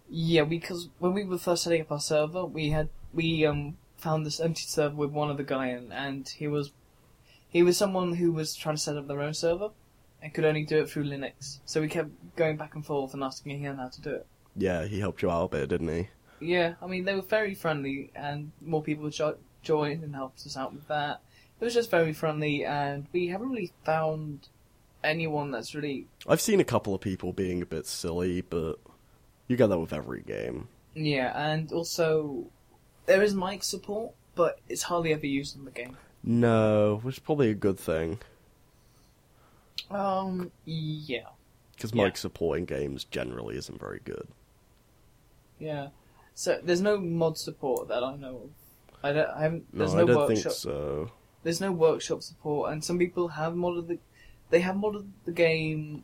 Yeah, 0.09 0.43
because 0.43 0.89
when 0.99 1.13
we 1.13 1.23
were 1.23 1.37
first 1.37 1.63
setting 1.63 1.81
up 1.81 1.91
our 1.91 1.99
server, 1.99 2.45
we 2.45 2.69
had 2.69 2.89
we 3.13 3.45
um 3.45 3.77
found 3.97 4.25
this 4.25 4.39
empty 4.39 4.63
server 4.63 4.95
with 4.95 5.11
one 5.11 5.29
other 5.29 5.43
guy 5.43 5.67
in, 5.67 5.91
and 5.91 6.27
he 6.27 6.47
was 6.47 6.71
he 7.49 7.63
was 7.63 7.77
someone 7.77 8.15
who 8.15 8.31
was 8.31 8.55
trying 8.55 8.75
to 8.75 8.81
set 8.81 8.97
up 8.97 9.07
their 9.07 9.21
own 9.21 9.33
server 9.33 9.69
and 10.21 10.33
could 10.33 10.45
only 10.45 10.63
do 10.63 10.79
it 10.79 10.89
through 10.89 11.05
Linux. 11.05 11.59
So 11.65 11.81
we 11.81 11.87
kept 11.87 12.09
going 12.35 12.57
back 12.57 12.75
and 12.75 12.85
forth 12.85 13.13
and 13.13 13.23
asking 13.23 13.59
him 13.59 13.77
how 13.77 13.89
to 13.89 14.01
do 14.01 14.09
it. 14.09 14.27
Yeah, 14.55 14.85
he 14.85 14.99
helped 14.99 15.21
you 15.21 15.29
out 15.29 15.45
a 15.45 15.49
bit, 15.49 15.69
didn't 15.69 15.89
he? 15.89 16.07
Yeah, 16.39 16.75
I 16.81 16.87
mean, 16.87 17.05
they 17.05 17.15
were 17.15 17.21
very 17.21 17.55
friendly, 17.55 18.11
and 18.15 18.51
more 18.61 18.81
people 18.83 19.09
jo- 19.09 19.37
joined 19.61 20.03
and 20.03 20.13
helped 20.15 20.45
us 20.45 20.57
out 20.57 20.73
with 20.73 20.87
that. 20.89 21.21
It 21.59 21.63
was 21.63 21.73
just 21.73 21.89
very 21.89 22.13
friendly, 22.13 22.65
and 22.65 23.07
we 23.13 23.27
haven't 23.27 23.49
really 23.49 23.71
found 23.83 24.49
anyone 25.03 25.51
that's 25.51 25.73
really. 25.73 26.07
I've 26.27 26.41
seen 26.41 26.59
a 26.59 26.65
couple 26.65 26.93
of 26.93 27.01
people 27.01 27.31
being 27.33 27.61
a 27.61 27.65
bit 27.65 27.87
silly, 27.87 28.41
but 28.41 28.75
you 29.47 29.55
get 29.55 29.67
that 29.67 29.79
with 29.79 29.93
every 29.93 30.21
game. 30.21 30.67
Yeah, 30.93 31.31
and 31.35 31.71
also, 31.71 32.47
there 33.05 33.21
is 33.23 33.33
mic 33.33 33.63
support, 33.63 34.13
but 34.35 34.59
it's 34.67 34.83
hardly 34.83 35.13
ever 35.13 35.25
used 35.25 35.55
in 35.57 35.63
the 35.65 35.71
game. 35.71 35.95
No, 36.23 36.99
which 37.03 37.15
is 37.15 37.19
probably 37.19 37.49
a 37.49 37.55
good 37.55 37.79
thing. 37.79 38.19
Um, 39.89 40.51
yeah. 40.65 41.27
Because 41.75 41.93
Yeah. 41.93 42.05
mic 42.05 42.17
support 42.17 42.57
in 42.57 42.65
games 42.65 43.03
generally 43.05 43.57
isn't 43.57 43.79
very 43.79 43.99
good. 44.03 44.27
Yeah. 45.59 45.89
So, 46.35 46.59
there's 46.61 46.81
no 46.81 46.97
mod 46.99 47.37
support 47.37 47.87
that 47.87 48.03
I 48.03 48.15
know 48.17 48.35
of. 48.43 48.49
I 49.03 49.13
don't. 49.13 49.29
I 49.29 49.41
haven't. 49.43 49.73
No, 49.73 49.79
There's 49.79 49.93
I 49.93 49.97
no, 49.99 50.05
don't 50.07 50.15
workshop. 50.17 50.43
think 50.51 50.53
so. 50.55 51.11
There's 51.43 51.61
no 51.61 51.71
workshop 51.71 52.23
support, 52.23 52.71
and 52.71 52.83
some 52.83 52.97
people 52.99 53.29
have 53.29 53.53
modded 53.53 53.87
the. 53.87 53.99
They 54.49 54.59
have 54.61 54.75
modded 54.75 55.07
the 55.25 55.31
game 55.31 56.03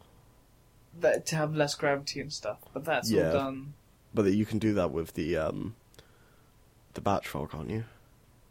that 1.00 1.26
to 1.28 1.36
have 1.36 1.56
less 1.56 1.76
gravity 1.76 2.20
and 2.22 2.32
stuff, 2.32 2.60
but 2.74 2.86
that's 2.86 3.12
Yeah. 3.12 3.28
all 3.28 3.34
done. 3.34 3.74
But 4.14 4.26
you 4.34 4.46
can 4.46 4.60
do 4.60 4.74
that 4.76 4.92
with 4.92 5.14
the 5.14 5.36
um, 5.38 5.76
the 6.94 7.02
batch 7.02 7.28
file, 7.28 7.48
can't 7.48 7.70
you? 7.70 7.84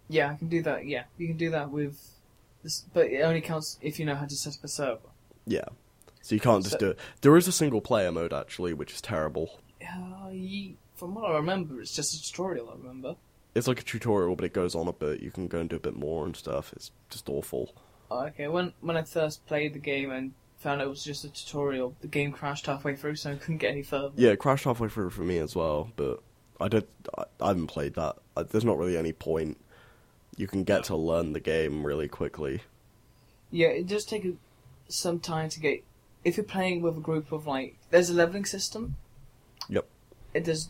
Yeah, 0.09 0.33
I 0.33 0.35
can 0.35 0.49
do 0.49 0.63
that. 0.63 0.87
Yeah, 0.87 1.05
you 1.17 1.29
can 1.29 1.37
do 1.37 1.51
that 1.51 1.71
with 1.71 1.99
this, 2.63 2.85
but 2.93 3.07
it 3.07 3.23
only 3.23 3.41
counts 3.41 3.79
if 3.81 3.99
you 4.01 4.05
know 4.07 4.17
how 4.17 4.27
to 4.27 4.35
set 4.37 4.57
up 4.57 4.65
a 4.65 4.69
server. 4.69 4.99
Yeah. 5.47 5.65
So 6.23 6.35
you 6.35 6.41
can't 6.41 6.63
just 6.63 6.73
So- 6.75 6.79
do 6.79 6.91
it. 6.91 6.99
There 7.23 7.37
is 7.37 7.47
a 7.49 7.53
single 7.53 7.81
player 7.81 8.11
mode 8.13 8.33
actually, 8.35 8.75
which 8.75 8.93
is 8.93 9.01
terrible. 9.01 9.61
Uh, 9.83 10.29
ye- 10.31 10.77
from 11.01 11.15
what 11.15 11.25
I 11.25 11.37
remember, 11.37 11.81
it's 11.81 11.97
just 11.97 12.15
a 12.15 12.23
tutorial. 12.23 12.69
I 12.69 12.77
remember. 12.77 13.17
It's 13.55 13.67
like 13.67 13.81
a 13.81 13.85
tutorial, 13.85 14.37
but 14.37 14.45
it 14.45 14.53
goes 14.53 14.75
on 14.75 14.87
a 14.87 14.93
bit. 14.93 15.21
You 15.21 15.31
can 15.33 15.49
go 15.49 15.59
and 15.59 15.69
do 15.69 15.77
a 15.77 15.81
bit 15.81 15.97
more 15.97 16.27
and 16.27 16.37
stuff. 16.37 16.73
It's 16.75 16.93
just 17.09 17.29
awful. 17.29 17.75
Oh, 18.11 18.27
okay, 18.27 18.47
when 18.47 18.75
when 18.81 18.97
I 18.97 19.03
first 19.03 19.45
played 19.47 19.73
the 19.73 19.81
game 19.81 20.13
and 20.13 20.33
found 20.59 20.81
out 20.81 20.87
it 20.87 20.91
was 20.91 21.03
just 21.03 21.25
a 21.25 21.31
tutorial, 21.31 21.97
the 22.03 22.07
game 22.07 22.33
crashed 22.33 22.67
halfway 22.67 22.95
through, 22.95 23.17
so 23.17 23.33
I 23.33 23.37
couldn't 23.37 23.59
get 23.59 23.73
any 23.73 23.83
further. 23.83 24.13
Yeah, 24.15 24.31
it 24.31 24.39
crashed 24.39 24.65
halfway 24.65 24.89
through 24.89 25.11
for 25.11 25.23
me 25.23 25.39
as 25.39 25.57
well, 25.57 25.91
but 25.97 26.23
I 26.61 26.69
did. 26.69 26.87
I, 27.17 27.25
I 27.41 27.49
haven't 27.49 27.69
played 27.69 27.95
that. 27.95 28.17
I, 28.37 28.43
there's 28.43 28.65
not 28.65 28.79
really 28.79 28.99
any 28.99 29.13
point. 29.13 29.57
You 30.37 30.47
can 30.47 30.65
get 30.65 30.85
to 30.85 30.97
learn 30.97 31.33
the 31.33 31.41
game 31.41 31.85
really 31.85 32.09
quickly. 32.09 32.61
Yeah, 33.51 33.69
it 33.69 33.89
does 33.89 34.05
take 34.05 34.25
a, 34.27 34.35
some 34.89 35.19
time 35.19 35.49
to 35.49 35.61
get. 35.61 35.83
If 36.25 36.37
you're 36.37 36.45
playing 36.45 36.83
with 36.83 36.99
a 36.99 37.01
group 37.01 37.33
of 37.33 37.47
like, 37.47 37.79
there's 37.91 38.11
a 38.11 38.15
leveling 38.15 38.45
system. 38.45 38.97
Yep. 39.71 39.87
It 40.35 40.45
does 40.45 40.69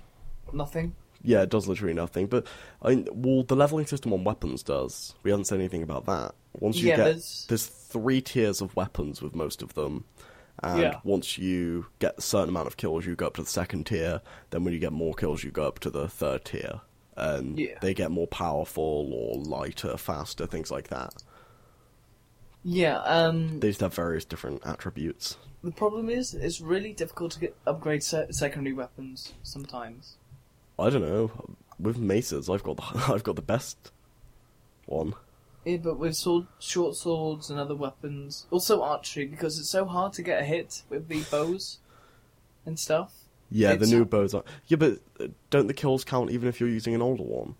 nothing. 0.55 0.95
Yeah, 1.23 1.43
it 1.43 1.51
does 1.51 1.69
literally 1.69 1.93
nothing. 1.95 2.27
But 2.27 2.47
I 2.83 2.91
mean, 2.95 3.09
well, 3.13 3.43
the 3.43 3.57
leveling 3.57 3.87
system 3.87 4.13
on 4.13 4.25
weapons 4.25 4.63
does. 4.63 5.15
We 5.23 5.31
haven't 5.31 5.45
said 5.47 5.59
anything 5.59 5.83
about 5.83 6.07
that. 6.07 6.35
Once 6.59 6.79
you 6.79 6.89
yeah, 6.89 6.97
get 6.97 7.05
there's 7.05 7.47
there's 7.49 7.67
three 7.67 8.21
tiers 8.23 8.61
of 8.61 8.75
weapons 8.75 9.21
with 9.21 9.35
most 9.35 9.63
of 9.63 9.75
them. 9.75 10.05
And 10.63 10.81
Yeah. 10.81 11.01
once 11.05 11.39
you 11.39 11.87
get 12.01 12.19
a 12.19 12.23
certain 12.23 12.49
amount 12.51 12.67
of 12.67 12.77
kills, 12.77 13.07
you 13.07 13.17
go 13.17 13.27
up 13.27 13.35
to 13.37 13.43
the 13.43 13.49
second 13.49 13.87
tier. 13.87 14.21
Then 14.51 14.65
when 14.65 14.73
you 14.75 14.79
get 14.81 14.93
more 14.93 15.15
kills, 15.15 15.43
you 15.45 15.51
go 15.51 15.65
up 15.67 15.79
to 15.81 15.91
the 15.91 16.09
third 16.09 16.45
tier. 16.45 16.81
And 17.17 17.59
Yeah. 17.59 17.79
they 17.81 17.93
get 17.95 18.11
more 18.11 18.27
powerful 18.27 19.11
or 19.13 19.37
lighter, 19.43 19.97
faster, 19.99 20.47
things 20.47 20.71
like 20.71 20.89
that. 20.89 21.23
yeah. 22.63 22.99
Um, 23.03 23.61
They 23.61 23.69
just 23.69 23.81
have 23.81 23.95
various 23.95 24.25
different 24.25 24.63
attributes. 24.67 25.37
the 25.63 25.71
problem 25.71 26.09
is 26.09 26.33
it's 26.35 26.61
really 26.61 26.93
difficult 26.95 27.33
to 27.33 27.41
get 27.41 27.55
upgrade 27.67 28.03
se- 28.03 28.29
secondary 28.31 28.73
weapons 28.75 29.35
sometimes. 29.43 30.17
I 30.81 30.91
don't 30.91 31.03
know. 31.03 31.31
With 31.79 31.99
maces, 31.99 32.49
I've 32.51 32.63
got 32.63 32.77
the, 32.77 32.83
I've 33.13 33.23
got 33.25 33.37
the 33.37 33.43
best 33.43 33.93
one. 34.87 35.15
Yeah, 35.65 35.77
but 35.79 35.99
with 35.99 36.17
sword, 36.17 36.47
short 36.59 36.97
swords 36.97 37.51
and 37.51 37.59
other 37.61 37.75
weapons, 37.75 38.47
also 38.51 38.83
archery, 38.83 39.27
because 39.27 39.59
it's 39.59 39.69
so 39.69 39.85
hard 39.85 40.13
to 40.15 40.23
get 40.23 40.41
a 40.41 40.45
hit 40.45 40.83
with 40.89 41.09
the 41.09 41.23
bows 41.31 41.79
and 42.65 42.79
stuff. 42.79 43.15
Yeah, 43.51 43.73
It's- 43.73 43.89
the 43.89 43.95
new 43.97 44.05
bows 44.05 44.33
are. 44.35 44.45
Yeah, 44.67 44.77
but 44.77 45.01
uh, 45.21 45.29
don't 45.51 45.67
the 45.67 45.75
kills 45.75 46.05
count 46.05 46.31
even 46.31 46.49
if 46.49 46.61
you're 46.61 46.69
using 46.69 46.95
an 46.95 47.03
older 47.03 47.23
one? 47.25 47.57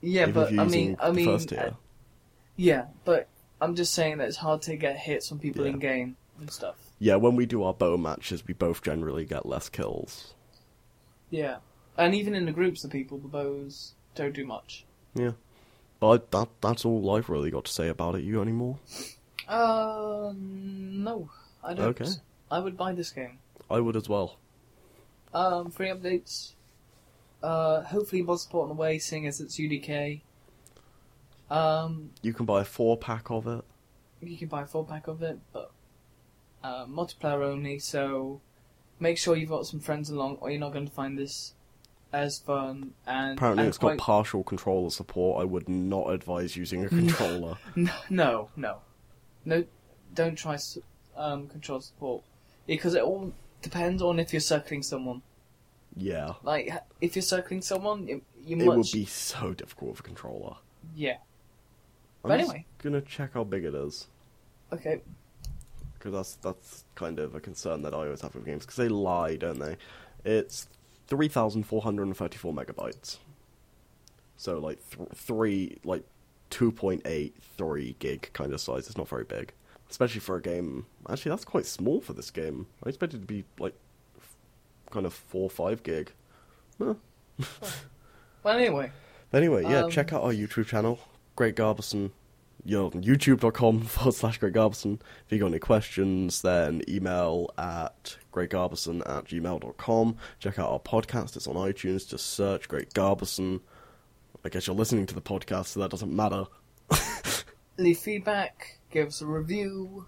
Yeah, 0.00 0.22
even 0.22 0.34
but 0.34 0.48
I 0.58 0.64
mean, 0.64 0.96
I 1.00 1.10
mean, 1.10 1.28
uh, 1.28 1.70
yeah, 2.56 2.86
but 3.04 3.28
I'm 3.60 3.74
just 3.74 3.94
saying 3.94 4.18
that 4.18 4.28
it's 4.28 4.36
hard 4.36 4.62
to 4.62 4.76
get 4.76 4.96
hits 4.96 5.28
from 5.28 5.38
people 5.38 5.64
Yeah. 5.64 5.72
in 5.72 5.78
game 5.78 6.16
and 6.38 6.50
stuff. 6.50 6.76
Yeah, 6.98 7.16
when 7.16 7.34
we 7.36 7.46
do 7.46 7.62
our 7.64 7.74
bow 7.74 7.96
matches, 7.96 8.46
we 8.46 8.54
both 8.54 8.82
generally 8.82 9.24
get 9.24 9.46
less 9.46 9.68
kills. 9.68 10.34
Yeah, 11.30 11.56
and 11.98 12.14
even 12.14 12.34
in 12.34 12.46
the 12.46 12.52
groups 12.52 12.82
of 12.84 12.90
people, 12.90 13.18
the 13.18 13.28
bows 13.28 13.92
don't 14.14 14.32
do 14.34 14.46
much. 14.46 14.84
Yeah, 15.14 15.32
but 16.00 16.30
that 16.30 16.48
that's 16.62 16.84
all 16.84 17.10
I've 17.14 17.28
really 17.28 17.50
got 17.50 17.64
to 17.66 17.72
say 17.72 17.88
about 17.88 18.14
it. 18.14 18.22
You 18.24 18.36
got 18.36 18.42
any 18.42 18.52
more? 18.52 18.78
Uh, 19.46 20.32
no, 20.36 21.28
I 21.62 21.74
don't. 21.74 21.86
Okay. 22.00 22.10
I 22.50 22.60
would 22.60 22.76
buy 22.76 22.92
this 22.92 23.10
game. 23.10 23.38
I 23.70 23.80
would 23.80 23.96
as 23.96 24.08
well. 24.08 24.36
Um, 25.34 25.70
free 25.70 25.88
updates. 25.88 26.52
Uh, 27.42 27.82
hopefully 27.82 28.22
mod 28.22 28.40
support 28.40 28.64
on 28.70 28.76
the 28.76 28.80
way, 28.80 28.98
seeing 28.98 29.26
as 29.26 29.40
it's 29.40 29.58
UDK. 29.58 30.22
Um, 31.50 32.10
You 32.22 32.32
can 32.32 32.46
buy 32.46 32.62
a 32.62 32.64
four 32.64 32.96
pack 32.96 33.30
of 33.30 33.46
it. 33.46 33.64
you 34.20 34.36
can 34.36 34.48
buy 34.48 34.62
a 34.62 34.66
four 34.66 34.84
pack 34.84 35.06
of 35.06 35.22
it, 35.22 35.38
but 35.52 35.70
uh, 36.62 36.84
multiplayer 36.86 37.42
only. 37.44 37.78
So 37.78 38.40
make 38.98 39.18
sure 39.18 39.36
you've 39.36 39.48
got 39.50 39.66
some 39.66 39.80
friends 39.80 40.10
along, 40.10 40.38
or 40.40 40.50
you're 40.50 40.60
not 40.60 40.72
going 40.72 40.86
to 40.86 40.92
find 40.92 41.16
this 41.18 41.54
as 42.12 42.38
fun. 42.38 42.92
And 43.06 43.38
Apparently, 43.38 43.62
and 43.64 43.68
it's 43.68 43.78
quite... 43.78 43.98
got 43.98 44.04
partial 44.04 44.42
controller 44.42 44.90
support. 44.90 45.40
I 45.40 45.44
would 45.44 45.68
not 45.68 46.10
advise 46.10 46.56
using 46.56 46.84
a 46.84 46.88
controller. 47.00 47.56
no, 48.10 48.48
no, 48.56 48.78
no. 49.44 49.64
Don't 50.14 50.36
try 50.36 50.58
um, 51.16 51.48
control 51.48 51.80
support 51.80 52.22
because 52.66 52.94
it 52.94 53.02
all 53.02 53.32
depends 53.62 54.02
on 54.02 54.18
if 54.18 54.32
you're 54.32 54.40
circling 54.40 54.82
someone. 54.82 55.22
yeah, 55.96 56.32
Like 56.42 56.72
if 57.00 57.14
you're 57.16 57.22
circling 57.22 57.62
someone, 57.62 58.06
you, 58.08 58.22
you 58.44 58.56
it 58.56 58.64
much 58.66 58.76
would 58.76 58.92
be 58.92 59.04
so 59.04 59.52
difficult 59.54 59.90
with 59.92 60.00
a 60.00 60.02
controller. 60.04 60.56
yeah. 60.94 61.16
I'm 62.24 62.30
But 62.30 62.40
anyway. 62.40 62.66
gonna 62.82 63.00
check 63.00 63.34
how 63.34 63.44
big 63.44 63.64
it 63.64 63.74
is. 63.74 64.08
Okay, 64.72 65.00
because 65.94 66.12
that's 66.12 66.34
that's 66.36 66.84
kind 66.94 67.18
of 67.20 67.34
a 67.34 67.40
concern 67.40 67.82
that 67.82 67.94
I 67.94 67.98
always 67.98 68.20
have 68.22 68.34
with 68.34 68.44
games 68.44 68.64
because 68.64 68.76
they 68.76 68.88
lie, 68.88 69.36
don't 69.36 69.58
they? 69.60 69.76
It's 70.24 70.68
three 71.08 71.28
thousand 71.28 71.64
four 71.64 71.82
hundred 71.82 72.04
and 72.04 72.16
thirty-four 72.16 72.52
megabytes. 72.54 73.16
So 74.36 74.58
like 74.58 74.78
th- 74.90 75.08
three, 75.14 75.78
like 75.84 76.04
two 76.50 76.70
point 76.70 77.02
eight 77.04 77.34
three 77.56 77.96
gig 77.98 78.30
kind 78.32 78.52
of 78.52 78.60
size. 78.60 78.86
It's 78.86 78.96
not 78.96 79.08
very 79.08 79.24
big, 79.24 79.52
especially 79.90 80.20
for 80.20 80.36
a 80.36 80.40
game. 80.42 80.86
Actually, 81.10 81.30
that's 81.30 81.44
quite 81.44 81.66
small 81.66 82.00
for 82.00 82.12
this 82.12 82.30
game. 82.30 82.66
I 82.84 82.90
expected 82.90 83.16
it 83.18 83.20
to 83.22 83.26
be 83.26 83.44
like 83.58 83.74
f- 84.16 84.36
kind 84.92 85.06
of 85.06 85.12
four 85.12 85.50
five 85.50 85.82
gig. 85.82 86.12
Huh. 86.78 86.94
well 88.44 88.56
anyway, 88.56 88.92
Anyway, 89.32 89.62
yeah, 89.62 89.82
Um, 89.84 89.90
check 89.90 90.12
out 90.12 90.22
our 90.22 90.32
YouTube 90.32 90.66
channel, 90.66 90.98
Great 91.36 91.54
Garberson. 91.56 92.12
You're 92.68 92.84
on 92.84 93.02
youtube.com 93.02 93.80
forward 93.84 94.12
slash 94.14 94.36
Great 94.36 94.52
Garberson. 94.52 95.00
If 95.24 95.32
you 95.32 95.38
got 95.38 95.46
any 95.46 95.58
questions, 95.58 96.42
then 96.42 96.82
email 96.86 97.48
at 97.56 98.18
greatgarberson 98.30 99.00
at 99.08 99.24
gmail.com. 99.24 100.16
Check 100.38 100.58
out 100.58 100.68
our 100.70 100.78
podcast. 100.78 101.34
It's 101.34 101.46
on 101.46 101.54
iTunes. 101.54 102.06
Just 102.06 102.26
search 102.26 102.68
Great 102.68 102.92
Garberson. 102.92 103.60
I 104.44 104.50
guess 104.50 104.66
you're 104.66 104.76
listening 104.76 105.06
to 105.06 105.14
the 105.14 105.22
podcast, 105.22 105.68
so 105.68 105.80
that 105.80 105.90
doesn't 105.90 106.14
matter. 106.14 106.44
leave 107.78 107.98
feedback, 107.98 108.78
give 108.90 109.06
us 109.08 109.22
a 109.22 109.26
review 109.26 110.04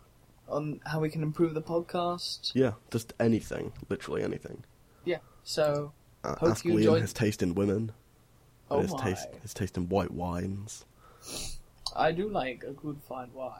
on 0.46 0.80
how 0.84 1.00
we 1.00 1.08
can 1.08 1.22
improve 1.22 1.54
the 1.54 1.62
podcast. 1.62 2.52
Yeah, 2.54 2.72
just 2.90 3.14
anything. 3.18 3.72
Literally 3.88 4.22
anything. 4.22 4.64
Yeah, 5.06 5.18
so 5.44 5.92
Uh, 6.24 6.34
Hope 6.36 6.50
ask 6.50 6.64
you 6.66 6.72
Liam 6.74 6.78
enjoyed- 6.78 7.00
his 7.02 7.14
taste 7.14 7.42
in 7.42 7.54
women. 7.54 7.92
oh 8.70 8.82
his 8.82 8.92
my, 8.92 9.02
taste 9.02 9.28
his 9.40 9.54
taste 9.54 9.78
in 9.78 9.88
white 9.88 10.10
wines. 10.10 10.84
I 11.96 12.12
do 12.12 12.28
like 12.28 12.64
a 12.64 12.72
good 12.72 13.00
fine 13.08 13.32
wine. 13.32 13.52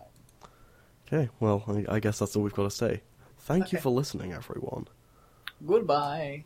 Okay, 1.07 1.29
well, 1.41 1.65
I, 1.67 1.97
I 1.97 2.01
guess 2.01 2.19
that's 2.21 2.37
all 2.37 2.43
we've 2.43 2.55
got 2.55 2.65
to 2.65 2.71
say. 2.71 3.03
Thank 3.39 3.73
you 3.73 3.79
Okay. 3.79 3.83
for 3.83 3.91
listening, 3.91 4.33
everyone. 4.33 4.87
Goodbye. 5.67 6.45